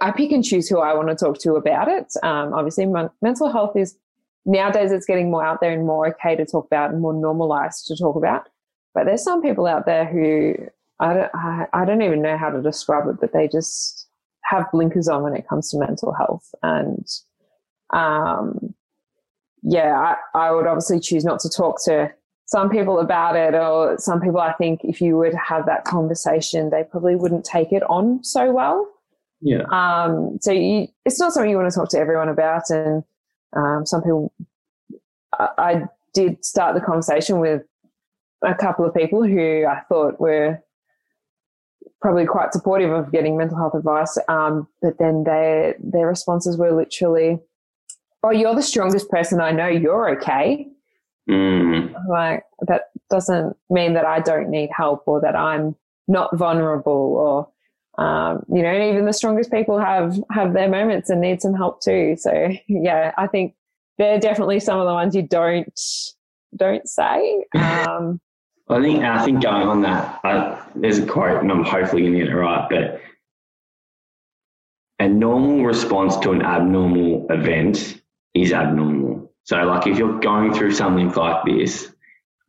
I 0.00 0.10
pick 0.12 0.32
and 0.32 0.44
choose 0.44 0.68
who 0.68 0.80
I 0.80 0.94
want 0.94 1.08
to 1.08 1.14
talk 1.14 1.38
to 1.40 1.54
about 1.54 1.88
it. 1.88 2.12
Um, 2.22 2.52
obviously, 2.54 2.86
mental 3.22 3.50
health 3.50 3.76
is 3.76 3.96
nowadays 4.44 4.92
it's 4.92 5.06
getting 5.06 5.30
more 5.30 5.44
out 5.44 5.60
there 5.60 5.72
and 5.72 5.86
more 5.86 6.08
okay 6.08 6.36
to 6.36 6.46
talk 6.46 6.66
about 6.66 6.90
and 6.90 7.00
more 7.00 7.12
normalized 7.12 7.86
to 7.86 7.96
talk 7.96 8.16
about. 8.16 8.48
But 8.94 9.06
there's 9.06 9.22
some 9.22 9.42
people 9.42 9.66
out 9.66 9.86
there 9.86 10.06
who 10.06 10.54
I 11.00 11.14
don't 11.14 11.30
I, 11.34 11.66
I 11.72 11.84
don't 11.84 12.02
even 12.02 12.22
know 12.22 12.38
how 12.38 12.50
to 12.50 12.62
describe 12.62 13.08
it, 13.08 13.20
but 13.20 13.32
they 13.32 13.48
just 13.48 14.05
have 14.48 14.70
blinkers 14.72 15.08
on 15.08 15.22
when 15.22 15.34
it 15.34 15.48
comes 15.48 15.70
to 15.70 15.78
mental 15.78 16.12
health. 16.12 16.48
And 16.62 17.06
um, 17.92 18.74
yeah, 19.62 20.16
I, 20.34 20.38
I 20.38 20.50
would 20.52 20.66
obviously 20.66 21.00
choose 21.00 21.24
not 21.24 21.40
to 21.40 21.48
talk 21.48 21.82
to 21.84 22.12
some 22.46 22.70
people 22.70 23.00
about 23.00 23.34
it, 23.34 23.54
or 23.54 23.98
some 23.98 24.20
people 24.20 24.38
I 24.38 24.52
think 24.52 24.80
if 24.84 25.00
you 25.00 25.16
were 25.16 25.30
to 25.30 25.36
have 25.36 25.66
that 25.66 25.84
conversation, 25.84 26.70
they 26.70 26.84
probably 26.84 27.16
wouldn't 27.16 27.44
take 27.44 27.72
it 27.72 27.82
on 27.88 28.22
so 28.22 28.52
well. 28.52 28.88
Yeah. 29.40 29.64
Um, 29.72 30.38
so 30.40 30.52
you, 30.52 30.86
it's 31.04 31.18
not 31.18 31.32
something 31.32 31.50
you 31.50 31.56
want 31.56 31.72
to 31.72 31.76
talk 31.76 31.90
to 31.90 31.98
everyone 31.98 32.28
about. 32.28 32.70
And 32.70 33.02
um, 33.56 33.84
some 33.84 34.02
people, 34.02 34.32
I, 35.38 35.48
I 35.58 35.82
did 36.14 36.44
start 36.44 36.74
the 36.74 36.80
conversation 36.80 37.40
with 37.40 37.62
a 38.42 38.54
couple 38.54 38.84
of 38.84 38.94
people 38.94 39.24
who 39.24 39.66
I 39.66 39.80
thought 39.88 40.20
were 40.20 40.62
probably 42.00 42.26
quite 42.26 42.52
supportive 42.52 42.92
of 42.92 43.12
getting 43.12 43.36
mental 43.36 43.56
health 43.56 43.74
advice. 43.74 44.18
Um, 44.28 44.68
but 44.82 44.98
then 44.98 45.24
their 45.24 45.74
their 45.78 46.06
responses 46.06 46.56
were 46.56 46.72
literally, 46.72 47.38
"Oh, 48.22 48.30
you're 48.30 48.54
the 48.54 48.62
strongest 48.62 49.10
person 49.10 49.40
I 49.40 49.52
know. 49.52 49.68
You're 49.68 50.10
okay." 50.18 50.68
Mm. 51.28 51.94
Like 52.08 52.44
that 52.68 52.90
doesn't 53.10 53.56
mean 53.70 53.94
that 53.94 54.04
I 54.04 54.20
don't 54.20 54.48
need 54.48 54.70
help 54.76 55.02
or 55.06 55.20
that 55.20 55.34
I'm 55.34 55.74
not 56.08 56.36
vulnerable 56.36 56.92
or 56.92 57.48
um, 57.98 58.44
you 58.52 58.62
know, 58.62 58.74
even 58.74 59.06
the 59.06 59.12
strongest 59.12 59.50
people 59.50 59.78
have 59.78 60.18
have 60.30 60.52
their 60.52 60.68
moments 60.68 61.08
and 61.08 61.20
need 61.20 61.40
some 61.40 61.54
help 61.54 61.80
too. 61.80 62.16
So 62.18 62.50
yeah, 62.68 63.12
I 63.16 63.26
think 63.26 63.54
they're 63.98 64.20
definitely 64.20 64.60
some 64.60 64.78
of 64.78 64.86
the 64.86 64.92
ones 64.92 65.14
you 65.14 65.22
don't 65.22 65.80
don't 66.54 66.88
say. 66.88 67.44
Um, 67.54 68.20
I 68.68 68.80
think 68.80 69.04
I 69.04 69.24
think 69.24 69.42
going 69.42 69.68
on 69.68 69.82
that, 69.82 70.20
uh, 70.24 70.60
there's 70.74 70.98
a 70.98 71.06
quote, 71.06 71.40
and 71.40 71.52
I'm 71.52 71.64
hopefully 71.64 72.02
going 72.02 72.14
to 72.14 72.18
get 72.18 72.28
it 72.28 72.34
right, 72.34 72.66
but 72.68 73.00
a 74.98 75.08
normal 75.08 75.64
response 75.64 76.16
to 76.18 76.32
an 76.32 76.42
abnormal 76.42 77.26
event 77.30 78.00
is 78.34 78.52
abnormal. 78.52 79.30
So, 79.44 79.56
like, 79.58 79.86
if 79.86 79.98
you're 79.98 80.18
going 80.18 80.52
through 80.52 80.72
something 80.72 81.12
like 81.12 81.44
this, 81.44 81.92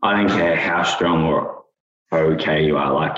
I 0.02 0.18
don't 0.18 0.30
care 0.30 0.56
how 0.56 0.84
strong 0.84 1.24
or 1.24 1.64
okay 2.12 2.66
you 2.66 2.78
are. 2.78 2.94
Like, 2.94 3.18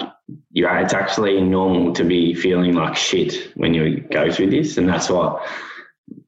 you 0.52 0.68
are, 0.68 0.82
it's 0.82 0.94
actually 0.94 1.40
normal 1.42 1.94
to 1.94 2.04
be 2.04 2.34
feeling 2.34 2.74
like 2.74 2.98
shit 2.98 3.52
when 3.56 3.74
you 3.74 4.02
go 4.02 4.30
through 4.30 4.50
this, 4.50 4.78
and 4.78 4.90
that's 4.90 5.10
what 5.10 5.42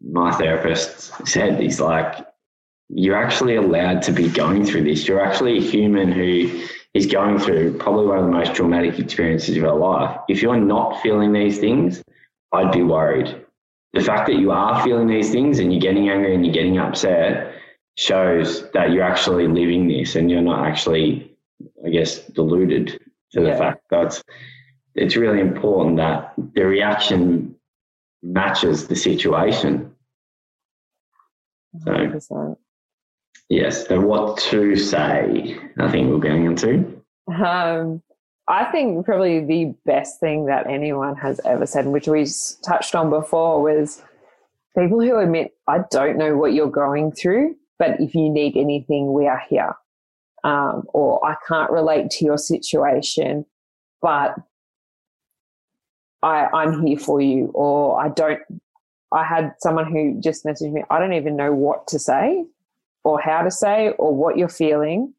my 0.01 0.31
therapist 0.31 1.27
said. 1.27 1.59
He's 1.59 1.81
like, 1.81 2.25
you're 2.93 3.21
actually 3.21 3.55
allowed 3.55 4.01
to 4.03 4.11
be 4.11 4.27
going 4.29 4.65
through 4.65 4.83
this. 4.83 5.07
You're 5.07 5.23
actually 5.25 5.57
a 5.57 5.61
human 5.61 6.11
who 6.11 6.65
is 6.93 7.05
going 7.05 7.39
through 7.39 7.77
probably 7.77 8.05
one 8.05 8.17
of 8.17 8.25
the 8.25 8.31
most 8.31 8.53
traumatic 8.53 8.99
experiences 8.99 9.49
of 9.49 9.55
your 9.55 9.75
life. 9.75 10.19
If 10.27 10.41
you're 10.41 10.57
not 10.59 11.01
feeling 11.01 11.31
these 11.31 11.57
things, 11.59 12.03
I'd 12.51 12.71
be 12.71 12.83
worried. 12.83 13.45
The 13.93 14.01
fact 14.01 14.27
that 14.27 14.35
you 14.35 14.51
are 14.51 14.83
feeling 14.83 15.07
these 15.07 15.31
things 15.31 15.59
and 15.59 15.71
you're 15.71 15.81
getting 15.81 16.09
angry 16.09 16.35
and 16.35 16.45
you're 16.45 16.53
getting 16.53 16.77
upset 16.77 17.53
shows 17.97 18.69
that 18.71 18.91
you're 18.91 19.03
actually 19.03 19.47
living 19.47 19.87
this 19.87 20.15
and 20.15 20.29
you're 20.29 20.41
not 20.41 20.65
actually, 20.65 21.35
I 21.85 21.89
guess, 21.89 22.19
deluded. 22.27 22.99
to 23.33 23.39
the 23.39 23.47
Yeah. 23.47 23.57
fact 23.57 23.81
that 23.91 24.21
it's 24.95 25.15
really 25.15 25.39
important 25.39 25.95
that 25.95 26.33
the 26.53 26.65
reaction 26.65 27.55
matches 28.21 28.89
the 28.89 28.95
situation. 28.95 29.95
So 31.79 31.91
100%. 31.93 32.57
Yes, 33.51 33.87
so 33.87 33.99
what 33.99 34.37
to 34.37 34.75
say? 34.75 35.57
I 35.77 35.91
think 35.91 36.09
we're 36.09 36.19
getting 36.19 36.45
into. 36.45 37.01
Um, 37.27 38.01
I 38.47 38.65
think 38.65 39.05
probably 39.05 39.43
the 39.43 39.75
best 39.85 40.19
thing 40.19 40.45
that 40.45 40.67
anyone 40.67 41.15
has 41.17 41.39
ever 41.45 41.65
said, 41.65 41.85
which 41.85 42.07
we 42.07 42.25
touched 42.63 42.95
on 42.95 43.09
before, 43.09 43.61
was 43.61 44.01
people 44.77 45.01
who 45.01 45.17
admit, 45.17 45.51
I 45.67 45.79
don't 45.91 46.17
know 46.17 46.37
what 46.37 46.53
you're 46.53 46.71
going 46.71 47.11
through, 47.11 47.55
but 47.77 47.99
if 47.99 48.15
you 48.15 48.29
need 48.29 48.55
anything, 48.55 49.13
we 49.13 49.27
are 49.27 49.41
here. 49.49 49.75
Um, 50.43 50.83
or 50.93 51.23
I 51.25 51.35
can't 51.47 51.71
relate 51.71 52.09
to 52.11 52.25
your 52.25 52.37
situation, 52.37 53.45
but 54.01 54.33
I, 56.23 56.47
I'm 56.47 56.85
here 56.85 56.97
for 56.97 57.21
you. 57.21 57.51
Or 57.53 58.01
I 58.01 58.09
don't, 58.09 58.39
I 59.11 59.23
had 59.23 59.53
someone 59.59 59.91
who 59.91 60.19
just 60.19 60.45
messaged 60.45 60.71
me, 60.71 60.83
I 60.89 60.99
don't 60.99 61.13
even 61.13 61.35
know 61.35 61.53
what 61.53 61.87
to 61.89 61.99
say 61.99 62.45
or 63.03 63.19
how 63.19 63.41
to 63.41 63.51
say 63.51 63.89
or 63.97 64.15
what 64.15 64.37
you're 64.37 64.49
feeling, 64.49 65.13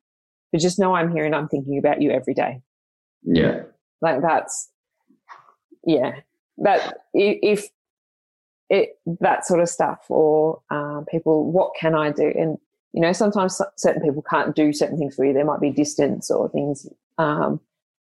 but 0.52 0.60
just 0.60 0.78
know 0.78 0.94
I'm 0.94 1.12
here 1.12 1.24
and 1.24 1.34
I'm 1.34 1.48
thinking 1.48 1.78
about 1.78 2.00
you 2.02 2.10
every 2.10 2.34
day. 2.34 2.62
Yeah, 3.24 3.62
Like 4.00 4.20
that's, 4.22 4.70
yeah, 5.84 6.20
that 6.58 6.98
if 7.14 7.68
it 8.68 8.98
that 9.20 9.46
sort 9.46 9.60
of 9.60 9.68
stuff, 9.68 10.04
or 10.08 10.60
um, 10.70 11.06
people, 11.10 11.50
what 11.50 11.72
can 11.78 11.94
I 11.94 12.10
do? 12.10 12.32
And 12.36 12.58
you 12.92 13.00
know, 13.00 13.12
sometimes 13.12 13.60
certain 13.76 14.02
people 14.02 14.22
can't 14.22 14.54
do 14.54 14.72
certain 14.72 14.98
things 14.98 15.14
for 15.14 15.24
you. 15.24 15.32
There 15.32 15.44
might 15.44 15.60
be 15.60 15.70
distance 15.70 16.30
or 16.30 16.48
things. 16.48 16.86
Um, 17.18 17.60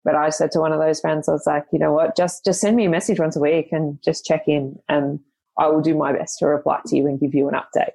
but 0.04 0.16
I 0.16 0.30
said 0.30 0.52
to 0.52 0.60
one 0.60 0.72
of 0.72 0.80
those 0.80 1.00
friends, 1.00 1.28
I 1.28 1.34
was 1.34 1.46
like, 1.46 1.66
you 1.72 1.80
know 1.80 1.92
what, 1.92 2.16
just 2.16 2.46
just 2.46 2.62
send 2.62 2.76
me 2.76 2.86
a 2.86 2.90
message 2.90 3.20
once 3.20 3.36
a 3.36 3.40
week 3.40 3.70
and 3.72 4.02
just 4.04 4.26
check 4.26 4.48
in, 4.48 4.80
and 4.88 5.20
I 5.58 5.68
will 5.68 5.82
do 5.82 5.96
my 5.96 6.14
best 6.14 6.40
to 6.40 6.48
reply 6.48 6.80
to 6.86 6.96
you 6.96 7.08
and 7.08 7.20
give 7.20 7.34
you 7.34 7.48
an 7.50 7.56
update. 7.56 7.92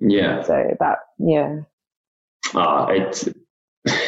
Yeah. 0.00 0.42
So 0.42 0.76
that, 0.80 0.98
yeah, 1.18 1.60
Oh, 2.54 2.86
it's 2.90 3.28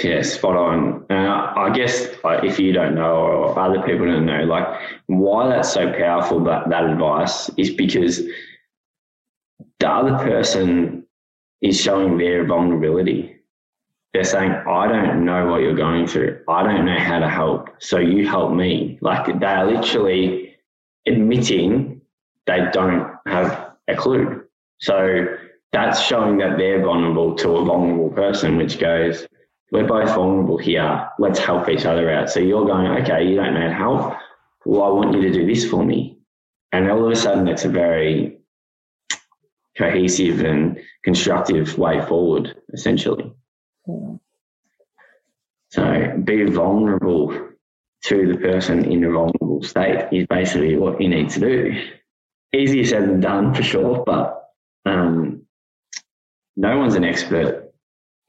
yeah, 0.05 0.23
spot 0.23 0.57
on. 0.57 1.07
And 1.11 1.29
I, 1.29 1.67
I 1.69 1.71
guess 1.75 2.09
like, 2.25 2.45
if 2.45 2.59
you 2.59 2.73
don't 2.73 2.95
know 2.95 3.15
or 3.15 3.59
other 3.59 3.83
people 3.83 4.07
don't 4.07 4.27
know, 4.27 4.45
like 4.45 4.67
why 5.07 5.49
that's 5.49 5.73
so 5.73 5.93
powerful 5.93 6.43
that 6.45 6.69
that 6.71 6.85
advice 6.85 7.51
is 7.57 7.71
because 7.71 8.23
the 9.81 9.89
other 9.89 10.17
person 10.19 11.07
is 11.63 11.81
showing 11.81 12.19
their 12.19 12.47
vulnerability. 12.47 13.37
They're 14.13 14.25
saying, 14.25 14.53
"I 14.53 14.89
don't 14.89 15.25
know 15.25 15.47
what 15.47 15.63
you're 15.63 15.75
going 15.75 16.07
through. 16.07 16.41
I 16.49 16.63
don't 16.63 16.85
know 16.85 16.99
how 16.99 17.19
to 17.21 17.29
help. 17.29 17.71
So 17.79 17.99
you 17.99 18.29
help 18.29 18.53
me." 18.53 18.99
Like 19.01 19.41
they're 19.41 19.67
literally 19.67 20.57
admitting 21.07 22.03
they 22.47 22.69
don't 22.73 23.11
have 23.27 23.73
a 23.89 23.95
clue. 23.97 24.45
So 24.81 25.27
that's 25.73 26.03
showing 26.03 26.39
that 26.39 26.59
they're 26.59 26.83
vulnerable 26.83 27.35
to 27.37 27.57
a 27.57 27.65
vulnerable 27.65 28.11
person, 28.11 28.57
which 28.57 28.79
goes, 28.79 29.27
we're 29.71 29.87
both 29.87 30.15
vulnerable 30.15 30.59
here. 30.59 31.09
Let's 31.19 31.39
help 31.39 31.69
each 31.69 31.87
other 31.87 32.11
out. 32.11 32.31
So 32.31 32.41
you're 32.41 32.67
going, 32.67 32.87
okay, 33.03 33.27
you 33.27 33.37
don't 33.37 33.55
know 33.55 33.73
help. 33.73 34.15
Well, 34.67 34.83
I 34.83 34.89
want 34.91 35.15
you 35.15 35.23
to 35.23 35.33
do 35.33 35.47
this 35.47 35.69
for 35.69 35.83
me. 35.83 36.19
And 36.73 36.91
all 36.91 37.07
of 37.07 37.11
a 37.11 37.17
sudden, 37.17 37.49
it's 37.49 37.65
a 37.65 37.71
very 37.71 38.39
cohesive 39.77 40.41
and 40.41 40.79
constructive 41.03 41.79
way 41.79 42.05
forward, 42.07 42.55
essentially. 42.73 43.33
Yeah. 43.87 44.17
So 45.71 46.21
be 46.23 46.45
vulnerable 46.45 47.49
to 48.05 48.27
the 48.31 48.39
person 48.39 48.85
in 48.85 49.05
a 49.05 49.11
vulnerable 49.11 49.63
state 49.63 50.09
is 50.13 50.27
basically 50.27 50.77
what 50.77 51.01
you 51.01 51.09
need 51.09 51.31
to 51.31 51.41
do. 51.41 51.83
Easier 52.55 52.85
said 52.85 53.05
than 53.05 53.21
done 53.21 53.55
for 53.55 53.63
sure, 53.63 54.03
but 54.05 54.51
um, 54.85 55.22
no 56.57 56.79
one's 56.79 56.95
an 56.95 57.05
expert 57.05 57.73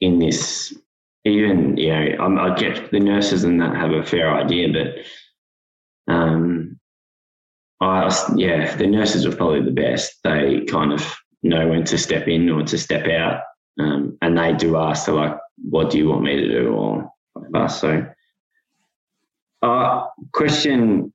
in 0.01 0.19
this. 0.19 0.73
Even 1.25 1.77
you 1.77 1.89
know, 1.89 2.23
I'm, 2.23 2.37
I 2.37 2.53
get 2.55 2.91
the 2.91 2.99
nurses 2.99 3.43
and 3.43 3.61
that 3.61 3.75
have 3.75 3.91
a 3.91 4.03
fair 4.03 4.33
idea, 4.33 4.67
but 4.73 6.13
um, 6.13 6.79
I 7.79 8.09
yeah, 8.35 8.75
the 8.75 8.87
nurses 8.87 9.25
are 9.25 9.35
probably 9.35 9.63
the 9.63 9.71
best. 9.71 10.19
They 10.23 10.65
kind 10.65 10.91
of 10.91 11.15
know 11.41 11.67
when 11.67 11.83
to 11.85 11.97
step 11.97 12.27
in 12.27 12.49
or 12.49 12.63
to 12.63 12.77
step 12.77 13.07
out, 13.07 13.41
um, 13.79 14.17
and 14.21 14.37
they 14.37 14.53
do 14.53 14.77
ask, 14.77 15.05
to 15.05 15.13
like, 15.13 15.37
"What 15.69 15.91
do 15.91 15.97
you 15.97 16.09
want 16.09 16.23
me 16.23 16.35
to 16.35 16.47
do?" 16.47 16.73
or 16.73 17.11
whatever. 17.33 17.69
So, 17.69 18.05
uh, 19.61 20.07
question 20.33 21.13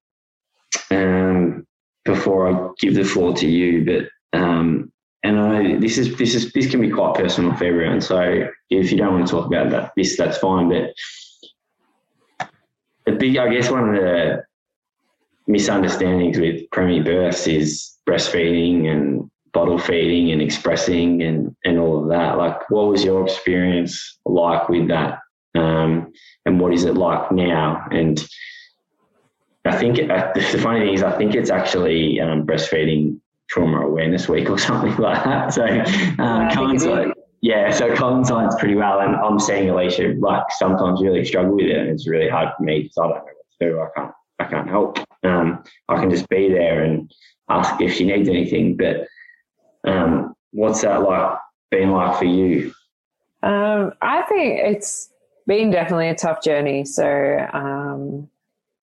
um, 0.91 1.67
before 2.05 2.49
I 2.49 2.71
give 2.81 2.95
the 2.95 3.05
floor 3.05 3.35
to 3.35 3.47
you, 3.47 3.85
but 3.85 4.39
um, 4.39 4.91
and 5.23 5.39
I 5.39 5.77
this 5.79 5.99
is 5.99 6.17
this 6.17 6.35
is 6.35 6.53
this 6.53 6.71
can 6.71 6.81
be 6.81 6.91
quite 6.91 7.15
personal 7.15 7.55
for 7.55 7.65
everyone. 7.65 8.01
So 8.01 8.49
if 8.71 8.93
you 8.93 8.99
don't 8.99 9.15
want 9.15 9.27
to 9.27 9.31
talk 9.31 9.47
about 9.47 9.71
that, 9.71 9.93
this 9.97 10.17
that's 10.17 10.39
fine. 10.39 10.69
But 10.69 10.95
the 13.07 13.13
big, 13.13 13.37
I 13.37 13.53
guess, 13.53 13.71
one 13.71 13.89
of 13.89 13.95
the 13.95 14.45
misunderstandings 15.47 16.39
with 16.39 16.69
preemie 16.71 17.05
births 17.05 17.47
is 17.47 17.95
breastfeeding 18.09 18.87
and 18.87 19.31
bottle 19.53 19.79
feeding 19.79 20.31
and 20.31 20.41
expressing 20.41 21.23
and 21.23 21.57
and 21.65 21.79
all 21.79 22.03
of 22.03 22.09
that. 22.11 22.39
Like, 22.39 22.71
what 22.71 22.89
was 22.89 23.05
your 23.05 23.25
experience 23.25 24.19
like 24.25 24.69
with 24.69 24.89
that? 24.89 25.19
Um, 25.55 26.13
and 26.47 26.61
what 26.61 26.73
is 26.73 26.85
it 26.85 26.95
like 26.95 27.33
now? 27.33 27.87
And 27.91 28.25
I 29.65 29.77
think 29.77 29.99
uh, 29.99 30.33
the 30.35 30.61
funny 30.63 30.81
thing 30.81 30.95
is, 30.95 31.03
I 31.03 31.17
think 31.19 31.35
it's 31.35 31.51
actually 31.51 32.21
um, 32.21 32.47
breastfeeding 32.47 33.21
trauma 33.49 33.87
awareness 33.87 34.29
week 34.29 34.51
or 34.51 34.59
something 34.59 34.97
like 34.97 35.25
that. 35.25 35.55
So 35.55 35.65
um, 36.23 36.49
it 36.51 37.15
yeah, 37.41 37.71
so 37.71 37.95
coincides 37.95 38.57
pretty 38.59 38.75
well. 38.75 39.01
And 39.01 39.15
I'm 39.15 39.39
seeing 39.39 39.71
Alicia 39.71 40.15
like 40.19 40.45
sometimes 40.51 41.01
really 41.01 41.25
struggle 41.25 41.55
with 41.55 41.67
it, 41.67 41.77
and 41.77 41.89
it's 41.89 42.09
really 42.09 42.29
hard 42.29 42.49
for 42.57 42.65
me 42.65 42.83
because 42.83 42.99
I 42.99 43.03
don't 43.03 43.17
know 43.17 43.23
what 43.25 43.61
to 43.61 43.69
do. 43.69 43.81
I 43.81 43.89
can't, 43.95 44.15
I 44.41 44.45
can't 44.45 44.69
help. 44.69 44.99
Um, 45.25 45.65
I 45.89 46.01
can 46.01 46.11
just 46.11 46.29
be 46.29 46.49
there 46.49 46.83
and 46.83 47.11
ask 47.49 47.81
if 47.81 47.95
she 47.95 48.07
needs 48.07 48.29
anything. 48.29 48.77
But 48.77 49.07
um, 49.89 50.35
what's 50.51 50.83
that 50.83 51.03
like 51.03 51.39
been 51.71 51.93
like 51.93 52.19
for 52.19 52.25
you? 52.25 52.73
Um, 53.45 53.93
I 54.03 54.23
think 54.23 54.59
it's 54.59 55.11
been 55.47 55.71
definitely 55.71 56.09
a 56.09 56.17
tough 56.17 56.43
journey. 56.43 56.85
So 56.85 57.49
um, 57.53 58.29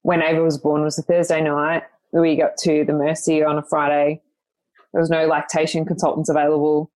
when 0.04 0.22
Ava 0.22 0.44
was 0.44 0.58
born 0.58 0.84
was 0.84 0.98
a 0.98 1.02
Thursday 1.02 1.42
night. 1.42 1.84
We 2.12 2.38
got 2.38 2.56
to 2.60 2.86
the 2.86 2.94
Mercy 2.94 3.44
on 3.44 3.58
a 3.58 3.64
Friday. 3.64 4.22
There 4.96 5.02
was 5.02 5.10
no 5.10 5.28
lactation 5.28 5.84
consultants 5.84 6.30
available 6.30 6.90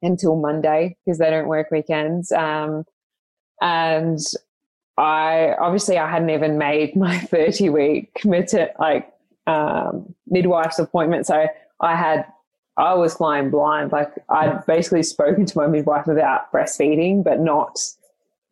until 0.00 0.34
Monday 0.34 0.96
because 1.04 1.18
they 1.18 1.28
don't 1.28 1.46
work 1.46 1.70
weekends. 1.70 2.32
Um, 2.32 2.86
and 3.60 4.18
I 4.96 5.52
obviously 5.60 5.98
I 5.98 6.10
hadn't 6.10 6.30
even 6.30 6.56
made 6.56 6.96
my 6.96 7.18
30 7.18 7.68
week 7.68 8.14
committed 8.14 8.70
like 8.78 9.12
um, 9.46 10.14
midwife's 10.26 10.78
appointment. 10.78 11.26
So 11.26 11.48
I 11.80 11.96
had 11.96 12.24
I 12.78 12.94
was 12.94 13.12
flying 13.12 13.50
blind. 13.50 13.92
Like 13.92 14.08
I'd 14.30 14.64
basically 14.64 15.02
spoken 15.02 15.44
to 15.44 15.58
my 15.58 15.66
midwife 15.66 16.06
about 16.06 16.50
breastfeeding, 16.50 17.22
but 17.22 17.40
not, 17.40 17.78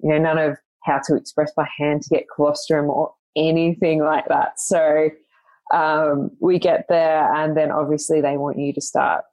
you 0.02 0.10
know, 0.10 0.18
none 0.18 0.36
of 0.36 0.58
how 0.84 1.00
to 1.06 1.16
express 1.16 1.50
by 1.56 1.66
hand 1.78 2.02
to 2.02 2.10
get 2.10 2.26
colostrum 2.36 2.90
or 2.90 3.14
anything 3.34 4.04
like 4.04 4.28
that. 4.28 4.60
So 4.60 5.08
um, 5.72 6.30
we 6.40 6.58
get 6.58 6.86
there, 6.88 7.32
and 7.34 7.56
then 7.56 7.70
obviously 7.70 8.20
they 8.20 8.36
want 8.36 8.58
you 8.58 8.72
to 8.72 8.80
start 8.80 9.24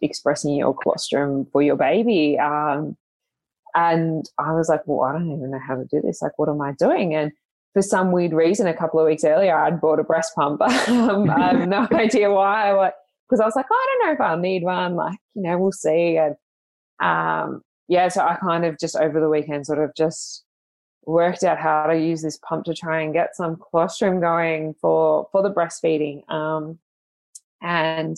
expressing 0.00 0.54
your 0.54 0.74
colostrum 0.74 1.46
for 1.52 1.62
your 1.62 1.76
baby. 1.76 2.38
Um, 2.38 2.96
and 3.74 4.28
I 4.38 4.52
was 4.52 4.68
like, 4.68 4.82
well, 4.86 5.08
I 5.08 5.12
don't 5.12 5.30
even 5.32 5.50
know 5.50 5.60
how 5.66 5.76
to 5.76 5.86
do 5.90 6.00
this. 6.02 6.20
Like, 6.20 6.38
what 6.38 6.48
am 6.48 6.60
I 6.60 6.72
doing? 6.72 7.14
And 7.14 7.32
for 7.72 7.82
some 7.82 8.12
weird 8.12 8.32
reason, 8.32 8.66
a 8.66 8.76
couple 8.76 9.00
of 9.00 9.06
weeks 9.06 9.24
earlier, 9.24 9.56
I'd 9.56 9.80
bought 9.80 10.00
a 10.00 10.04
breast 10.04 10.34
pump. 10.34 10.60
um, 10.88 11.30
I 11.30 11.52
have 11.52 11.68
no 11.68 11.88
idea 11.92 12.30
why. 12.30 12.72
Like, 12.72 12.94
because 13.28 13.40
I 13.40 13.46
was 13.46 13.56
like, 13.56 13.66
oh, 13.70 13.74
I 13.74 13.86
don't 13.98 14.06
know 14.06 14.12
if 14.14 14.20
I'll 14.20 14.38
need 14.38 14.62
one. 14.62 14.94
Like, 14.94 15.18
you 15.34 15.42
know, 15.42 15.58
we'll 15.58 15.72
see. 15.72 16.18
And 16.18 16.36
um, 17.00 17.62
yeah, 17.88 18.08
so 18.08 18.20
I 18.22 18.36
kind 18.36 18.64
of 18.64 18.78
just 18.78 18.96
over 18.96 19.20
the 19.20 19.28
weekend 19.28 19.66
sort 19.66 19.82
of 19.82 19.90
just 19.96 20.44
worked 21.04 21.42
out 21.44 21.58
how 21.58 21.86
to 21.86 21.98
use 21.98 22.22
this 22.22 22.38
pump 22.38 22.64
to 22.66 22.74
try 22.74 23.00
and 23.00 23.12
get 23.12 23.34
some 23.36 23.56
colostrum 23.70 24.20
going 24.20 24.74
for 24.80 25.28
for 25.32 25.42
the 25.42 25.50
breastfeeding. 25.52 26.28
Um, 26.30 26.78
and 27.60 28.16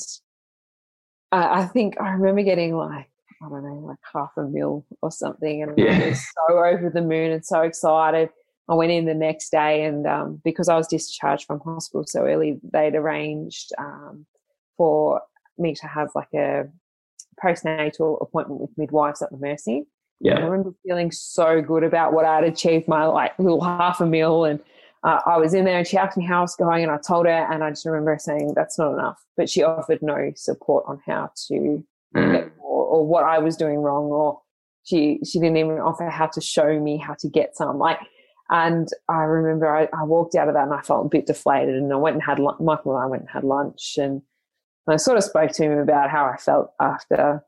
I, 1.33 1.63
I 1.63 1.67
think 1.67 2.01
I 2.01 2.11
remember 2.13 2.43
getting 2.43 2.77
like 2.77 3.11
I 3.43 3.49
don't 3.49 3.63
know, 3.65 3.87
like 3.87 3.99
half 4.13 4.33
a 4.37 4.45
mil 4.45 4.87
or 5.03 5.11
something, 5.11 5.63
and 5.63 5.73
I 5.73 5.83
Yeah. 5.83 5.99
was 5.99 6.27
so 6.49 6.59
over 6.65 6.91
the 6.91 7.03
moon 7.03 7.33
and 7.33 7.45
so 7.45 7.63
excited. 7.63 8.31
I 8.69 8.75
went 8.75 8.93
in 8.93 9.05
the 9.05 9.15
next 9.15 9.51
day, 9.51 9.85
and 9.85 10.07
um, 10.07 10.41
because 10.45 10.69
I 10.69 10.77
was 10.77 10.87
discharged 10.89 11.45
from 11.47 11.61
hospital 11.61 12.05
so 12.07 12.23
early, 12.25 12.59
they'd 12.73 12.95
arranged 12.95 13.73
um, 13.77 14.25
for 14.79 15.21
me 15.59 15.75
to 15.75 15.87
have 15.87 16.09
like 16.15 16.33
a 16.35 16.65
postnatal 17.43 18.23
appointment 18.23 18.61
with 18.61 18.71
midwives 18.79 19.21
at 19.21 19.31
the 19.31 19.37
Mercy. 19.37 19.87
I 20.39 20.41
remember 20.41 20.75
feeling 20.87 21.11
so 21.11 21.61
good 21.61 21.85
about 21.85 22.13
what 22.13 22.25
I'd 22.25 22.45
achieved 22.45 22.89
my 22.89 23.05
like 23.07 23.39
little 23.39 23.63
half 23.63 24.01
a 24.01 24.07
mil 24.07 24.45
and 24.45 24.61
uh, 25.03 25.21
I 25.27 25.37
was 25.37 25.53
in 25.53 25.67
there 25.67 25.79
and 25.79 25.87
she 25.87 25.99
asked 25.99 26.17
me 26.17 26.25
how 26.25 26.39
I 26.39 26.43
was 26.43 26.57
going, 26.57 26.83
and 26.83 26.91
I 26.91 26.97
told 26.97 27.27
her, 27.27 27.53
and 27.53 27.63
I 27.63 27.69
just 27.69 27.85
remember 27.85 28.17
saying 28.19 28.55
that's 28.55 28.79
not 28.79 28.95
enough. 28.95 29.23
But 29.37 29.51
she 29.51 29.63
offered 29.63 30.01
no 30.01 30.33
support 30.35 30.85
on 30.87 31.01
how 31.07 31.31
to 31.49 31.85
Mm. 32.15 32.51
or, 32.59 32.85
or 32.85 33.07
what 33.07 33.25
I 33.25 33.39
was 33.39 33.57
doing 33.57 33.79
wrong, 33.79 34.05
or 34.05 34.41
she 34.85 35.21
she 35.25 35.41
didn't 35.41 35.57
even 35.57 35.79
offer 35.81 36.09
how 36.09 36.27
to 36.29 36.41
show 36.41 36.79
me 36.79 36.97
how 36.97 37.15
to 37.15 37.29
get 37.29 37.57
some. 37.57 37.79
Like, 37.79 37.99
and 38.51 38.89
I 39.09 39.23
remember 39.23 39.75
I, 39.75 39.89
I 39.93 40.05
walked 40.05 40.37
out 40.37 40.49
of 40.49 40.55
that 40.55 40.65
and 40.65 40.75
I 40.75 40.81
felt 40.83 41.07
a 41.07 41.09
bit 41.09 41.27
deflated, 41.27 41.75
and 41.75 41.93
I 41.93 41.97
went 41.97 42.15
and 42.15 42.23
had 42.23 42.39
Michael 42.61 42.95
and 42.95 43.03
I 43.03 43.07
went 43.07 43.23
and 43.23 43.31
had 43.31 43.45
lunch, 43.45 43.97
and 43.99 44.23
I 44.87 44.97
sort 44.97 45.19
of 45.19 45.25
spoke 45.25 45.51
to 45.53 45.65
him 45.65 45.79
about 45.79 46.11
how 46.11 46.25
I 46.27 46.37
felt 46.37 46.71
after 46.81 47.45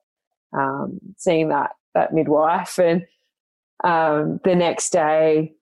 um, 0.52 0.98
seeing 1.16 1.50
that 1.50 1.70
that 1.96 2.14
midwife, 2.14 2.78
and 2.78 3.04
um, 3.84 4.40
the 4.44 4.54
next 4.54 4.90
day. 4.90 5.52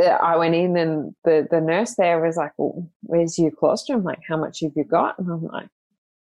I 0.00 0.36
went 0.36 0.56
in 0.56 0.76
and 0.76 1.14
the, 1.22 1.46
the 1.48 1.60
nurse 1.60 1.94
there 1.94 2.20
was 2.20 2.36
like, 2.36 2.50
well, 2.58 2.90
where's 3.02 3.38
your 3.38 3.52
colostrum? 3.52 4.02
Like, 4.02 4.18
how 4.26 4.36
much 4.36 4.58
have 4.62 4.72
you 4.74 4.82
got? 4.82 5.16
And 5.20 5.30
I'm 5.30 5.44
like, 5.44 5.68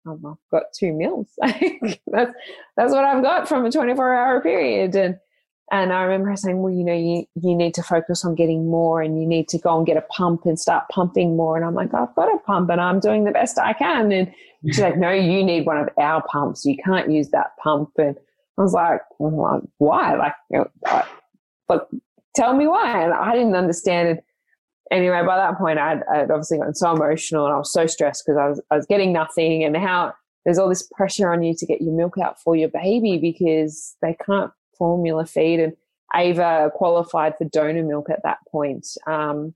um, 0.07 0.25
I've 0.25 0.51
got 0.51 0.73
two 0.73 0.93
meals. 0.93 1.29
that's 1.43 2.33
that's 2.77 2.93
what 2.93 3.05
I've 3.05 3.23
got 3.23 3.49
from 3.49 3.65
a 3.65 3.71
24 3.71 4.15
hour 4.15 4.41
period. 4.41 4.95
And 4.95 5.17
and 5.71 5.93
I 5.93 6.03
remember 6.03 6.31
her 6.31 6.37
saying, 6.37 6.63
well, 6.63 6.73
you 6.73 6.85
know, 6.85 6.95
you 6.95 7.27
you 7.35 7.55
need 7.55 7.75
to 7.75 7.83
focus 7.83 8.25
on 8.25 8.35
getting 8.35 8.71
more, 8.71 9.03
and 9.03 9.21
you 9.21 9.27
need 9.27 9.49
to 9.49 9.59
go 9.59 9.77
and 9.77 9.87
get 9.87 9.97
a 9.97 10.03
pump 10.03 10.47
and 10.47 10.59
start 10.59 10.85
pumping 10.91 11.37
more. 11.37 11.57
And 11.57 11.65
I'm 11.65 11.75
like, 11.75 11.93
I've 11.93 12.15
got 12.15 12.35
a 12.35 12.39
pump, 12.39 12.71
and 12.71 12.81
I'm 12.81 13.01
doing 13.01 13.25
the 13.25 13.33
best 13.33 13.59
I 13.59 13.75
can. 13.75 14.11
And 14.13 14.33
she's 14.65 14.81
like, 14.81 14.97
no, 14.97 15.11
you 15.11 15.45
need 15.45 15.67
one 15.67 15.79
of 15.79 15.89
our 15.99 16.23
pumps. 16.23 16.65
You 16.65 16.77
can't 16.83 17.11
use 17.11 17.29
that 17.31 17.57
pump. 17.63 17.91
And 17.99 18.17
I 18.59 18.63
was 18.63 18.73
like, 18.73 19.01
why? 19.19 20.17
Like, 20.17 20.35
but 21.69 21.89
tell 22.35 22.57
me 22.57 22.67
why. 22.67 23.03
And 23.03 23.13
I 23.13 23.35
didn't 23.35 23.55
understand 23.55 24.09
it 24.09 24.25
anyway, 24.91 25.23
by 25.25 25.37
that 25.37 25.59
point, 25.59 25.79
I'd, 25.79 26.03
I'd 26.13 26.31
obviously 26.31 26.59
gotten 26.59 26.75
so 26.75 26.93
emotional 26.93 27.47
and 27.47 27.55
I 27.55 27.59
was 27.59 27.73
so 27.73 27.87
stressed 27.87 28.25
because 28.25 28.39
I 28.39 28.49
was, 28.49 28.61
I 28.71 28.77
was 28.77 28.87
getting 28.87 29.13
nothing 29.13 29.65
and 29.65 29.77
how 29.77 30.15
there's 30.45 30.59
all 30.59 30.69
this 30.69 30.89
pressure 30.95 31.33
on 31.33 31.43
you 31.43 31.55
to 31.55 31.67
get 31.67 31.81
your 31.81 31.95
milk 31.95 32.17
out 32.19 32.41
for 32.41 32.57
your 32.57 32.69
baby 32.69 33.19
because 33.19 33.97
they 34.03 34.17
can't 34.25 34.51
formula 34.77 35.27
feed. 35.27 35.61
And 35.61 35.75
Ava 36.15 36.71
qualified 36.75 37.37
for 37.37 37.45
donor 37.45 37.83
milk 37.83 38.09
at 38.11 38.23
that 38.25 38.39
point. 38.51 38.87
Um, 39.07 39.55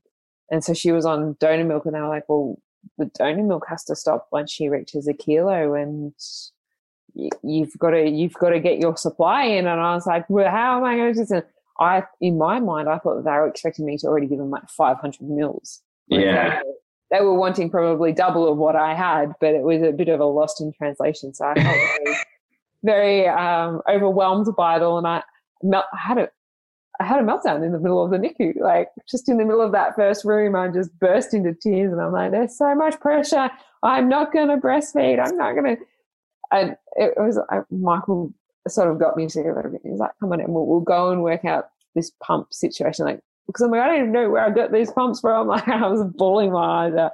and 0.51 0.63
so 0.63 0.73
she 0.73 0.91
was 0.91 1.05
on 1.05 1.35
donor 1.39 1.63
milk 1.63 1.85
and 1.85 1.95
they 1.95 2.01
were 2.01 2.09
like, 2.09 2.27
well, 2.27 2.59
the 2.97 3.09
donor 3.17 3.43
milk 3.43 3.65
has 3.69 3.83
to 3.85 3.95
stop 3.95 4.27
once 4.31 4.51
she 4.51 4.69
reaches 4.69 5.07
a 5.07 5.13
kilo 5.13 5.73
and 5.73 6.13
you've 7.13 7.77
got 7.77 7.91
to, 7.91 8.09
you've 8.09 8.33
got 8.33 8.49
to 8.49 8.59
get 8.59 8.79
your 8.79 8.97
supply 8.97 9.43
in. 9.45 9.67
And 9.67 9.79
I 9.79 9.93
was 9.93 10.05
like, 10.05 10.29
well, 10.29 10.49
how 10.49 10.77
am 10.77 10.83
I 10.83 10.95
going 10.95 11.13
to 11.13 11.19
do 11.19 11.25
this? 11.25 11.43
I, 11.79 12.03
in 12.21 12.37
my 12.37 12.59
mind, 12.59 12.89
I 12.89 12.99
thought 12.99 13.23
they 13.23 13.31
were 13.31 13.47
expecting 13.47 13.85
me 13.85 13.97
to 13.97 14.07
already 14.07 14.27
give 14.27 14.37
them 14.37 14.49
like 14.49 14.69
500 14.69 15.21
mils. 15.21 15.81
Yeah. 16.07 16.61
They 17.11 17.21
were 17.21 17.33
wanting 17.33 17.69
probably 17.69 18.11
double 18.11 18.51
of 18.51 18.57
what 18.57 18.75
I 18.75 18.93
had, 18.95 19.33
but 19.39 19.53
it 19.53 19.63
was 19.63 19.81
a 19.81 19.91
bit 19.91 20.09
of 20.09 20.19
a 20.19 20.25
lost 20.25 20.61
in 20.61 20.71
translation. 20.73 21.33
So 21.33 21.45
I 21.45 21.53
felt 21.55 21.77
very, 22.83 23.23
very 23.23 23.27
um, 23.27 23.81
overwhelmed 23.89 24.47
by 24.55 24.77
it 24.77 24.81
all. 24.81 24.97
And 24.97 25.07
I, 25.07 25.23
mel- 25.61 25.87
I 25.93 25.97
had 25.97 26.17
a, 26.17 26.29
I 26.99 27.05
had 27.05 27.19
a 27.19 27.23
meltdown 27.23 27.65
in 27.65 27.71
the 27.71 27.79
middle 27.79 28.03
of 28.03 28.11
the 28.11 28.17
NICU, 28.17 28.61
like 28.61 28.89
just 29.09 29.27
in 29.27 29.37
the 29.37 29.45
middle 29.45 29.61
of 29.61 29.71
that 29.71 29.95
first 29.95 30.23
room. 30.25 30.55
I 30.55 30.67
just 30.69 30.97
burst 30.99 31.33
into 31.33 31.53
tears 31.53 31.91
and 31.91 31.99
I'm 31.99 32.11
like, 32.11 32.31
there's 32.31 32.57
so 32.57 32.75
much 32.75 32.99
pressure. 32.99 33.49
I'm 33.81 34.07
not 34.07 34.31
going 34.31 34.47
to 34.49 34.57
breastfeed. 34.57 35.23
I'm 35.23 35.37
not 35.37 35.53
going 35.53 35.75
to. 35.75 35.83
And 36.53 36.77
it 36.95 37.13
was, 37.17 37.39
I, 37.49 37.61
Michael 37.71 38.33
sort 38.67 38.89
of 38.89 38.99
got 38.99 39.17
me 39.17 39.27
together. 39.27 39.79
He's 39.83 39.99
like, 39.99 40.11
come 40.19 40.31
on, 40.31 40.39
and 40.39 40.53
we'll, 40.53 40.65
we'll 40.65 40.79
go 40.79 41.09
and 41.11 41.23
work 41.23 41.43
out 41.43 41.69
this 41.95 42.11
pump 42.21 42.53
situation. 42.53 43.05
Like, 43.05 43.21
because 43.47 43.61
I'm 43.61 43.71
like, 43.71 43.81
I 43.81 43.87
don't 43.87 43.97
even 43.97 44.11
know 44.11 44.29
where 44.29 44.45
I 44.45 44.49
got 44.49 44.71
these 44.71 44.91
pumps 44.91 45.19
from. 45.19 45.47
Like, 45.53 45.67
I 45.67 45.87
was 45.87 46.03
bawling 46.15 46.51
my 46.51 46.85
eyes 46.87 46.95
out. 46.95 47.13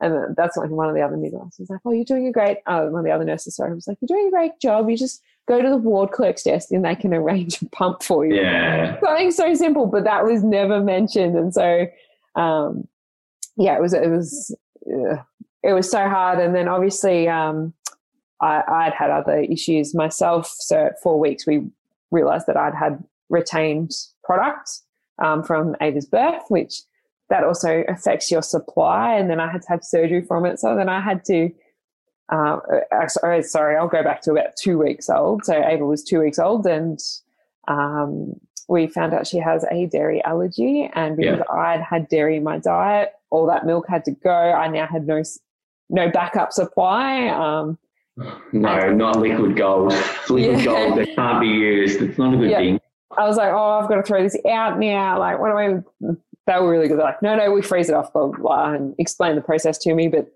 And 0.00 0.36
that's 0.36 0.56
when 0.56 0.70
one 0.70 0.88
of 0.88 0.94
the 0.94 1.02
other 1.02 1.16
midwives 1.16 1.58
was 1.58 1.70
like, 1.70 1.80
oh, 1.84 1.90
you're 1.90 2.04
doing 2.04 2.28
a 2.28 2.32
great, 2.32 2.58
oh, 2.68 2.88
one 2.88 3.00
of 3.00 3.04
the 3.04 3.10
other 3.10 3.24
nurses, 3.24 3.56
sorry, 3.56 3.74
was 3.74 3.88
like, 3.88 3.98
you're 4.00 4.16
doing 4.16 4.28
a 4.28 4.30
great 4.30 4.52
job. 4.60 4.88
You 4.88 4.96
just 4.96 5.22
go 5.48 5.60
to 5.60 5.68
the 5.68 5.76
ward 5.76 6.12
clerk's 6.12 6.44
desk 6.44 6.70
and 6.70 6.84
they 6.84 6.94
can 6.94 7.12
arrange 7.12 7.60
a 7.62 7.66
pump 7.70 8.02
for 8.04 8.24
you. 8.24 8.36
Yeah. 8.36 9.00
Something 9.00 9.32
so 9.32 9.54
simple, 9.54 9.86
but 9.86 10.04
that 10.04 10.24
was 10.24 10.44
never 10.44 10.80
mentioned. 10.80 11.36
And 11.36 11.52
so, 11.52 11.88
um, 12.36 12.86
yeah, 13.56 13.76
it 13.76 13.80
was, 13.80 13.92
it 13.92 14.08
was, 14.08 14.56
uh, 14.86 15.16
it 15.64 15.72
was 15.72 15.90
so 15.90 16.08
hard. 16.08 16.38
And 16.38 16.54
then 16.54 16.68
obviously, 16.68 17.28
um, 17.28 17.74
I, 18.40 18.62
I'd 18.68 18.94
had 18.94 19.10
other 19.10 19.38
issues 19.38 19.94
myself. 19.94 20.54
So 20.58 20.86
at 20.86 21.02
four 21.02 21.18
weeks, 21.18 21.46
we 21.46 21.66
realized 22.10 22.46
that 22.46 22.56
I'd 22.56 22.74
had 22.74 23.02
retained 23.28 23.92
product 24.24 24.70
um, 25.22 25.42
from 25.42 25.76
Ava's 25.80 26.06
birth, 26.06 26.42
which 26.48 26.82
that 27.30 27.44
also 27.44 27.84
affects 27.88 28.30
your 28.30 28.42
supply. 28.42 29.14
And 29.14 29.28
then 29.28 29.40
I 29.40 29.50
had 29.50 29.62
to 29.62 29.68
have 29.68 29.84
surgery 29.84 30.22
from 30.22 30.46
it. 30.46 30.58
So 30.58 30.74
then 30.76 30.88
I 30.88 31.00
had 31.00 31.24
to, 31.26 31.50
uh, 32.32 32.58
uh, 32.92 33.08
sorry, 33.08 33.42
sorry, 33.42 33.76
I'll 33.76 33.88
go 33.88 34.02
back 34.02 34.22
to 34.22 34.32
about 34.32 34.56
two 34.56 34.78
weeks 34.78 35.10
old. 35.10 35.44
So 35.44 35.54
Ava 35.54 35.84
was 35.84 36.02
two 36.02 36.20
weeks 36.20 36.38
old 36.38 36.66
and 36.66 36.98
um, 37.66 38.34
we 38.68 38.86
found 38.86 39.14
out 39.14 39.26
she 39.26 39.38
has 39.38 39.64
a 39.70 39.86
dairy 39.86 40.22
allergy. 40.24 40.90
And 40.94 41.16
because 41.16 41.40
I'd 41.50 41.80
had 41.80 42.08
dairy 42.08 42.36
in 42.36 42.44
my 42.44 42.58
diet, 42.58 43.12
all 43.30 43.46
that 43.46 43.66
milk 43.66 43.86
had 43.88 44.04
to 44.06 44.12
go. 44.12 44.30
I 44.30 44.68
now 44.68 44.86
had 44.86 45.06
no, 45.06 45.22
no 45.90 46.10
backup 46.10 46.52
supply. 46.52 47.28
Um, 47.28 47.78
No, 48.52 48.92
not 48.92 49.16
liquid 49.18 49.56
gold. 49.56 49.92
Liquid 50.28 50.58
Yeah. 50.58 50.64
gold 50.64 50.98
that 50.98 51.08
can't 51.14 51.40
be 51.40 51.46
used. 51.48 52.02
It's 52.02 52.18
not 52.18 52.34
a 52.34 52.36
good 52.36 52.50
Yeah. 52.50 52.58
thing. 52.58 52.80
I 53.16 53.26
was 53.26 53.36
like, 53.36 53.52
oh, 53.52 53.78
I've 53.80 53.88
got 53.88 53.96
to 53.96 54.02
throw 54.02 54.22
this 54.22 54.36
out 54.48 54.78
now. 54.78 55.18
Like, 55.18 55.38
what 55.38 55.50
do 55.50 55.56
I? 55.56 56.14
They 56.46 56.60
were 56.60 56.70
really 56.70 56.88
good. 56.88 56.98
They're 56.98 57.04
like, 57.04 57.22
no, 57.22 57.36
no, 57.36 57.50
we 57.52 57.62
freeze 57.62 57.88
it 57.88 57.94
off, 57.94 58.12
blah, 58.12 58.28
blah, 58.28 58.38
blah, 58.38 58.72
and 58.72 58.94
explain 58.98 59.34
the 59.34 59.42
process 59.42 59.76
to 59.78 59.94
me. 59.94 60.08
But 60.08 60.26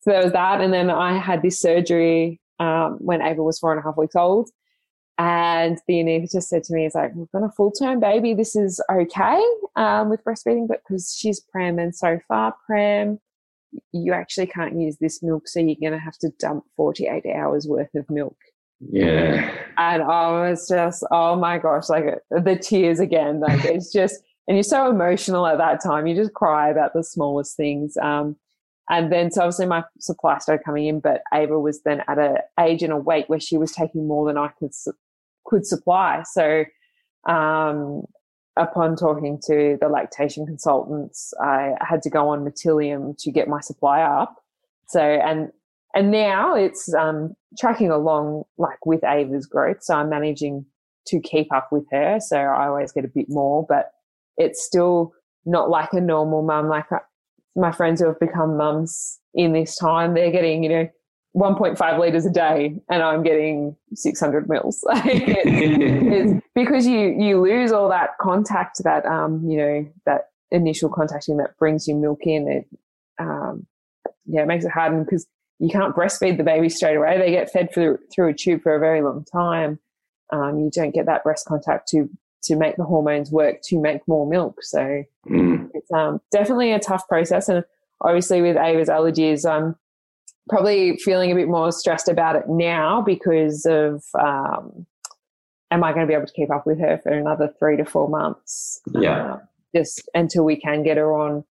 so 0.00 0.10
there 0.10 0.22
was 0.22 0.32
that. 0.32 0.60
And 0.60 0.72
then 0.72 0.90
I 0.90 1.18
had 1.18 1.42
this 1.42 1.58
surgery 1.58 2.40
um, 2.60 2.98
when 3.00 3.20
Ava 3.22 3.42
was 3.42 3.58
four 3.58 3.72
and 3.72 3.80
a 3.80 3.82
half 3.82 3.96
weeks 3.96 4.16
old. 4.16 4.50
And 5.18 5.78
the 5.88 5.94
anaesthetist 5.94 6.44
said 6.44 6.62
to 6.64 6.74
me, 6.74 6.82
he's 6.84 6.94
like, 6.94 7.14
we've 7.14 7.30
got 7.32 7.42
a 7.42 7.48
full 7.48 7.70
term 7.72 8.00
baby. 8.00 8.34
This 8.34 8.54
is 8.54 8.80
okay 8.92 9.42
um, 9.74 10.10
with 10.10 10.22
breastfeeding, 10.24 10.68
but 10.68 10.80
because 10.86 11.14
she's 11.18 11.40
prem 11.40 11.78
and 11.78 11.94
so 11.94 12.18
far 12.28 12.54
prem, 12.66 13.18
you 13.92 14.12
actually 14.12 14.46
can't 14.46 14.78
use 14.78 14.96
this 14.98 15.22
milk. 15.22 15.48
So 15.48 15.60
you're 15.60 15.76
going 15.80 15.98
to 15.98 16.04
have 16.04 16.18
to 16.18 16.30
dump 16.38 16.64
48 16.76 17.24
hours 17.34 17.66
worth 17.66 17.94
of 17.94 18.08
milk. 18.10 18.36
Yeah. 18.80 19.50
And 19.78 20.02
I 20.02 20.48
was 20.48 20.68
just, 20.68 21.04
oh 21.10 21.36
my 21.36 21.58
gosh, 21.58 21.88
like 21.88 22.04
the 22.30 22.56
tears 22.56 23.00
again. 23.00 23.40
Like 23.40 23.64
it's 23.64 23.92
just, 23.92 24.22
and 24.48 24.56
you're 24.56 24.64
so 24.64 24.90
emotional 24.90 25.46
at 25.46 25.58
that 25.58 25.82
time. 25.82 26.06
You 26.06 26.14
just 26.14 26.34
cry 26.34 26.68
about 26.70 26.92
the 26.94 27.02
smallest 27.02 27.56
things. 27.56 27.96
Um, 27.96 28.36
and 28.88 29.12
then, 29.12 29.30
so 29.32 29.42
obviously 29.42 29.66
my 29.66 29.82
supply 29.98 30.38
started 30.38 30.64
coming 30.64 30.86
in, 30.86 31.00
but 31.00 31.22
Ava 31.34 31.58
was 31.58 31.82
then 31.82 32.02
at 32.06 32.18
an 32.18 32.36
age 32.60 32.82
and 32.82 32.92
a 32.92 32.96
weight 32.96 33.28
where 33.28 33.40
she 33.40 33.56
was 33.56 33.72
taking 33.72 34.06
more 34.06 34.26
than 34.26 34.38
I 34.38 34.48
could, 34.58 34.70
could 35.44 35.66
supply. 35.66 36.22
So, 36.30 36.64
um, 37.28 38.04
upon 38.56 38.96
talking 38.96 39.38
to 39.46 39.76
the 39.80 39.88
lactation 39.88 40.46
consultants, 40.46 41.32
I 41.40 41.74
had 41.80 42.02
to 42.02 42.10
go 42.10 42.28
on 42.28 42.44
Motilium 42.44 43.16
to 43.18 43.30
get 43.30 43.48
my 43.48 43.60
supply 43.60 44.00
up. 44.00 44.36
So, 44.88 45.00
and 45.00 45.50
and 45.94 46.10
now 46.10 46.54
it's 46.54 46.92
um, 46.94 47.34
tracking 47.58 47.90
along 47.90 48.44
like 48.58 48.84
with 48.84 49.02
Ava's 49.02 49.46
growth. 49.46 49.82
So 49.82 49.94
I'm 49.94 50.10
managing 50.10 50.66
to 51.06 51.20
keep 51.20 51.52
up 51.54 51.68
with 51.72 51.84
her. 51.90 52.18
So 52.20 52.36
I 52.36 52.66
always 52.66 52.92
get 52.92 53.04
a 53.04 53.08
bit 53.08 53.26
more, 53.28 53.64
but 53.66 53.92
it's 54.36 54.62
still 54.64 55.12
not 55.46 55.70
like 55.70 55.92
a 55.92 56.00
normal 56.00 56.42
mum. 56.42 56.68
Like 56.68 56.92
uh, 56.92 56.98
my 57.54 57.72
friends 57.72 58.00
who 58.00 58.08
have 58.08 58.20
become 58.20 58.56
mums 58.56 59.18
in 59.34 59.52
this 59.52 59.76
time, 59.76 60.14
they're 60.14 60.30
getting, 60.30 60.62
you 60.62 60.68
know, 60.68 60.88
1.5 61.36 61.98
liters 62.00 62.24
a 62.24 62.30
day 62.30 62.80
and 62.88 63.02
I'm 63.02 63.22
getting 63.22 63.76
600 63.94 64.48
mils. 64.48 64.82
It's, 64.94 65.42
it's 66.34 66.46
because 66.54 66.86
you, 66.86 67.14
you 67.18 67.40
lose 67.40 67.72
all 67.72 67.88
that 67.90 68.10
contact 68.20 68.82
that, 68.84 69.04
um, 69.04 69.42
you 69.46 69.58
know, 69.58 69.86
that 70.06 70.28
initial 70.50 70.88
contacting 70.88 71.36
that 71.36 71.56
brings 71.58 71.86
you 71.86 71.94
milk 71.94 72.20
in. 72.22 72.48
It, 72.48 72.66
um, 73.18 73.66
yeah, 74.24 74.42
it 74.42 74.46
makes 74.46 74.64
it 74.64 74.70
hard 74.70 75.04
because 75.04 75.26
you 75.58 75.68
can't 75.68 75.94
breastfeed 75.94 76.36
the 76.38 76.44
baby 76.44 76.68
straight 76.68 76.96
away. 76.96 77.18
They 77.18 77.30
get 77.30 77.50
fed 77.50 77.72
through 77.72 77.98
through 78.14 78.28
a 78.30 78.34
tube 78.34 78.62
for 78.62 78.74
a 78.74 78.80
very 78.80 79.02
long 79.02 79.24
time. 79.30 79.78
Um, 80.32 80.58
you 80.58 80.70
don't 80.72 80.94
get 80.94 81.06
that 81.06 81.22
breast 81.22 81.46
contact 81.46 81.88
to 81.88 82.08
to 82.44 82.56
make 82.56 82.76
the 82.76 82.84
hormones 82.84 83.30
work 83.30 83.56
to 83.64 83.80
make 83.80 84.06
more 84.06 84.26
milk. 84.26 84.62
So 84.62 85.02
Mm. 85.28 85.70
it's 85.74 85.90
um, 85.92 86.20
definitely 86.30 86.72
a 86.72 86.78
tough 86.78 87.08
process. 87.08 87.48
And 87.48 87.64
obviously, 88.00 88.42
with 88.42 88.56
Ava's 88.56 88.88
allergies, 88.88 89.48
I'm 89.50 89.74
probably 90.48 90.96
feeling 90.98 91.30
a 91.32 91.34
bit 91.34 91.48
more 91.48 91.72
stressed 91.72 92.08
about 92.08 92.36
it 92.36 92.48
now 92.48 93.00
because 93.02 93.66
of 93.66 94.04
um, 94.18 94.86
am 95.70 95.82
I 95.84 95.92
going 95.92 96.06
to 96.06 96.10
be 96.10 96.14
able 96.14 96.26
to 96.26 96.32
keep 96.32 96.50
up 96.50 96.66
with 96.66 96.78
her 96.78 96.98
for 97.02 97.10
another 97.12 97.52
three 97.58 97.76
to 97.76 97.84
four 97.84 98.08
months? 98.08 98.80
Yeah. 98.92 99.34
Uh, 99.34 99.38
just 99.74 100.08
until 100.14 100.44
we 100.44 100.56
can 100.56 100.82
get 100.82 100.96
her 100.96 101.12
on 101.14 101.44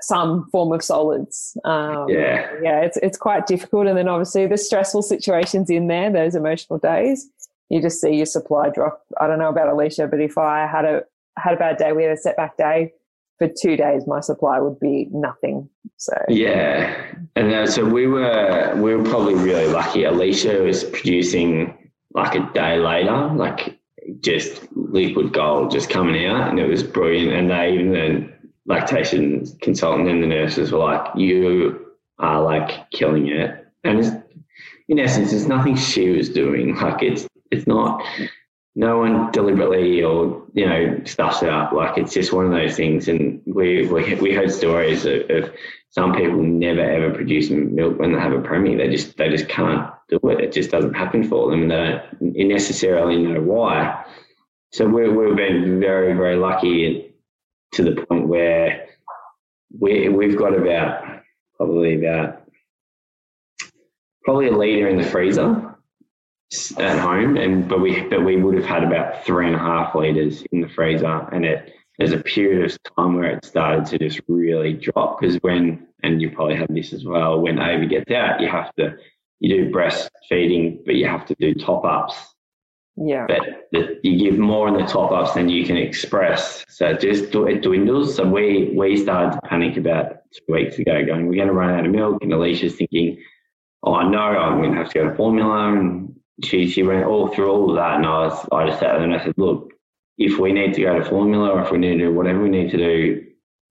some 0.00 0.48
form 0.50 0.72
of 0.72 0.82
solids. 0.82 1.56
Um, 1.64 2.08
Yeah. 2.08 2.50
yeah, 2.62 2.80
it's 2.82 2.96
it's 2.98 3.18
quite 3.18 3.46
difficult. 3.46 3.86
And 3.88 3.98
then 3.98 4.08
obviously 4.08 4.46
the 4.46 4.56
stressful 4.56 5.02
situations 5.02 5.68
in 5.70 5.88
there, 5.88 6.10
those 6.10 6.34
emotional 6.36 6.78
days, 6.78 7.28
you 7.68 7.82
just 7.82 8.00
see 8.00 8.14
your 8.14 8.26
supply 8.26 8.70
drop. 8.70 9.02
I 9.20 9.26
don't 9.26 9.38
know 9.40 9.48
about 9.48 9.68
Alicia, 9.68 10.06
but 10.06 10.20
if 10.20 10.38
I 10.38 10.66
had 10.66 10.84
a 10.84 11.02
had 11.36 11.54
a 11.54 11.56
bad 11.56 11.76
day, 11.78 11.92
we 11.92 12.04
had 12.04 12.12
a 12.12 12.16
setback 12.16 12.56
day, 12.56 12.92
for 13.38 13.48
two 13.48 13.76
days, 13.76 14.06
my 14.06 14.20
supply 14.20 14.58
would 14.58 14.78
be 14.80 15.08
nothing. 15.10 15.68
So 15.96 16.12
yeah, 16.28 17.14
and 17.36 17.52
uh, 17.52 17.66
so 17.66 17.84
we 17.84 18.06
were 18.06 18.74
we 18.76 18.94
were 18.94 19.04
probably 19.04 19.34
really 19.34 19.66
lucky. 19.66 20.04
Alicia 20.04 20.62
was 20.62 20.84
producing 20.84 21.90
like 22.14 22.34
a 22.34 22.50
day 22.52 22.78
later, 22.78 23.30
like 23.34 23.78
just 24.20 24.66
liquid 24.72 25.32
gold 25.32 25.70
just 25.70 25.90
coming 25.90 26.26
out, 26.26 26.50
and 26.50 26.58
it 26.58 26.66
was 26.66 26.82
brilliant. 26.82 27.32
And 27.32 27.50
they 27.50 27.72
even 27.72 27.92
the 27.92 28.32
lactation 28.66 29.46
consultant 29.62 30.08
and 30.08 30.22
the 30.22 30.26
nurses 30.26 30.72
were 30.72 30.78
like, 30.78 31.16
"You 31.16 31.86
are 32.18 32.42
like 32.42 32.90
killing 32.90 33.28
it," 33.28 33.66
and 33.84 34.24
in 34.88 34.98
essence, 34.98 35.32
it's 35.32 35.46
nothing 35.46 35.76
she 35.76 36.10
was 36.10 36.28
doing. 36.28 36.76
Like 36.76 37.02
it's 37.02 37.26
it's 37.50 37.66
not 37.66 38.02
no 38.74 38.98
one 38.98 39.30
deliberately 39.32 40.02
or 40.02 40.46
you 40.54 40.66
know 40.66 41.00
stuffs 41.04 41.42
it 41.42 41.48
up. 41.48 41.72
Like 41.72 41.98
it's 41.98 42.12
just 42.12 42.32
one 42.32 42.46
of 42.46 42.52
those 42.52 42.76
things. 42.76 43.08
And 43.08 43.42
we 43.46 43.86
we, 43.86 44.14
we 44.14 44.32
heard 44.32 44.50
stories 44.50 45.04
of, 45.04 45.28
of 45.30 45.52
some 45.90 46.14
people 46.14 46.42
never 46.42 46.80
ever 46.80 47.14
produce 47.14 47.50
milk 47.50 47.98
when 47.98 48.12
they 48.12 48.20
have 48.20 48.32
a 48.32 48.40
premie. 48.40 48.76
They 48.76 48.88
just 48.88 49.16
they 49.16 49.28
just 49.28 49.48
can't 49.48 49.90
do 50.08 50.20
it. 50.28 50.40
It 50.40 50.52
just 50.52 50.70
doesn't 50.70 50.94
happen 50.94 51.24
for 51.24 51.50
them, 51.50 51.62
and 51.62 51.70
they 51.70 52.00
don't 52.20 52.48
necessarily 52.48 53.16
know 53.18 53.40
why. 53.40 54.04
So 54.72 54.86
we 54.86 55.08
we've 55.08 55.36
been 55.36 55.80
very 55.80 56.12
very 56.12 56.36
lucky 56.36 57.14
to 57.72 57.82
the 57.82 58.04
point 58.04 58.28
where 58.28 58.88
we 59.78 60.08
we've 60.08 60.36
got 60.36 60.54
about 60.56 61.22
probably 61.56 61.98
about 61.98 62.42
probably 64.24 64.48
a 64.48 64.56
liter 64.56 64.88
in 64.88 64.98
the 64.98 65.04
freezer 65.04 65.67
at 66.78 66.98
home, 66.98 67.36
and 67.36 67.68
but 67.68 67.80
we 67.80 68.02
but 68.02 68.24
we 68.24 68.36
would 68.36 68.54
have 68.54 68.64
had 68.64 68.84
about 68.84 69.24
three 69.24 69.46
and 69.46 69.54
a 69.54 69.58
half 69.58 69.94
liters 69.94 70.42
in 70.52 70.60
the 70.60 70.68
freezer, 70.68 71.28
and 71.32 71.44
it 71.44 71.74
there's 71.98 72.12
a 72.12 72.18
period 72.18 72.64
of 72.64 72.78
time 72.96 73.14
where 73.14 73.30
it 73.30 73.44
started 73.44 73.84
to 73.86 73.98
just 73.98 74.20
really 74.28 74.72
drop 74.72 75.20
because 75.20 75.36
when 75.36 75.86
and 76.02 76.22
you 76.22 76.30
probably 76.30 76.54
have 76.54 76.68
this 76.68 76.92
as 76.92 77.04
well 77.04 77.40
when 77.40 77.58
Ava 77.58 77.86
gets 77.86 78.10
out, 78.10 78.40
you 78.40 78.48
have 78.48 78.72
to 78.76 78.96
you 79.40 79.56
do 79.56 79.70
breastfeeding, 79.72 80.84
but 80.84 80.94
you 80.94 81.06
have 81.06 81.26
to 81.26 81.34
do 81.38 81.54
top 81.54 81.84
ups. 81.84 82.16
Yeah. 82.96 83.26
But 83.28 83.68
the, 83.70 84.00
you 84.02 84.18
give 84.18 84.38
more 84.38 84.66
in 84.66 84.74
the 84.74 84.84
top 84.84 85.12
ups 85.12 85.34
than 85.34 85.48
you 85.48 85.64
can 85.64 85.76
express, 85.76 86.64
so 86.68 86.88
it 86.88 87.00
just 87.00 87.34
it 87.34 87.62
dwindles. 87.62 88.16
So 88.16 88.26
we 88.26 88.72
we 88.76 88.96
started 88.96 89.34
to 89.34 89.48
panic 89.48 89.76
about 89.76 90.18
two 90.32 90.52
weeks 90.52 90.78
ago, 90.78 91.04
going 91.04 91.26
we're 91.26 91.36
going 91.36 91.48
to 91.48 91.54
run 91.54 91.78
out 91.78 91.84
of 91.84 91.92
milk, 91.92 92.22
and 92.22 92.32
Alicia's 92.32 92.74
thinking, 92.74 93.22
oh 93.82 94.08
no, 94.08 94.18
I'm 94.18 94.58
going 94.58 94.72
to 94.72 94.78
have 94.78 94.88
to 94.90 94.98
go 94.98 95.08
to 95.10 95.14
formula 95.14 95.72
and 95.72 96.17
she 96.44 96.68
she 96.68 96.82
went 96.82 97.04
all 97.04 97.28
through 97.28 97.50
all 97.50 97.70
of 97.70 97.76
that, 97.76 97.96
and 97.96 98.06
I 98.06 98.26
was 98.26 98.48
I 98.52 98.66
just 98.66 98.80
sat 98.80 98.94
there 98.94 99.02
and 99.02 99.14
I 99.14 99.24
said, 99.24 99.34
look, 99.36 99.72
if 100.16 100.38
we 100.38 100.52
need 100.52 100.74
to 100.74 100.82
go 100.82 100.98
to 100.98 101.04
formula 101.04 101.50
or 101.50 101.62
if 101.62 101.70
we 101.70 101.78
need 101.78 101.98
to 101.98 102.06
do 102.06 102.14
whatever 102.14 102.42
we 102.42 102.48
need 102.48 102.70
to 102.70 102.76
do, 102.76 103.26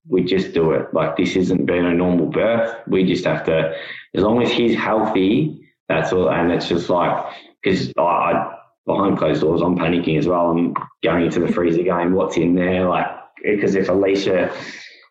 we 0.07 0.23
just 0.23 0.53
do 0.53 0.71
it. 0.71 0.93
Like 0.93 1.17
this 1.17 1.35
isn't 1.35 1.65
being 1.65 1.85
a 1.85 1.93
normal 1.93 2.27
birth. 2.27 2.75
We 2.87 3.03
just 3.03 3.25
have 3.25 3.45
to, 3.45 3.73
as 4.15 4.23
long 4.23 4.41
as 4.41 4.51
he's 4.51 4.75
healthy, 4.75 5.69
that's 5.87 6.13
all. 6.13 6.29
And 6.29 6.51
it's 6.51 6.67
just 6.67 6.89
like 6.89 7.33
because 7.61 7.91
I, 7.97 8.01
I 8.01 8.57
behind 8.85 9.17
closed 9.17 9.41
doors, 9.41 9.61
I'm 9.61 9.77
panicking 9.77 10.17
as 10.17 10.27
well. 10.27 10.51
I'm 10.51 10.73
going 11.03 11.25
into 11.25 11.39
the 11.39 11.51
freezer, 11.51 11.83
going, 11.83 12.13
what's 12.13 12.37
in 12.37 12.55
there? 12.55 12.87
Like 12.87 13.07
because 13.43 13.75
if 13.75 13.89
Alicia 13.89 14.53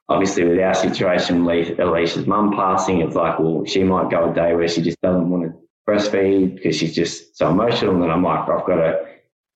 obviously 0.09 0.45
with 0.45 0.59
our 0.61 0.75
situation, 0.75 1.43
Alicia's 1.43 2.27
mum 2.27 2.53
passing, 2.55 3.01
it's 3.01 3.17
like, 3.17 3.39
well, 3.39 3.65
she 3.65 3.83
might 3.83 4.11
go 4.11 4.31
a 4.31 4.35
day 4.35 4.55
where 4.55 4.69
she 4.69 4.83
just 4.83 5.01
doesn't 5.01 5.29
want 5.29 5.45
to 5.45 5.66
breastfeed 5.87 6.57
because 6.57 6.77
she's 6.77 6.95
just 6.95 7.37
so 7.37 7.51
emotional. 7.51 7.95
And 7.95 8.03
then 8.03 8.11
I'm 8.11 8.23
like, 8.23 8.41
I've 8.41 8.67
got 8.67 8.77
to 8.77 9.07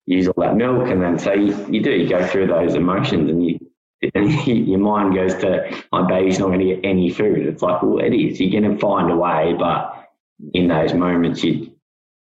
use 0.06 0.28
all 0.28 0.42
that 0.42 0.56
milk. 0.56 0.88
And 0.88 1.02
then 1.02 1.18
so 1.18 1.32
you, 1.32 1.54
you 1.68 1.82
do, 1.82 1.90
you 1.90 2.08
go 2.08 2.26
through 2.26 2.46
those 2.48 2.74
emotions 2.74 3.28
and 3.28 3.44
you, 3.44 3.58
and 4.14 4.46
your 4.46 4.78
mind 4.78 5.14
goes 5.14 5.34
to, 5.34 5.82
my 5.92 6.06
baby's 6.06 6.38
not 6.38 6.46
going 6.46 6.60
to 6.60 6.74
get 6.74 6.84
any 6.84 7.10
food. 7.10 7.46
It's 7.46 7.62
like, 7.62 7.82
well, 7.82 7.98
it 7.98 8.14
is. 8.14 8.40
You're 8.40 8.60
going 8.60 8.72
to 8.72 8.78
find 8.78 9.10
a 9.10 9.16
way. 9.16 9.54
But 9.58 10.08
in 10.54 10.68
those 10.68 10.94
moments, 10.94 11.44
you, 11.44 11.72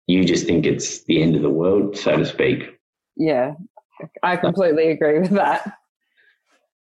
you 0.07 0.23
just 0.25 0.45
think 0.45 0.65
it's 0.65 1.03
the 1.05 1.23
end 1.23 1.35
of 1.35 1.41
the 1.41 1.49
world, 1.49 1.97
so 1.97 2.17
to 2.17 2.25
speak. 2.25 2.79
Yeah, 3.17 3.53
I 4.21 4.35
completely 4.35 4.91
agree 4.91 5.19
with 5.19 5.31
that. 5.31 5.77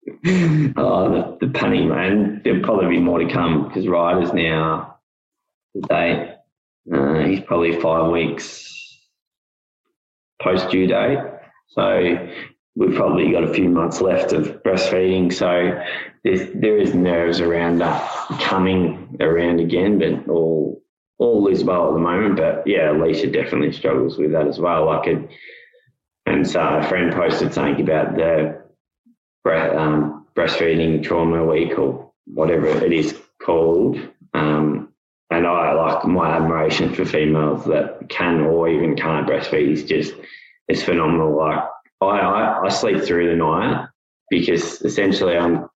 oh, 0.77 1.11
the, 1.11 1.37
the 1.41 1.51
panic, 1.51 1.85
man. 1.85 2.41
There'll 2.43 2.63
probably 2.63 2.87
be 2.87 2.99
more 2.99 3.19
to 3.19 3.29
come 3.29 3.67
because 3.67 3.87
Ryder's 3.87 4.31
now 4.31 4.99
the 5.73 5.81
date 5.81 6.38
uh, 6.93 7.19
he's 7.19 7.41
probably 7.41 7.79
five 7.79 8.11
weeks 8.11 8.69
post 10.41 10.69
due 10.69 10.87
date. 10.87 11.19
So 11.69 12.27
we've 12.75 12.95
probably 12.95 13.31
got 13.31 13.43
a 13.43 13.53
few 13.53 13.69
months 13.69 14.01
left 14.01 14.31
of 14.33 14.63
breastfeeding. 14.63 15.33
So 15.33 15.81
there 16.23 16.77
is 16.77 16.93
nerves 16.93 17.41
around 17.41 17.79
that 17.79 18.09
coming 18.41 19.17
around 19.19 19.59
again, 19.59 19.99
but 19.99 20.31
all 20.31 20.81
all 21.17 21.47
is 21.47 21.63
well 21.65 21.89
at 21.89 21.93
the 21.93 21.99
moment. 21.99 22.37
But 22.37 22.65
yeah, 22.65 22.91
Alicia 22.91 23.27
definitely 23.27 23.73
struggles 23.73 24.17
with 24.17 24.31
that 24.31 24.47
as 24.47 24.59
well. 24.59 24.85
Like 24.85 25.07
it, 25.07 25.29
and 26.25 26.49
so 26.49 26.61
a 26.61 26.83
friend 26.83 27.13
posted 27.13 27.53
something 27.53 27.81
about 27.81 28.15
the 28.15 28.61
um, 29.45 30.25
breastfeeding 30.35 31.03
trauma 31.03 31.45
week 31.45 31.77
or 31.77 32.11
whatever 32.25 32.67
it 32.67 32.93
is 32.93 33.17
called. 33.41 33.99
Um, 34.33 34.78
and 35.31 35.45
I 35.45 35.73
like 35.73 36.05
my 36.05 36.35
admiration 36.35 36.93
for 36.93 37.05
females 37.05 37.65
that 37.65 38.09
can 38.09 38.41
or 38.41 38.67
even 38.67 38.95
can't 38.95 39.27
breastfeed 39.27 39.71
is 39.71 39.83
just 39.83 40.13
it's 40.67 40.83
phenomenal. 40.83 41.35
Like 41.37 41.63
I, 42.01 42.05
I, 42.05 42.65
I 42.65 42.69
sleep 42.69 43.03
through 43.03 43.29
the 43.29 43.35
night 43.35 43.87
because 44.29 44.81
essentially 44.81 45.37
I'm 45.37 45.69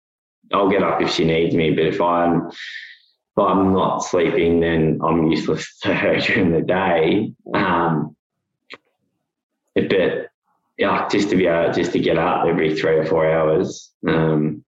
I'll 0.53 0.69
get 0.69 0.83
up 0.83 1.01
if 1.01 1.11
she 1.11 1.25
needs 1.25 1.55
me, 1.55 1.71
but 1.71 1.85
if 1.85 1.99
I'm 1.99 2.47
if 2.47 3.37
I'm 3.37 3.73
not 3.73 3.99
sleeping, 3.99 4.61
then 4.61 4.99
I'm 5.03 5.27
useless 5.27 5.79
to 5.81 5.93
her 5.93 6.17
during 6.17 6.51
the 6.51 6.61
day. 6.61 7.33
Um, 7.53 8.15
but 9.75 10.29
yeah, 10.77 11.07
just 11.09 11.29
to 11.29 11.35
be 11.35 11.47
able 11.47 11.73
just 11.73 11.91
to 11.91 11.99
get 11.99 12.17
up 12.17 12.45
every 12.45 12.75
three 12.75 12.97
or 12.97 13.05
four 13.05 13.29
hours, 13.29 13.91
um, 14.07 14.63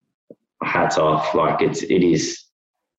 hats 0.61 0.97
off. 0.97 1.33
Like 1.33 1.61
it's 1.61 1.83
it 1.83 2.03
is 2.03 2.43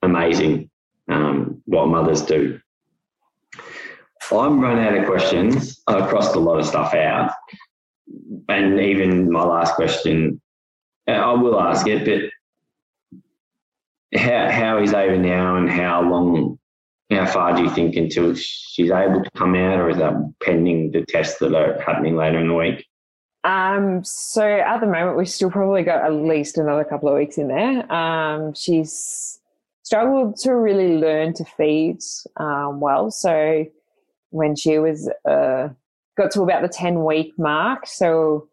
amazing 0.02 0.70
um, 1.08 1.62
what 1.66 1.86
mothers 1.86 2.22
do. 2.22 2.60
I'm 4.32 4.60
running 4.60 4.84
out 4.84 4.96
of 4.96 5.06
questions. 5.06 5.82
I 5.86 6.06
crossed 6.06 6.34
a 6.34 6.40
lot 6.40 6.58
of 6.58 6.66
stuff 6.66 6.94
out. 6.94 7.32
And 8.48 8.80
even 8.80 9.30
my 9.30 9.42
last 9.42 9.74
question, 9.74 10.40
uh, 11.08 11.12
I 11.12 11.32
will 11.32 11.60
ask 11.60 11.86
it, 11.86 12.04
but 12.04 12.30
how, 14.18 14.50
how 14.50 14.82
is 14.82 14.94
Ava 14.94 15.18
now 15.18 15.56
and 15.56 15.70
how 15.70 16.02
long, 16.02 16.58
how 17.10 17.26
far 17.26 17.54
do 17.54 17.62
you 17.62 17.70
think 17.70 17.96
until 17.96 18.34
she's 18.34 18.90
able 18.90 19.22
to 19.22 19.30
come 19.32 19.54
out 19.54 19.78
or 19.78 19.90
is 19.90 19.98
that 19.98 20.14
pending 20.42 20.92
the 20.92 21.04
tests 21.04 21.38
that 21.40 21.54
are 21.54 21.78
happening 21.80 22.16
later 22.16 22.38
in 22.38 22.48
the 22.48 22.54
week? 22.54 22.86
Um, 23.44 24.02
so 24.04 24.42
at 24.42 24.80
the 24.80 24.86
moment, 24.86 25.18
we've 25.18 25.28
still 25.28 25.50
probably 25.50 25.82
got 25.82 26.04
at 26.04 26.14
least 26.14 26.56
another 26.56 26.84
couple 26.84 27.10
of 27.10 27.16
weeks 27.16 27.36
in 27.36 27.48
there. 27.48 27.92
Um, 27.92 28.54
she's 28.54 29.38
struggled 29.84 30.36
to 30.36 30.54
really 30.56 30.96
learn 30.96 31.34
to 31.34 31.44
feed 31.44 31.98
um, 32.38 32.80
well. 32.80 33.10
So 33.10 33.66
when 34.30 34.56
she 34.56 34.78
was 34.78 35.08
uh, 35.28 35.68
got 36.16 36.30
to 36.32 36.42
about 36.42 36.62
the 36.62 36.68
10 36.68 37.04
week 37.04 37.32
mark, 37.38 37.86
so 37.86 38.48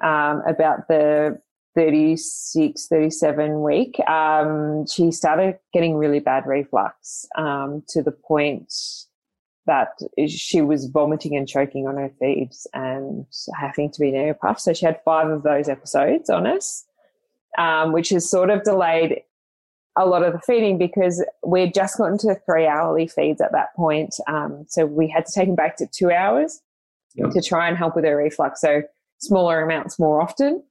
um, 0.00 0.42
about 0.46 0.86
the 0.88 1.40
36, 1.74 2.86
37 2.86 3.62
week, 3.62 3.98
um, 4.08 4.86
she 4.86 5.10
started 5.10 5.58
getting 5.72 5.96
really 5.96 6.20
bad 6.20 6.46
reflux 6.46 7.26
um, 7.36 7.82
to 7.88 8.02
the 8.02 8.12
point 8.12 8.72
that 9.66 9.98
she 10.28 10.62
was 10.62 10.86
vomiting 10.86 11.36
and 11.36 11.46
choking 11.46 11.86
on 11.86 11.96
her 11.96 12.10
feeds 12.18 12.66
and 12.72 13.26
having 13.54 13.90
to 13.90 14.00
be 14.00 14.10
neopuff. 14.10 14.58
So 14.58 14.72
she 14.72 14.86
had 14.86 15.00
five 15.04 15.28
of 15.28 15.42
those 15.42 15.68
episodes 15.68 16.30
on 16.30 16.46
us, 16.46 16.86
um, 17.58 17.92
which 17.92 18.08
has 18.08 18.30
sort 18.30 18.48
of 18.48 18.64
delayed 18.64 19.22
a 19.98 20.06
lot 20.06 20.22
of 20.22 20.32
the 20.32 20.38
feeding 20.38 20.78
because 20.78 21.24
we'd 21.44 21.74
just 21.74 21.98
gotten 21.98 22.16
to 22.18 22.36
three 22.46 22.66
hourly 22.66 23.08
feeds 23.08 23.40
at 23.40 23.52
that 23.52 23.74
point. 23.74 24.14
Um, 24.28 24.64
so 24.68 24.86
we 24.86 25.08
had 25.08 25.26
to 25.26 25.32
take 25.32 25.48
him 25.48 25.56
back 25.56 25.76
to 25.78 25.86
two 25.86 26.10
hours 26.10 26.60
yep. 27.14 27.30
to 27.30 27.42
try 27.42 27.68
and 27.68 27.76
help 27.76 27.96
with 27.96 28.04
her 28.04 28.16
reflux. 28.16 28.60
So 28.60 28.82
smaller 29.18 29.60
amounts 29.60 29.98
more 29.98 30.22
often. 30.22 30.62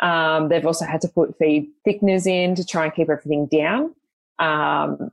Um, 0.00 0.48
they've 0.48 0.66
also 0.66 0.86
had 0.86 1.02
to 1.02 1.08
put 1.08 1.36
feed 1.38 1.68
thickeners 1.86 2.26
in 2.26 2.54
to 2.54 2.64
try 2.64 2.84
and 2.84 2.94
keep 2.94 3.10
everything 3.10 3.46
down. 3.46 3.94
Um, 4.38 5.10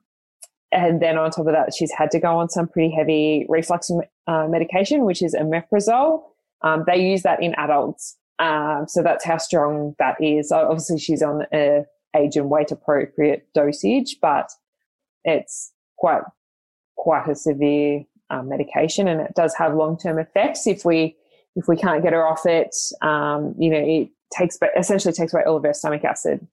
and 0.71 1.01
then 1.01 1.17
on 1.17 1.29
top 1.29 1.47
of 1.47 1.53
that, 1.53 1.73
she's 1.73 1.91
had 1.91 2.11
to 2.11 2.19
go 2.19 2.37
on 2.37 2.49
some 2.49 2.67
pretty 2.67 2.93
heavy 2.93 3.45
reflux 3.49 3.91
uh, 4.27 4.47
medication, 4.47 5.03
which 5.03 5.21
is 5.21 5.35
omeprazole. 5.35 6.23
Um, 6.61 6.85
they 6.87 6.97
use 6.97 7.23
that 7.23 7.43
in 7.43 7.53
adults. 7.55 8.15
Um, 8.39 8.85
so 8.87 9.03
that's 9.03 9.25
how 9.25 9.37
strong 9.37 9.95
that 9.99 10.15
is. 10.21 10.51
Obviously, 10.51 10.99
she's 10.99 11.21
on 11.21 11.45
a 11.53 11.85
age 12.15 12.35
and 12.35 12.49
weight 12.49 12.71
appropriate 12.71 13.47
dosage, 13.53 14.17
but 14.21 14.51
it's 15.23 15.71
quite 15.97 16.21
quite 16.97 17.27
a 17.29 17.35
severe 17.35 18.03
um, 18.29 18.49
medication, 18.49 19.07
and 19.07 19.21
it 19.21 19.33
does 19.35 19.55
have 19.55 19.75
long 19.75 19.97
term 19.97 20.19
effects 20.19 20.67
if 20.67 20.85
we 20.85 21.15
if 21.55 21.67
we 21.67 21.75
can't 21.75 22.03
get 22.03 22.13
her 22.13 22.25
off 22.25 22.45
it. 22.45 22.75
Um, 23.01 23.55
you 23.57 23.69
know, 23.69 23.79
it 23.79 24.09
takes 24.37 24.57
essentially 24.77 25.13
takes 25.13 25.33
away 25.33 25.43
all 25.45 25.57
of 25.57 25.63
her 25.63 25.73
stomach 25.73 26.03
acid. 26.03 26.45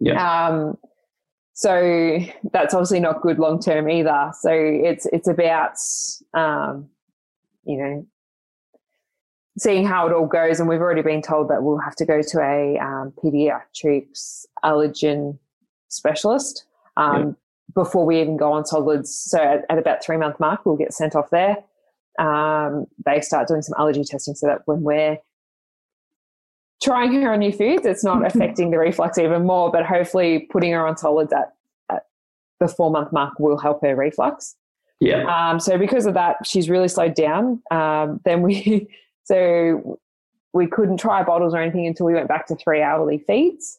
Yeah. 0.00 0.46
Um, 0.48 0.78
so 1.54 2.18
that's 2.52 2.74
obviously 2.74 3.00
not 3.00 3.20
good 3.20 3.38
long 3.38 3.60
term 3.60 3.88
either. 3.90 4.32
So 4.40 4.50
it's 4.52 5.06
it's 5.06 5.28
about 5.28 5.76
um, 6.34 6.88
you 7.64 7.78
know 7.78 8.06
seeing 9.58 9.86
how 9.86 10.06
it 10.06 10.12
all 10.12 10.26
goes, 10.26 10.60
and 10.60 10.68
we've 10.68 10.80
already 10.80 11.02
been 11.02 11.22
told 11.22 11.48
that 11.48 11.62
we'll 11.62 11.78
have 11.78 11.96
to 11.96 12.04
go 12.04 12.22
to 12.22 12.40
a 12.40 12.78
um, 12.78 13.12
pediatrics 13.22 14.46
allergen 14.64 15.38
specialist 15.88 16.64
um, 16.96 17.26
yeah. 17.26 17.32
before 17.74 18.06
we 18.06 18.20
even 18.20 18.36
go 18.36 18.52
on 18.52 18.64
solids. 18.64 19.14
So 19.14 19.38
at, 19.38 19.64
at, 19.68 19.78
about 19.78 20.02
three 20.04 20.16
month 20.16 20.40
mark, 20.40 20.64
we'll 20.64 20.76
get 20.76 20.92
sent 20.92 21.14
off 21.14 21.30
there. 21.30 21.56
Um, 22.18 22.86
they 23.04 23.20
start 23.20 23.48
doing 23.48 23.62
some 23.62 23.74
allergy 23.78 24.04
testing 24.04 24.34
so 24.34 24.46
that 24.46 24.62
when 24.66 24.82
we're 24.82 25.18
trying 26.82 27.12
her 27.22 27.32
on 27.32 27.38
new 27.38 27.52
foods, 27.52 27.86
it's 27.86 28.04
not 28.04 28.26
affecting 28.26 28.70
the 28.70 28.78
reflux 28.78 29.18
even 29.18 29.46
more, 29.46 29.70
but 29.70 29.84
hopefully 29.84 30.48
putting 30.50 30.72
her 30.72 30.86
on 30.86 30.96
solids 30.96 31.32
at, 31.32 31.54
at 31.90 32.06
the 32.60 32.68
four 32.68 32.90
month 32.90 33.12
mark 33.12 33.38
will 33.38 33.58
help 33.58 33.82
her 33.82 33.94
reflux. 33.94 34.56
Yeah. 35.00 35.24
Um, 35.24 35.58
so 35.58 35.78
because 35.78 36.06
of 36.06 36.14
that, 36.14 36.46
she's 36.46 36.70
really 36.70 36.86
slowed 36.86 37.14
down. 37.14 37.60
Um, 37.72 38.20
then 38.24 38.40
we, 38.40 38.88
so 39.24 39.98
we 40.52 40.66
couldn't 40.66 40.98
try 40.98 41.22
bottles 41.22 41.54
or 41.54 41.58
anything 41.58 41.86
until 41.86 42.06
we 42.06 42.14
went 42.14 42.28
back 42.28 42.46
to 42.46 42.56
three 42.56 42.82
hourly 42.82 43.18
feeds. 43.26 43.78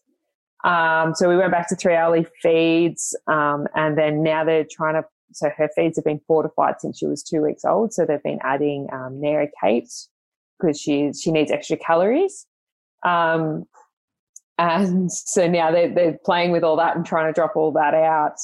Um, 0.64 1.14
so 1.14 1.28
we 1.28 1.38
went 1.38 1.52
back 1.52 1.68
to 1.70 1.76
three 1.76 1.96
hourly 1.96 2.26
feeds, 2.42 3.16
um, 3.28 3.68
and 3.76 3.98
then 3.98 4.24
now 4.24 4.44
they're 4.44 4.66
trying 4.70 4.96
to. 4.96 5.06
So 5.36 5.50
her 5.58 5.68
feeds 5.76 5.98
have 5.98 6.06
been 6.06 6.22
fortified 6.28 6.80
since 6.80 7.00
she 7.00 7.08
was 7.08 7.24
two 7.24 7.42
weeks 7.42 7.66
old. 7.66 7.92
So 7.92 8.06
they've 8.06 8.22
been 8.22 8.40
adding 8.44 8.88
um, 8.94 9.20
Kate 9.62 9.90
because 10.60 10.80
she 10.80 11.12
she 11.14 11.32
needs 11.32 11.52
extra 11.52 11.76
calories. 11.76 12.46
Um, 13.04 13.66
and 14.58 15.12
so 15.12 15.48
now 15.48 15.72
they're, 15.72 15.94
they're 15.94 16.18
playing 16.24 16.52
with 16.52 16.64
all 16.64 16.78
that 16.78 16.96
and 16.96 17.06
trying 17.06 17.28
to 17.28 17.34
drop 17.34 17.56
all 17.56 17.72
that 17.72 17.94
out 17.94 18.38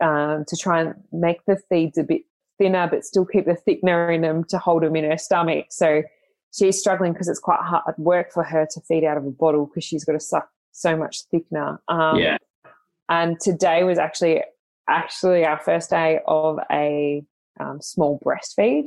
um, 0.00 0.44
to 0.46 0.56
try 0.56 0.82
and 0.82 0.94
make 1.10 1.44
the 1.46 1.56
feeds 1.68 1.98
a 1.98 2.04
bit 2.04 2.22
thinner, 2.58 2.88
but 2.88 3.04
still 3.04 3.24
keep 3.24 3.46
the 3.46 3.56
thickener 3.66 4.14
in 4.14 4.20
them 4.20 4.44
to 4.44 4.58
hold 4.58 4.82
them 4.82 4.96
in 4.96 5.04
her 5.10 5.18
stomach. 5.18 5.66
So 5.70 6.02
she's 6.58 6.78
struggling 6.78 7.12
because 7.12 7.28
it's 7.28 7.38
quite 7.38 7.60
hard 7.60 7.94
work 7.98 8.32
for 8.32 8.42
her 8.42 8.66
to 8.72 8.80
feed 8.82 9.04
out 9.04 9.16
of 9.16 9.24
a 9.24 9.30
bottle 9.30 9.66
because 9.66 9.84
she's 9.84 10.04
got 10.04 10.12
to 10.12 10.20
suck 10.20 10.48
so 10.72 10.96
much 10.96 11.22
thickener. 11.32 11.78
Um, 11.88 12.18
yeah. 12.18 12.38
And 13.08 13.38
today 13.40 13.84
was 13.84 13.98
actually 13.98 14.42
actually 14.88 15.44
our 15.44 15.58
first 15.60 15.90
day 15.90 16.20
of 16.26 16.58
a 16.70 17.22
um, 17.60 17.80
small 17.80 18.20
breastfeed. 18.24 18.84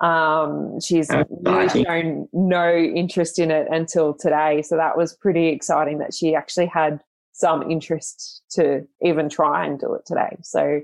Um, 0.00 0.80
she's 0.80 1.08
really 1.42 1.84
shown 1.84 2.28
no 2.32 2.74
interest 2.74 3.38
in 3.38 3.50
it 3.50 3.66
until 3.70 4.14
today. 4.14 4.62
So 4.62 4.76
that 4.76 4.96
was 4.96 5.14
pretty 5.14 5.48
exciting 5.48 5.98
that 5.98 6.14
she 6.14 6.34
actually 6.34 6.66
had 6.66 7.00
some 7.32 7.68
interest 7.70 8.42
to 8.50 8.86
even 9.02 9.28
try 9.28 9.66
and 9.66 9.78
do 9.78 9.94
it 9.94 10.06
today. 10.06 10.36
So, 10.42 10.80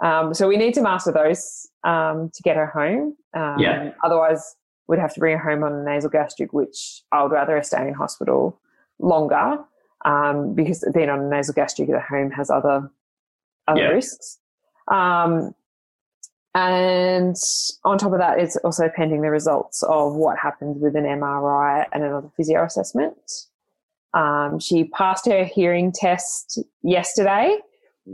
um, 0.00 0.34
so 0.34 0.48
we 0.48 0.56
need 0.56 0.74
to 0.74 0.82
master 0.82 1.12
those 1.12 1.68
um, 1.84 2.30
to 2.34 2.42
get 2.42 2.56
her 2.56 2.66
home. 2.66 3.16
Um, 3.34 3.58
yeah. 3.58 3.92
Otherwise, 4.02 4.56
we'd 4.88 4.98
have 4.98 5.14
to 5.14 5.20
bring 5.20 5.38
her 5.38 5.50
home 5.50 5.64
on 5.64 5.72
a 5.72 5.84
nasal 5.84 6.10
gastric, 6.10 6.52
which 6.52 7.02
I 7.12 7.22
would 7.22 7.32
rather 7.32 7.62
stay 7.62 7.88
in 7.88 7.94
hospital 7.94 8.60
longer 8.98 9.58
um, 10.04 10.54
because 10.54 10.86
being 10.94 11.08
on 11.08 11.20
a 11.20 11.28
nasal 11.28 11.54
gastric 11.54 11.88
at 11.90 12.02
home 12.02 12.30
has 12.30 12.50
other 12.50 12.90
other 13.66 13.80
yeah. 13.80 13.88
risks. 13.88 14.38
Um, 14.88 15.54
and 16.54 17.36
on 17.84 17.98
top 17.98 18.12
of 18.12 18.18
that, 18.18 18.38
it's 18.38 18.56
also 18.56 18.88
pending 18.94 19.22
the 19.22 19.30
results 19.30 19.82
of 19.82 20.14
what 20.14 20.38
happens 20.38 20.80
with 20.80 20.94
an 20.94 21.04
MRI 21.04 21.86
and 21.92 22.04
another 22.04 22.30
physio 22.36 22.64
assessment. 22.64 23.16
Um, 24.12 24.60
she 24.60 24.84
passed 24.84 25.26
her 25.26 25.44
hearing 25.44 25.90
test 25.90 26.60
yesterday. 26.82 27.58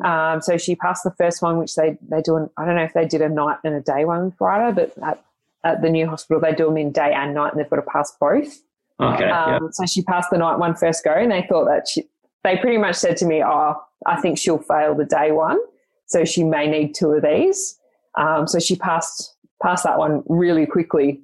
Um, 0.02 0.40
so 0.40 0.56
she 0.56 0.74
passed 0.74 1.04
the 1.04 1.10
first 1.18 1.42
one, 1.42 1.58
which 1.58 1.74
they, 1.74 1.98
they 2.08 2.22
do, 2.22 2.36
an, 2.36 2.48
I 2.56 2.64
don't 2.64 2.76
know 2.76 2.84
if 2.84 2.94
they 2.94 3.06
did 3.06 3.20
a 3.20 3.28
night 3.28 3.58
and 3.64 3.74
a 3.74 3.80
day 3.80 4.04
one 4.04 4.30
Friday, 4.30 4.74
but 4.74 4.94
at, 5.04 5.22
at 5.64 5.82
the 5.82 5.90
new 5.90 6.06
hospital, 6.06 6.40
they 6.40 6.54
do 6.54 6.66
them 6.66 6.76
in 6.76 6.92
day 6.92 7.12
and 7.12 7.34
night 7.34 7.52
and 7.52 7.60
they've 7.60 7.70
got 7.70 7.76
to 7.76 7.82
pass 7.82 8.16
both. 8.20 8.60
Okay. 9.00 9.28
Um, 9.28 9.70
So 9.72 9.86
she 9.86 10.02
passed 10.02 10.30
the 10.30 10.38
night 10.38 10.58
one 10.58 10.74
first 10.74 11.04
go 11.04 11.12
and 11.12 11.30
they 11.30 11.46
thought 11.48 11.66
that 11.66 11.88
she, 11.88 12.04
they 12.44 12.56
pretty 12.56 12.78
much 12.78 12.96
said 12.96 13.16
to 13.18 13.26
me, 13.26 13.42
oh, 13.44 13.74
I 14.06 14.20
think 14.20 14.38
she'll 14.38 14.58
fail 14.58 14.94
the 14.94 15.04
day 15.04 15.32
one. 15.32 15.58
So 16.06 16.24
she 16.24 16.44
may 16.44 16.66
need 16.66 16.94
two 16.94 17.12
of 17.12 17.22
these. 17.22 17.78
Um, 18.18 18.46
so 18.46 18.58
she 18.58 18.76
passed 18.76 19.36
passed 19.62 19.84
that 19.84 19.98
one 19.98 20.22
really 20.26 20.66
quickly 20.66 21.20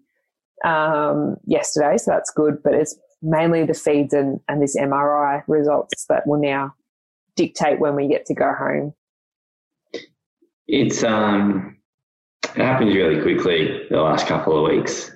um, 0.64 1.36
yesterday, 1.46 1.96
so 1.96 2.10
that's 2.10 2.30
good. 2.30 2.62
But 2.62 2.74
it's 2.74 2.96
mainly 3.22 3.64
the 3.64 3.74
feeds 3.74 4.14
and, 4.14 4.40
and 4.48 4.62
this 4.62 4.76
MRI 4.76 5.42
results 5.48 6.06
that 6.08 6.26
will 6.26 6.40
now 6.40 6.74
dictate 7.34 7.80
when 7.80 7.94
we 7.94 8.08
get 8.08 8.26
to 8.26 8.34
go 8.34 8.52
home. 8.52 8.94
It's 10.68 11.02
um, 11.02 11.75
it 12.56 12.64
happens 12.64 12.94
really 12.94 13.20
quickly 13.20 13.86
the 13.90 14.00
last 14.00 14.26
couple 14.26 14.56
of 14.56 14.72
weeks. 14.72 15.10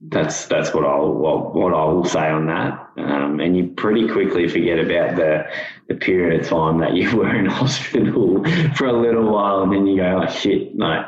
That's 0.00 0.46
that's 0.46 0.74
what 0.74 0.84
I'll 0.84 1.10
what, 1.10 1.54
what 1.54 1.72
I 1.72 1.84
will 1.84 2.04
say 2.04 2.28
on 2.28 2.46
that. 2.46 2.86
Um, 2.98 3.40
and 3.40 3.56
you 3.56 3.68
pretty 3.68 4.06
quickly 4.08 4.46
forget 4.46 4.78
about 4.78 5.16
the 5.16 5.46
the 5.88 5.94
period 5.94 6.40
of 6.40 6.46
time 6.46 6.78
that 6.80 6.94
you 6.94 7.16
were 7.16 7.34
in 7.34 7.46
hospital 7.46 8.44
for 8.74 8.86
a 8.86 8.92
little 8.92 9.32
while, 9.32 9.62
and 9.62 9.72
then 9.72 9.86
you 9.86 9.96
go, 9.96 10.22
"Oh 10.22 10.30
shit!" 10.30 10.76
Like 10.76 11.06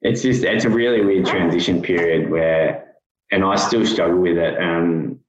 it's 0.00 0.22
just 0.22 0.44
it's 0.44 0.64
a 0.64 0.70
really 0.70 1.04
weird 1.04 1.26
transition 1.26 1.82
period 1.82 2.30
where, 2.30 2.94
and 3.30 3.44
I 3.44 3.56
still 3.56 3.84
struggle 3.84 4.20
with 4.20 4.38
it. 4.38 4.58
Um, 4.58 5.20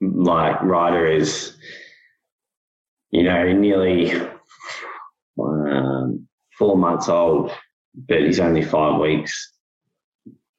like 0.00 0.60
Ryder 0.62 1.06
is, 1.06 1.56
you 3.10 3.22
know, 3.22 3.50
nearly 3.52 4.12
um, 5.38 6.28
four 6.58 6.76
months 6.76 7.08
old, 7.08 7.50
but 8.06 8.20
he's 8.20 8.40
only 8.40 8.62
five 8.62 9.00
weeks 9.00 9.52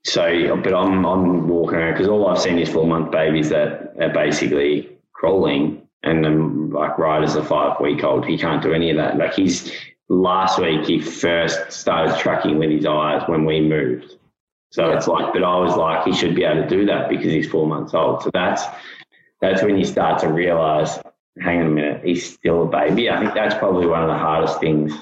so, 0.06 0.58
but 0.64 0.74
I'm 0.74 1.06
I'm 1.06 1.48
walking 1.48 1.78
around 1.78 1.94
because 1.94 2.08
all 2.08 2.28
I've 2.28 2.40
seen 2.40 2.58
is 2.58 2.70
four 2.70 2.88
month 2.88 3.12
babies 3.12 3.50
that 3.50 3.94
are 4.00 4.14
basically 4.14 4.98
crawling, 5.14 5.88
and 6.04 6.24
then 6.24 6.70
like 6.70 6.98
Ryder's 6.98 7.36
a 7.36 7.44
five 7.44 7.80
week 7.82 8.04
old. 8.04 8.26
He 8.26 8.38
can't 8.38 8.64
do 8.64 8.74
any 8.74 8.90
of 8.92 8.98
that. 8.98 9.18
Like 9.18 9.34
he's 9.34 9.72
last 10.08 10.60
week 10.60 10.86
he 10.86 11.02
first 11.02 11.72
started 11.72 12.18
tracking 12.18 12.58
with 12.58 12.72
his 12.72 12.86
eyes 12.86 13.24
when 13.28 13.46
we 13.46 13.62
moved. 13.62 14.16
So 14.72 14.92
it's 14.92 15.08
like, 15.08 15.34
but 15.34 15.44
I 15.44 15.58
was 15.58 15.76
like, 15.76 16.06
he 16.06 16.14
should 16.14 16.36
be 16.36 16.44
able 16.44 16.64
to 16.64 16.70
do 16.70 16.86
that 16.86 17.10
because 17.10 17.32
he's 17.32 17.50
four 17.50 17.68
months 17.68 17.94
old. 17.94 18.24
So 18.24 18.32
that's 18.34 18.64
that's 19.42 19.62
when 19.62 19.78
you 19.78 19.84
start 19.84 20.22
to 20.22 20.32
realize, 20.32 20.98
hang 21.40 21.60
on 21.60 21.68
a 21.68 21.70
minute, 21.70 22.06
he's 22.06 22.34
still 22.34 22.64
a 22.64 22.68
baby. 22.68 23.10
I 23.10 23.20
think 23.20 23.34
that's 23.34 23.56
probably 23.56 23.88
one 23.88 24.02
of 24.02 24.08
the 24.08 24.18
hardest 24.18 24.60
things 24.62 24.94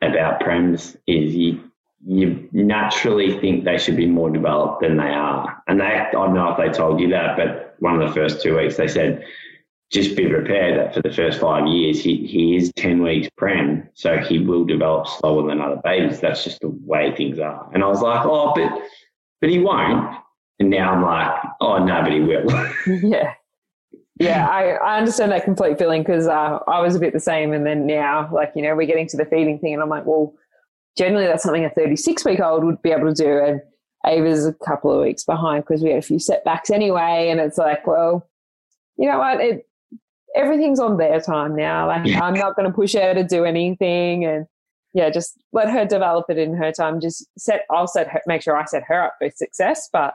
about 0.00 0.40
prems 0.40 0.96
is 1.06 1.34
you 1.34 1.65
you 2.04 2.48
naturally 2.52 3.38
think 3.40 3.64
they 3.64 3.78
should 3.78 3.96
be 3.96 4.06
more 4.06 4.30
developed 4.30 4.82
than 4.82 4.96
they 4.96 5.08
are. 5.08 5.62
And 5.66 5.80
they, 5.80 5.84
I 5.84 6.10
don't 6.12 6.34
know 6.34 6.50
if 6.50 6.56
they 6.56 6.68
told 6.68 7.00
you 7.00 7.08
that, 7.10 7.36
but 7.36 7.76
one 7.78 8.00
of 8.00 8.08
the 8.08 8.14
first 8.14 8.42
two 8.42 8.56
weeks 8.56 8.76
they 8.76 8.88
said, 8.88 9.24
just 9.90 10.16
be 10.16 10.28
prepared 10.28 10.78
that 10.78 10.94
for 10.94 11.02
the 11.02 11.12
first 11.12 11.40
five 11.40 11.66
years, 11.66 12.02
he, 12.02 12.26
he 12.26 12.56
is 12.56 12.72
10 12.76 13.02
weeks 13.02 13.28
prem, 13.36 13.88
so 13.94 14.18
he 14.18 14.38
will 14.38 14.64
develop 14.64 15.06
slower 15.06 15.48
than 15.48 15.60
other 15.60 15.80
babies. 15.82 16.20
That's 16.20 16.42
just 16.42 16.60
the 16.60 16.68
way 16.84 17.14
things 17.14 17.38
are. 17.38 17.70
And 17.72 17.84
I 17.84 17.86
was 17.86 18.02
like, 18.02 18.24
oh, 18.26 18.52
but, 18.54 18.82
but 19.40 19.50
he 19.50 19.60
won't. 19.60 20.16
And 20.58 20.70
now 20.70 20.92
I'm 20.92 21.02
like, 21.02 21.40
oh, 21.60 21.84
no, 21.84 22.02
but 22.02 22.12
he 22.12 22.20
will. 22.20 22.46
yeah. 23.08 23.34
Yeah, 24.18 24.48
I, 24.48 24.70
I 24.70 24.98
understand 24.98 25.30
that 25.32 25.44
complete 25.44 25.78
feeling 25.78 26.02
because 26.02 26.26
uh, 26.26 26.58
I 26.66 26.80
was 26.80 26.96
a 26.96 26.98
bit 26.98 27.12
the 27.12 27.20
same. 27.20 27.52
And 27.52 27.66
then 27.66 27.86
now, 27.86 28.30
like, 28.32 28.52
you 28.56 28.62
know, 28.62 28.74
we're 28.74 28.86
getting 28.86 29.06
to 29.08 29.16
the 29.16 29.26
feeding 29.26 29.58
thing, 29.58 29.74
and 29.74 29.82
I'm 29.82 29.90
like, 29.90 30.06
well, 30.06 30.32
generally 30.96 31.26
that's 31.26 31.42
something 31.42 31.64
a 31.64 31.70
36 31.70 32.24
week 32.24 32.40
old 32.40 32.64
would 32.64 32.80
be 32.82 32.90
able 32.90 33.12
to 33.12 33.22
do. 33.22 33.38
And 33.38 33.60
Ava's 34.06 34.46
a 34.46 34.52
couple 34.52 34.92
of 34.92 35.02
weeks 35.02 35.24
behind 35.24 35.64
because 35.64 35.82
we 35.82 35.90
had 35.90 35.98
a 35.98 36.02
few 36.02 36.18
setbacks 36.18 36.70
anyway. 36.70 37.28
And 37.30 37.40
it's 37.40 37.58
like, 37.58 37.86
well, 37.86 38.28
you 38.96 39.08
know 39.08 39.18
what? 39.18 39.40
It, 39.40 39.68
everything's 40.34 40.80
on 40.80 40.96
their 40.96 41.20
time 41.20 41.56
now. 41.56 41.88
Like 41.88 42.14
I'm 42.14 42.34
not 42.34 42.56
going 42.56 42.68
to 42.68 42.74
push 42.74 42.94
her 42.94 43.14
to 43.14 43.24
do 43.24 43.44
anything. 43.44 44.24
And 44.24 44.46
yeah, 44.94 45.10
just 45.10 45.38
let 45.52 45.70
her 45.70 45.84
develop 45.84 46.26
it 46.28 46.38
in 46.38 46.54
her 46.54 46.72
time. 46.72 47.00
Just 47.00 47.26
set, 47.38 47.64
I'll 47.70 47.86
set 47.86 48.08
her, 48.08 48.20
make 48.26 48.42
sure 48.42 48.56
I 48.56 48.64
set 48.64 48.84
her 48.84 49.02
up 49.02 49.14
for 49.18 49.30
success. 49.30 49.88
But 49.92 50.14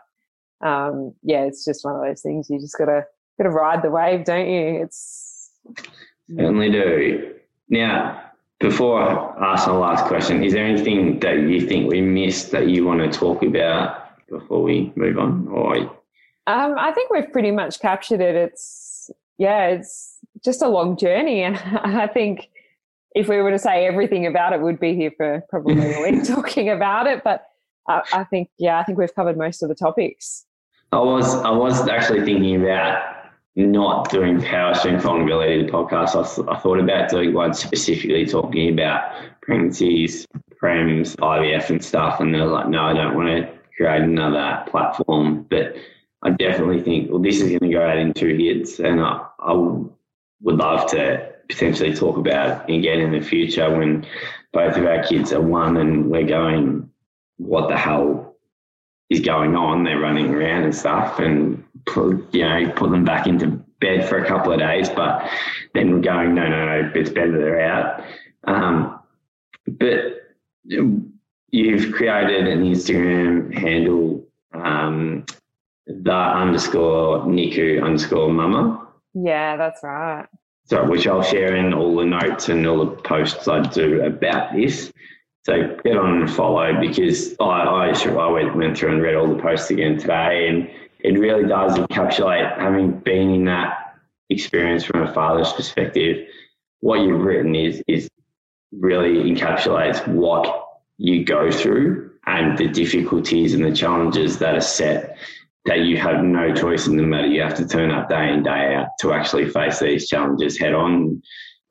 um, 0.61 1.13
yeah, 1.23 1.43
it's 1.43 1.65
just 1.65 1.83
one 1.85 1.95
of 1.95 2.01
those 2.01 2.21
things. 2.21 2.49
You 2.49 2.59
just 2.59 2.77
got 2.77 2.85
to, 2.85 3.05
got 3.37 3.43
to 3.43 3.49
ride 3.49 3.83
the 3.83 3.91
wave, 3.91 4.25
don't 4.25 4.49
you? 4.49 4.83
It's 4.83 5.51
certainly 6.29 6.71
do. 6.71 7.35
Now, 7.69 8.30
before 8.61 9.01
I 9.01 9.53
ask 9.53 9.65
the 9.65 9.73
last 9.73 10.05
question, 10.05 10.43
is 10.43 10.53
there 10.53 10.65
anything 10.65 11.19
that 11.19 11.39
you 11.39 11.67
think 11.67 11.91
we 11.91 12.01
missed 12.01 12.51
that 12.51 12.67
you 12.67 12.85
want 12.85 12.99
to 12.99 13.19
talk 13.19 13.43
about 13.43 14.07
before 14.29 14.61
we 14.61 14.93
move 14.95 15.17
on? 15.17 15.47
Or 15.47 15.77
um, 16.47 16.75
I 16.77 16.91
think 16.91 17.11
we've 17.11 17.31
pretty 17.31 17.51
much 17.51 17.79
captured 17.79 18.21
it. 18.21 18.35
It's 18.35 19.09
yeah, 19.37 19.67
it's 19.67 20.19
just 20.43 20.61
a 20.61 20.67
long 20.67 20.97
journey, 20.97 21.43
and 21.43 21.57
I 21.83 22.07
think 22.07 22.49
if 23.15 23.27
we 23.27 23.41
were 23.41 23.51
to 23.51 23.59
say 23.59 23.85
everything 23.85 24.25
about 24.25 24.53
it, 24.53 24.61
we'd 24.61 24.79
be 24.79 24.95
here 24.95 25.11
for 25.17 25.43
probably 25.49 25.93
a 25.93 26.01
week 26.01 26.23
talking 26.27 26.69
about 26.69 27.07
it. 27.07 27.23
But 27.23 27.45
I, 27.87 28.01
I 28.13 28.23
think 28.25 28.49
yeah, 28.57 28.79
I 28.79 28.83
think 28.83 28.97
we've 28.97 29.13
covered 29.13 29.37
most 29.37 29.63
of 29.63 29.69
the 29.69 29.75
topics. 29.75 30.45
I 30.91 30.99
was 30.99 31.35
I 31.35 31.49
was 31.49 31.87
actually 31.87 32.23
thinking 32.25 32.61
about 32.61 33.20
not 33.55 34.09
doing 34.09 34.41
power 34.41 34.73
strength 34.73 35.03
vulnerability 35.03 35.63
podcast. 35.65 36.15
I, 36.15 36.35
th- 36.35 36.47
I 36.49 36.59
thought 36.59 36.79
about 36.79 37.09
doing 37.09 37.33
one 37.33 37.53
specifically 37.53 38.25
talking 38.25 38.73
about 38.73 39.11
pregnancies, 39.41 40.25
prems, 40.61 41.15
IVF, 41.17 41.69
and 41.69 41.83
stuff. 41.83 42.19
And 42.19 42.33
they're 42.33 42.45
like, 42.45 42.69
no, 42.69 42.83
I 42.83 42.93
don't 42.93 43.15
want 43.15 43.27
to 43.27 43.51
create 43.75 44.01
another 44.01 44.63
platform. 44.69 45.45
But 45.49 45.75
I 46.23 46.29
definitely 46.29 46.81
think, 46.81 47.09
well, 47.09 47.21
this 47.21 47.41
is 47.41 47.49
going 47.49 47.59
to 47.59 47.69
go 47.69 47.85
out 47.85 47.97
in 47.97 48.13
two 48.13 48.35
hits, 48.35 48.79
and 48.79 49.01
I, 49.01 49.25
I 49.39 49.53
would 49.53 50.57
love 50.57 50.89
to 50.91 51.31
potentially 51.49 51.93
talk 51.93 52.17
about 52.17 52.69
again 52.69 52.99
in 52.99 53.11
the 53.11 53.19
future 53.19 53.69
when 53.75 54.05
both 54.53 54.77
of 54.77 54.85
our 54.85 55.03
kids 55.03 55.33
are 55.33 55.41
one 55.41 55.77
and 55.77 56.09
we're 56.09 56.23
going, 56.23 56.89
what 57.37 57.67
the 57.67 57.77
hell 57.77 58.30
is 59.11 59.19
going 59.19 59.55
on? 59.55 59.83
They're 59.83 59.99
running 59.99 60.33
around 60.33 60.63
and 60.63 60.75
stuff, 60.75 61.19
and 61.19 61.63
put, 61.85 62.33
you 62.33 62.47
know, 62.47 62.71
put 62.75 62.91
them 62.91 63.03
back 63.03 63.27
into 63.27 63.47
bed 63.79 64.07
for 64.07 64.23
a 64.23 64.27
couple 64.27 64.53
of 64.53 64.59
days, 64.59 64.89
but 64.89 65.29
then 65.73 65.91
we're 65.91 65.99
going, 65.99 66.33
no, 66.33 66.47
no, 66.47 66.65
no, 66.65 66.91
it's 66.95 67.09
better 67.09 67.37
they're 67.37 67.61
out. 67.61 68.03
Um, 68.45 68.99
but 69.67 70.21
you've 70.63 71.93
created 71.93 72.47
an 72.47 72.63
Instagram 72.63 73.53
handle, 73.53 74.25
um, 74.53 75.25
the 75.87 76.13
underscore 76.13 77.25
NICU 77.25 77.83
underscore 77.83 78.31
mama. 78.31 78.87
Yeah, 79.13 79.57
that's 79.57 79.83
right. 79.83 80.27
So, 80.65 80.87
which 80.87 81.07
I'll 81.07 81.23
share 81.23 81.55
in 81.55 81.73
all 81.73 81.97
the 81.97 82.05
notes 82.05 82.47
and 82.47 82.65
all 82.65 82.85
the 82.85 83.01
posts 83.01 83.47
I 83.47 83.61
do 83.61 84.03
about 84.03 84.53
this. 84.53 84.93
So 85.43 85.75
get 85.83 85.97
on 85.97 86.21
and 86.21 86.31
follow 86.31 86.79
because 86.79 87.35
I, 87.39 87.43
I, 87.43 87.89
I 87.91 88.27
went, 88.29 88.55
went 88.55 88.77
through 88.77 88.93
and 88.93 89.01
read 89.01 89.15
all 89.15 89.27
the 89.27 89.41
posts 89.41 89.71
again 89.71 89.97
today 89.97 90.47
and 90.47 90.69
it 90.99 91.17
really 91.17 91.47
does 91.47 91.77
encapsulate 91.77 92.59
having 92.59 92.99
been 92.99 93.31
in 93.31 93.45
that 93.45 93.97
experience 94.29 94.83
from 94.83 95.01
a 95.01 95.13
father's 95.13 95.51
perspective. 95.53 96.27
What 96.79 97.01
you've 97.01 97.21
written 97.21 97.55
is 97.55 97.83
is 97.87 98.09
really 98.71 99.31
encapsulates 99.31 100.07
what 100.07 100.67
you 100.97 101.25
go 101.25 101.51
through 101.51 102.11
and 102.27 102.57
the 102.57 102.67
difficulties 102.67 103.53
and 103.53 103.65
the 103.65 103.75
challenges 103.75 104.37
that 104.39 104.55
are 104.55 104.61
set 104.61 105.17
that 105.65 105.79
you 105.79 105.97
have 105.97 106.23
no 106.23 106.53
choice 106.53 106.87
in 106.87 106.97
the 106.97 107.03
matter. 107.03 107.27
You 107.27 107.41
have 107.41 107.57
to 107.57 107.67
turn 107.67 107.91
up 107.91 108.09
day 108.09 108.31
in, 108.31 108.43
day 108.43 108.75
out 108.75 108.89
to 108.99 109.13
actually 109.13 109.49
face 109.49 109.79
these 109.79 110.07
challenges 110.07 110.57
head 110.57 110.73
on. 110.73 111.21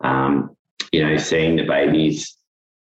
Um, 0.03 0.57
you 0.93 1.07
know, 1.07 1.17
seeing 1.17 1.57
the 1.57 1.65
babies. 1.65 2.37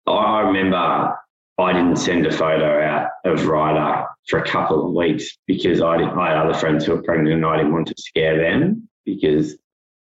I 0.07 0.41
remember 0.41 1.17
I 1.59 1.73
didn't 1.73 1.97
send 1.97 2.27
a 2.27 2.33
photo 2.33 2.83
out 2.83 3.11
of 3.25 3.47
Ryder 3.47 4.07
for 4.29 4.39
a 4.39 4.47
couple 4.47 4.87
of 4.87 4.93
weeks 4.93 5.39
because 5.47 5.81
I, 5.81 5.97
didn't, 5.97 6.19
I 6.19 6.29
had 6.29 6.37
other 6.37 6.59
friends 6.59 6.85
who 6.85 6.93
were 6.93 7.03
pregnant 7.03 7.35
and 7.35 7.47
I 7.47 7.57
didn't 7.57 7.73
want 7.73 7.89
to 7.89 7.95
scare 7.97 8.39
them 8.39 8.89
because 9.05 9.57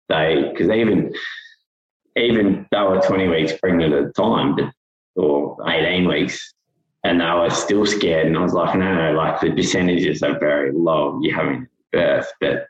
they, 0.08 0.50
because 0.52 0.70
even, 0.70 1.14
even 2.16 2.66
they 2.70 2.78
were 2.78 3.00
20 3.00 3.28
weeks 3.28 3.52
pregnant 3.58 3.94
at 3.94 4.04
the 4.06 4.12
time, 4.12 4.72
or 5.16 5.56
18 5.66 6.06
weeks, 6.06 6.52
and 7.04 7.20
they 7.20 7.24
were 7.24 7.50
still 7.50 7.86
scared. 7.86 8.26
And 8.26 8.36
I 8.36 8.42
was 8.42 8.52
like, 8.52 8.76
no, 8.76 8.94
no, 8.94 9.12
like 9.12 9.40
the 9.40 9.52
percentages 9.52 10.22
are 10.22 10.38
very 10.38 10.72
low. 10.72 11.18
You're 11.22 11.36
having 11.36 11.66
birth, 11.92 12.30
but 12.40 12.66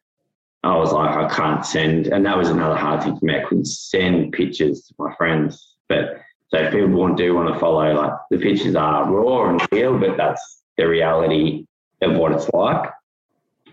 I 0.63 0.77
was 0.77 0.93
like, 0.93 1.17
I 1.17 1.29
can't 1.35 1.65
send, 1.65 2.09
and 2.09 2.25
that 2.27 2.37
was 2.37 2.49
another 2.49 2.77
hard 2.77 3.03
thing 3.03 3.17
for 3.19 3.25
me. 3.25 3.37
I 3.37 3.45
couldn't 3.45 3.67
send 3.67 4.33
pictures 4.33 4.83
to 4.83 4.95
my 4.99 5.15
friends, 5.17 5.77
but 5.89 6.21
so 6.49 6.59
if 6.59 6.73
people 6.73 6.89
want 6.91 7.17
do 7.17 7.35
want 7.35 7.53
to 7.53 7.59
follow, 7.59 7.93
like 7.93 8.13
the 8.31 8.39
pictures 8.39 8.77
are 8.77 9.11
raw 9.11 9.51
and 9.51 9.61
real, 9.73 9.99
but 9.99 10.17
that's 10.17 10.63
the 10.77 10.87
reality 10.87 11.67
of 12.03 12.17
what 12.17 12.33
it's 12.33 12.49
like 12.51 12.91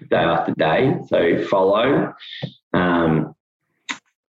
day 0.10 0.18
after 0.18 0.54
day. 0.54 0.98
So 1.08 1.46
follow. 1.46 2.14
Um, 2.74 3.36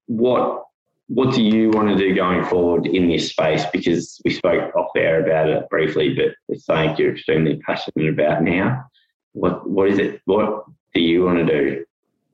what 0.07 0.65
what 1.09 1.35
do 1.35 1.43
you 1.43 1.71
want 1.71 1.89
to 1.89 1.97
do 1.97 2.15
going 2.15 2.45
forward 2.45 2.87
in 2.87 3.09
this 3.09 3.31
space? 3.31 3.65
Because 3.73 4.21
we 4.25 4.31
spoke 4.33 4.75
off 4.75 4.91
air 4.97 5.23
about 5.23 5.49
it 5.49 5.69
briefly, 5.69 6.15
but 6.15 6.35
it's 6.49 6.67
something 6.67 6.97
you're 6.97 7.13
extremely 7.13 7.57
passionate 7.59 8.09
about 8.09 8.43
now. 8.43 8.85
What 9.33 9.69
what 9.69 9.89
is 9.89 9.99
it? 9.99 10.21
What 10.27 10.65
do 10.95 11.01
you 11.01 11.25
want 11.25 11.47
to 11.47 11.47
do? 11.47 11.85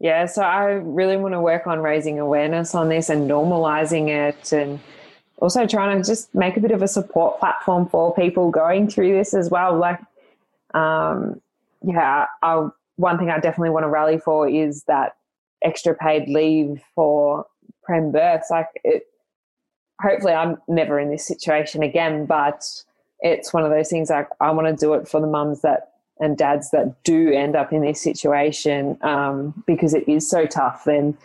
Yeah, 0.01 0.27
so 0.27 0.43
I 0.43 0.65
really 0.65 1.19
want 1.19 1.35
to 1.35 1.41
work 1.41 1.67
on 1.67 1.81
raising 1.81 2.19
awareness 2.19 2.75
on 2.75 2.89
this 2.89 3.11
and 3.11 3.31
normalizing 3.31 4.09
it 4.09 4.51
and 4.51 4.81
also 5.41 5.67
trying 5.67 6.01
to 6.01 6.07
just 6.07 6.35
make 6.35 6.57
a 6.57 6.61
bit 6.61 6.71
of 6.71 6.83
a 6.83 6.89
support 6.89 7.39
platform 7.39 7.89
for 7.89 8.15
people 8.15 8.51
going 8.51 8.89
through 8.89 9.17
this 9.17 9.35
as 9.35 9.51
well. 9.51 9.77
Like, 9.77 10.01
um, 10.75 11.41
yeah, 11.83 12.27
I, 12.43 12.69
one 12.97 13.19
thing 13.19 13.31
I 13.31 13.41
definitely 13.41 13.71
want 13.71 13.85
to 13.85 13.89
rally 13.89 14.19
for 14.19 14.49
is 14.49 14.85
that 14.85 15.17
extra 15.63 15.95
paid 15.95 16.29
leave 16.29 16.83
for 16.95 17.47
prem 17.83 18.13
births. 18.13 18.51
Like, 18.51 18.69
it, 18.85 19.05
hopefully, 20.01 20.35
I'm 20.35 20.59
never 20.69 21.01
in 21.01 21.11
this 21.11 21.27
situation 21.27 21.83
again, 21.83 22.27
but 22.27 22.65
it's 23.21 23.53
one 23.53 23.65
of 23.65 23.71
those 23.71 23.89
things 23.89 24.11
like 24.11 24.29
I 24.41 24.51
want 24.51 24.67
to 24.69 24.75
do 24.75 24.95
it 24.95 25.09
for 25.09 25.21
the 25.21 25.27
mums 25.27 25.63
that 25.63 25.89
and 26.21 26.37
dads 26.37 26.71
that 26.71 27.03
do 27.03 27.33
end 27.33 27.57
up 27.57 27.73
in 27.73 27.81
this 27.81 28.01
situation 28.01 28.99
um, 29.01 29.65
because 29.67 29.95
it 29.95 30.07
is 30.07 30.29
so 30.29 30.45
tough. 30.45 30.85
Then 30.85 31.17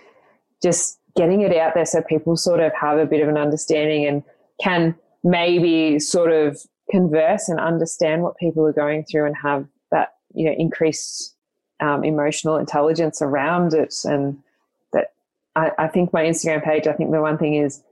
just 0.63 0.99
getting 1.16 1.41
it 1.41 1.55
out 1.55 1.74
there 1.74 1.86
so 1.86 2.01
people 2.01 2.36
sort 2.36 2.59
of 2.59 2.74
have 2.74 2.97
a 2.97 3.05
bit 3.05 3.22
of 3.22 3.30
an 3.30 3.38
understanding 3.38 4.05
and 4.05 4.24
can 4.61 4.95
maybe 5.24 5.99
sort 5.99 6.32
of 6.32 6.59
converse 6.89 7.49
and 7.49 7.59
understand 7.59 8.22
what 8.22 8.38
people 8.38 8.66
are 8.66 8.74
going 8.74 9.03
through 9.03 9.26
and 9.26 9.36
have 9.41 9.66
that 9.91 10.13
you 10.34 10.45
know 10.45 10.55
increased 10.57 11.36
um, 11.82 12.03
emotional 12.03 12.57
intelligence 12.57 13.22
around 13.22 13.74
it. 13.74 13.93
And 14.03 14.38
that 14.93 15.13
I, 15.55 15.72
I, 15.78 15.88
think 15.88 16.13
my 16.13 16.24
instagram 16.24 16.63
page 16.63 16.88
i 16.88 16.93
think 16.93 17.11
the 17.11 17.22
one 17.22 17.38
thing 17.38 17.55
is 17.55 17.84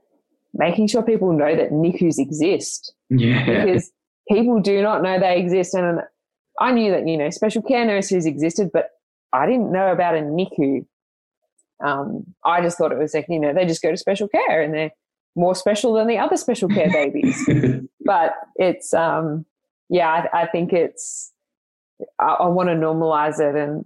making 0.54 0.86
sure 0.86 1.02
people 1.02 1.32
know 1.32 1.54
that 1.54 1.72
nicus 1.72 2.18
exist. 2.18 2.94
Yeah. 3.10 3.64
Because 3.64 3.90
people 4.28 4.60
do 4.60 4.80
not 4.80 5.02
know 5.02 5.18
they 5.18 5.38
exist. 5.38 5.74
And 5.74 6.00
i 6.60 6.72
knew 6.72 6.90
that 6.92 7.06
you 7.06 7.16
know 7.16 7.30
special 7.30 7.62
care 7.62 7.84
nurses 7.84 8.26
existed 8.26 8.70
but 8.72 8.90
i 9.32 9.44
didn't 9.44 9.72
know 9.72 9.90
about 9.90 10.14
a 10.14 10.20
nicu 10.20 10.86
um, 11.82 12.24
I 12.44 12.60
just 12.60 12.78
thought 12.78 12.92
it 12.92 12.98
was 12.98 13.14
like, 13.14 13.26
you 13.28 13.38
know, 13.38 13.52
they 13.52 13.66
just 13.66 13.82
go 13.82 13.90
to 13.90 13.96
special 13.96 14.28
care 14.28 14.62
and 14.62 14.72
they're 14.74 14.92
more 15.36 15.54
special 15.54 15.94
than 15.94 16.06
the 16.06 16.18
other 16.18 16.36
special 16.36 16.68
care 16.68 16.90
babies. 16.90 17.48
but 18.04 18.34
it's, 18.56 18.94
um, 18.94 19.44
yeah, 19.88 20.08
I, 20.08 20.42
I 20.42 20.46
think 20.46 20.72
it's, 20.72 21.32
I, 22.18 22.36
I 22.40 22.46
want 22.48 22.68
to 22.68 22.74
normalize 22.74 23.40
it. 23.40 23.56
And 23.56 23.84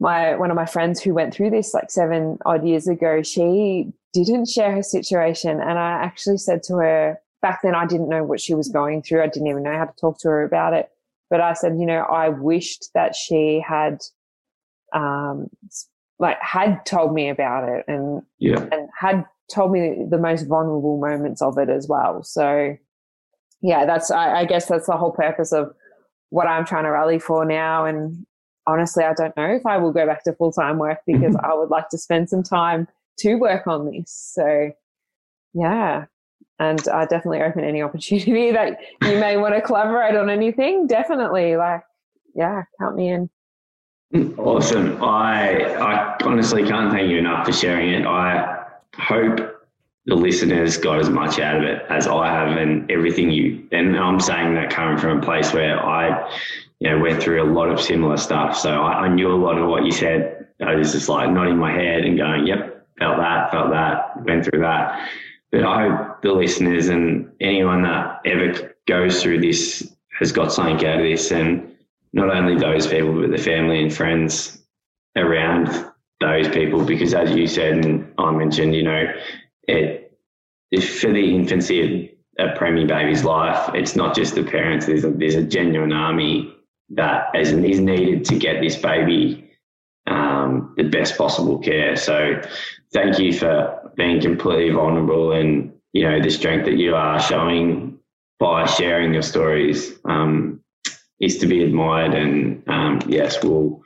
my, 0.00 0.36
one 0.36 0.50
of 0.50 0.56
my 0.56 0.66
friends 0.66 1.00
who 1.00 1.14
went 1.14 1.34
through 1.34 1.50
this 1.50 1.74
like 1.74 1.90
seven 1.90 2.38
odd 2.44 2.66
years 2.66 2.88
ago, 2.88 3.22
she 3.22 3.92
didn't 4.12 4.48
share 4.48 4.72
her 4.72 4.82
situation. 4.82 5.60
And 5.60 5.78
I 5.78 5.90
actually 5.90 6.38
said 6.38 6.62
to 6.64 6.74
her, 6.74 7.20
back 7.40 7.60
then 7.62 7.74
I 7.74 7.86
didn't 7.86 8.08
know 8.08 8.24
what 8.24 8.40
she 8.40 8.54
was 8.54 8.68
going 8.68 9.02
through. 9.02 9.22
I 9.22 9.28
didn't 9.28 9.48
even 9.48 9.62
know 9.62 9.76
how 9.76 9.84
to 9.84 9.94
talk 10.00 10.18
to 10.20 10.28
her 10.28 10.42
about 10.42 10.72
it. 10.72 10.90
But 11.30 11.40
I 11.40 11.52
said, 11.52 11.78
you 11.78 11.86
know, 11.86 12.00
I 12.00 12.30
wished 12.30 12.90
that 12.94 13.14
she 13.14 13.62
had 13.66 14.00
um, 14.94 15.50
like 16.18 16.38
had 16.40 16.84
told 16.84 17.14
me 17.14 17.28
about 17.28 17.68
it 17.68 17.84
and 17.88 18.22
yeah. 18.38 18.66
and 18.72 18.88
had 18.98 19.24
told 19.52 19.72
me 19.72 20.04
the 20.08 20.18
most 20.18 20.46
vulnerable 20.46 20.98
moments 20.98 21.40
of 21.40 21.58
it 21.58 21.68
as 21.68 21.88
well. 21.88 22.22
So 22.22 22.76
yeah, 23.60 23.86
that's 23.86 24.10
I, 24.10 24.40
I 24.40 24.44
guess 24.44 24.66
that's 24.66 24.86
the 24.86 24.96
whole 24.96 25.12
purpose 25.12 25.52
of 25.52 25.74
what 26.30 26.46
I'm 26.46 26.64
trying 26.64 26.84
to 26.84 26.90
rally 26.90 27.18
for 27.18 27.44
now. 27.44 27.84
And 27.84 28.26
honestly, 28.66 29.04
I 29.04 29.14
don't 29.14 29.36
know 29.36 29.46
if 29.46 29.64
I 29.64 29.78
will 29.78 29.92
go 29.92 30.06
back 30.06 30.24
to 30.24 30.32
full 30.34 30.52
time 30.52 30.78
work 30.78 30.98
mm-hmm. 31.08 31.20
because 31.20 31.36
I 31.36 31.54
would 31.54 31.70
like 31.70 31.88
to 31.90 31.98
spend 31.98 32.28
some 32.28 32.42
time 32.42 32.88
to 33.20 33.34
work 33.36 33.66
on 33.66 33.90
this. 33.90 34.32
So 34.34 34.72
yeah. 35.54 36.06
And 36.60 36.80
I 36.88 37.04
definitely 37.04 37.42
open 37.42 37.64
any 37.64 37.82
opportunity 37.82 38.50
that 38.52 38.80
you 39.02 39.18
may 39.18 39.36
want 39.36 39.54
to 39.54 39.60
collaborate 39.60 40.16
on 40.16 40.28
anything. 40.28 40.86
Definitely, 40.86 41.56
like, 41.56 41.82
yeah, 42.34 42.62
count 42.80 42.96
me 42.96 43.08
in. 43.08 43.30
Awesome. 44.14 45.02
I 45.02 45.64
I 45.74 46.16
honestly 46.24 46.64
can't 46.64 46.90
thank 46.90 47.10
you 47.10 47.18
enough 47.18 47.44
for 47.44 47.52
sharing 47.52 47.92
it. 47.92 48.06
I 48.06 48.64
hope 48.96 49.38
the 50.06 50.14
listeners 50.14 50.78
got 50.78 50.98
as 50.98 51.10
much 51.10 51.38
out 51.38 51.58
of 51.58 51.64
it 51.64 51.82
as 51.90 52.06
I 52.06 52.28
have 52.28 52.56
and 52.56 52.90
everything 52.90 53.30
you 53.30 53.68
and 53.70 53.94
I'm 53.98 54.18
saying 54.18 54.54
that 54.54 54.70
coming 54.70 54.96
from 54.96 55.18
a 55.18 55.20
place 55.20 55.52
where 55.52 55.78
I 55.84 56.32
you 56.80 56.90
know 56.90 56.98
went 57.00 57.22
through 57.22 57.42
a 57.42 57.52
lot 57.52 57.68
of 57.68 57.78
similar 57.80 58.16
stuff. 58.16 58.56
So 58.56 58.70
I, 58.70 59.04
I 59.04 59.08
knew 59.08 59.30
a 59.30 59.36
lot 59.36 59.58
of 59.58 59.68
what 59.68 59.84
you 59.84 59.92
said. 59.92 60.46
I 60.60 60.74
was 60.74 60.92
just 60.92 61.10
like 61.10 61.30
nodding 61.30 61.58
my 61.58 61.72
head 61.72 62.04
and 62.04 62.16
going, 62.16 62.46
Yep, 62.46 62.86
felt 62.98 63.18
that, 63.18 63.50
felt 63.50 63.70
that, 63.70 64.24
went 64.24 64.44
through 64.46 64.60
that. 64.60 65.10
But 65.52 65.64
I 65.64 65.88
hope 65.88 66.22
the 66.22 66.32
listeners 66.32 66.88
and 66.88 67.30
anyone 67.40 67.82
that 67.82 68.22
ever 68.24 68.74
goes 68.86 69.22
through 69.22 69.42
this 69.42 69.94
has 70.18 70.32
got 70.32 70.50
something 70.50 70.84
out 70.86 70.96
of 70.96 71.04
this 71.04 71.30
and 71.30 71.74
not 72.18 72.34
only 72.34 72.56
those 72.56 72.86
people, 72.86 73.20
but 73.20 73.30
the 73.30 73.38
family 73.38 73.82
and 73.82 73.94
friends 73.94 74.62
around 75.16 75.68
those 76.20 76.48
people. 76.48 76.84
Because 76.84 77.14
as 77.14 77.30
you 77.32 77.46
said, 77.46 77.84
and 77.84 78.12
I 78.18 78.30
mentioned, 78.32 78.74
you 78.74 78.82
know, 78.82 79.04
it, 79.66 80.12
for 81.00 81.12
the 81.12 81.34
infancy 81.34 82.12
of 82.38 82.46
a 82.50 82.58
preemie 82.58 82.86
baby's 82.86 83.24
life, 83.24 83.70
it's 83.74 83.96
not 83.96 84.14
just 84.14 84.34
the 84.34 84.44
parents. 84.44 84.86
There's 84.86 85.04
a, 85.04 85.10
there's 85.10 85.34
a 85.34 85.42
genuine 85.42 85.92
army 85.92 86.54
that 86.90 87.28
is, 87.34 87.52
is 87.52 87.80
needed 87.80 88.24
to 88.26 88.38
get 88.38 88.60
this 88.60 88.76
baby 88.76 89.50
um, 90.06 90.74
the 90.76 90.84
best 90.84 91.18
possible 91.18 91.58
care. 91.58 91.96
So 91.96 92.40
thank 92.92 93.18
you 93.18 93.32
for 93.32 93.92
being 93.96 94.20
completely 94.20 94.70
vulnerable 94.70 95.32
and 95.32 95.72
you 95.92 96.08
know 96.08 96.22
the 96.22 96.30
strength 96.30 96.64
that 96.66 96.76
you 96.76 96.94
are 96.94 97.20
showing 97.20 97.98
by 98.38 98.66
sharing 98.66 99.12
your 99.12 99.22
stories 99.22 99.98
um, 100.04 100.57
is 101.20 101.38
to 101.38 101.46
be 101.46 101.64
admired. 101.64 102.14
And 102.14 102.62
um, 102.68 103.00
yes, 103.06 103.42
we'll 103.42 103.82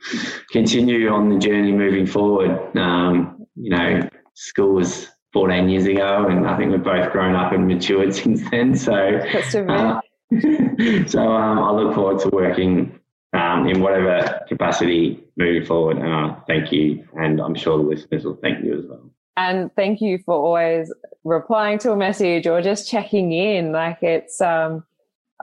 continue 0.51 1.09
on 1.09 1.29
the 1.29 1.37
journey 1.37 1.71
moving 1.71 2.05
forward. 2.05 2.75
Um, 2.77 3.45
you 3.55 3.69
know, 3.69 4.09
school 4.35 4.75
was 4.75 5.09
14 5.33 5.69
years 5.69 5.85
ago, 5.85 6.27
and 6.27 6.47
I 6.47 6.57
think 6.57 6.71
we've 6.71 6.83
both 6.83 7.11
grown 7.11 7.35
up 7.35 7.51
and 7.51 7.67
matured 7.67 8.13
since 8.15 8.49
then. 8.49 8.75
So, 8.75 8.93
uh, 8.93 10.01
so 11.07 11.21
um, 11.21 11.59
I 11.59 11.71
look 11.71 11.95
forward 11.95 12.19
to 12.21 12.29
working 12.29 12.99
um, 13.33 13.67
in 13.67 13.81
whatever 13.81 14.41
capacity 14.47 15.23
moving 15.37 15.65
forward. 15.65 15.97
And 15.97 16.31
uh, 16.31 16.35
thank 16.47 16.71
you, 16.71 17.07
and 17.17 17.39
I'm 17.39 17.55
sure 17.55 17.77
the 17.77 17.83
listeners 17.83 18.25
will 18.25 18.37
thank 18.41 18.63
you 18.63 18.77
as 18.77 18.85
well. 18.87 19.09
And 19.35 19.73
thank 19.75 19.99
you 19.99 20.19
for 20.19 20.35
always 20.35 20.93
replying 21.23 21.79
to 21.79 21.91
a 21.91 21.95
message 21.95 22.45
or 22.45 22.61
just 22.61 22.87
checking 22.87 23.31
in. 23.31 23.71
Like 23.71 24.03
it's 24.03 24.39
um, 24.41 24.83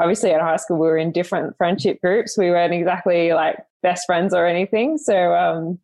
obviously 0.01 0.31
at 0.31 0.41
high 0.41 0.57
school 0.57 0.79
we 0.79 0.87
were 0.87 0.99
in 0.99 1.13
different 1.13 1.57
friendship 1.57 2.01
groups. 2.01 2.37
We 2.37 2.51
weren't 2.51 2.75
exactly 2.75 3.33
like 3.33 3.59
best 3.83 4.07
friends 4.07 4.35
or 4.35 4.47
anything. 4.47 4.99
So 4.99 5.35
um, 5.35 5.79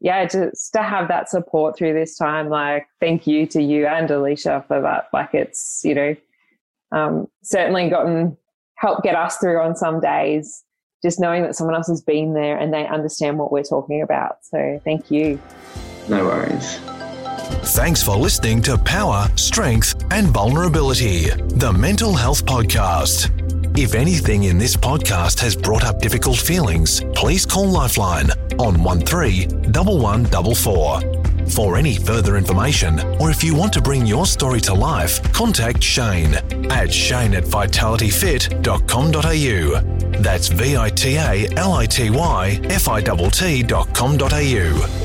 yeah, 0.00 0.26
just 0.26 0.72
to 0.74 0.82
have 0.82 1.08
that 1.08 1.30
support 1.30 1.76
through 1.76 1.94
this 1.94 2.16
time, 2.16 2.48
like 2.48 2.86
thank 3.00 3.26
you 3.26 3.46
to 3.48 3.62
you 3.62 3.86
and 3.86 4.10
Alicia 4.10 4.64
for 4.68 4.82
that. 4.82 5.08
Like 5.12 5.30
it's, 5.32 5.80
you 5.84 5.94
know, 5.94 6.16
um, 6.92 7.28
certainly 7.42 7.88
gotten 7.88 8.36
help 8.76 9.02
get 9.02 9.14
us 9.14 9.38
through 9.38 9.60
on 9.60 9.76
some 9.76 10.00
days, 10.00 10.64
just 11.02 11.20
knowing 11.20 11.42
that 11.42 11.54
someone 11.54 11.76
else 11.76 11.88
has 11.88 12.02
been 12.02 12.34
there 12.34 12.58
and 12.58 12.74
they 12.74 12.86
understand 12.86 13.38
what 13.38 13.52
we're 13.52 13.62
talking 13.62 14.02
about. 14.02 14.38
So 14.42 14.80
thank 14.84 15.10
you. 15.10 15.40
No 16.08 16.24
worries. 16.24 16.78
Thanks 17.44 18.02
for 18.02 18.16
listening 18.16 18.62
to 18.62 18.78
Power, 18.78 19.28
Strength, 19.36 20.02
and 20.10 20.28
Vulnerability, 20.28 21.28
the 21.30 21.70
Mental 21.72 22.14
Health 22.14 22.44
Podcast. 22.46 23.30
If 23.78 23.94
anything 23.94 24.44
in 24.44 24.56
this 24.58 24.76
podcast 24.76 25.40
has 25.40 25.54
brought 25.56 25.84
up 25.84 26.00
difficult 26.00 26.38
feelings, 26.38 27.02
please 27.14 27.44
call 27.44 27.68
Lifeline 27.68 28.30
on 28.58 28.82
131144. 28.82 31.00
For 31.50 31.76
any 31.76 31.96
further 31.96 32.38
information, 32.38 32.98
or 33.20 33.30
if 33.30 33.44
you 33.44 33.54
want 33.54 33.74
to 33.74 33.82
bring 33.82 34.06
your 34.06 34.24
story 34.24 34.60
to 34.62 34.72
life, 34.72 35.20
contact 35.32 35.82
Shane 35.82 36.34
at 36.70 36.90
shane 36.92 37.34
at 37.34 37.44
vitalityfit.com.au. 37.44 40.20
That's 40.22 40.48
V 40.48 40.76
I 40.76 40.88
T 40.90 41.16
A 41.16 41.48
L 41.56 41.72
I 41.74 41.86
T 41.86 42.08
Y 42.10 42.60
F 42.64 42.88
I 42.88 43.00
T 43.02 43.62
T.com.au. 43.62 45.03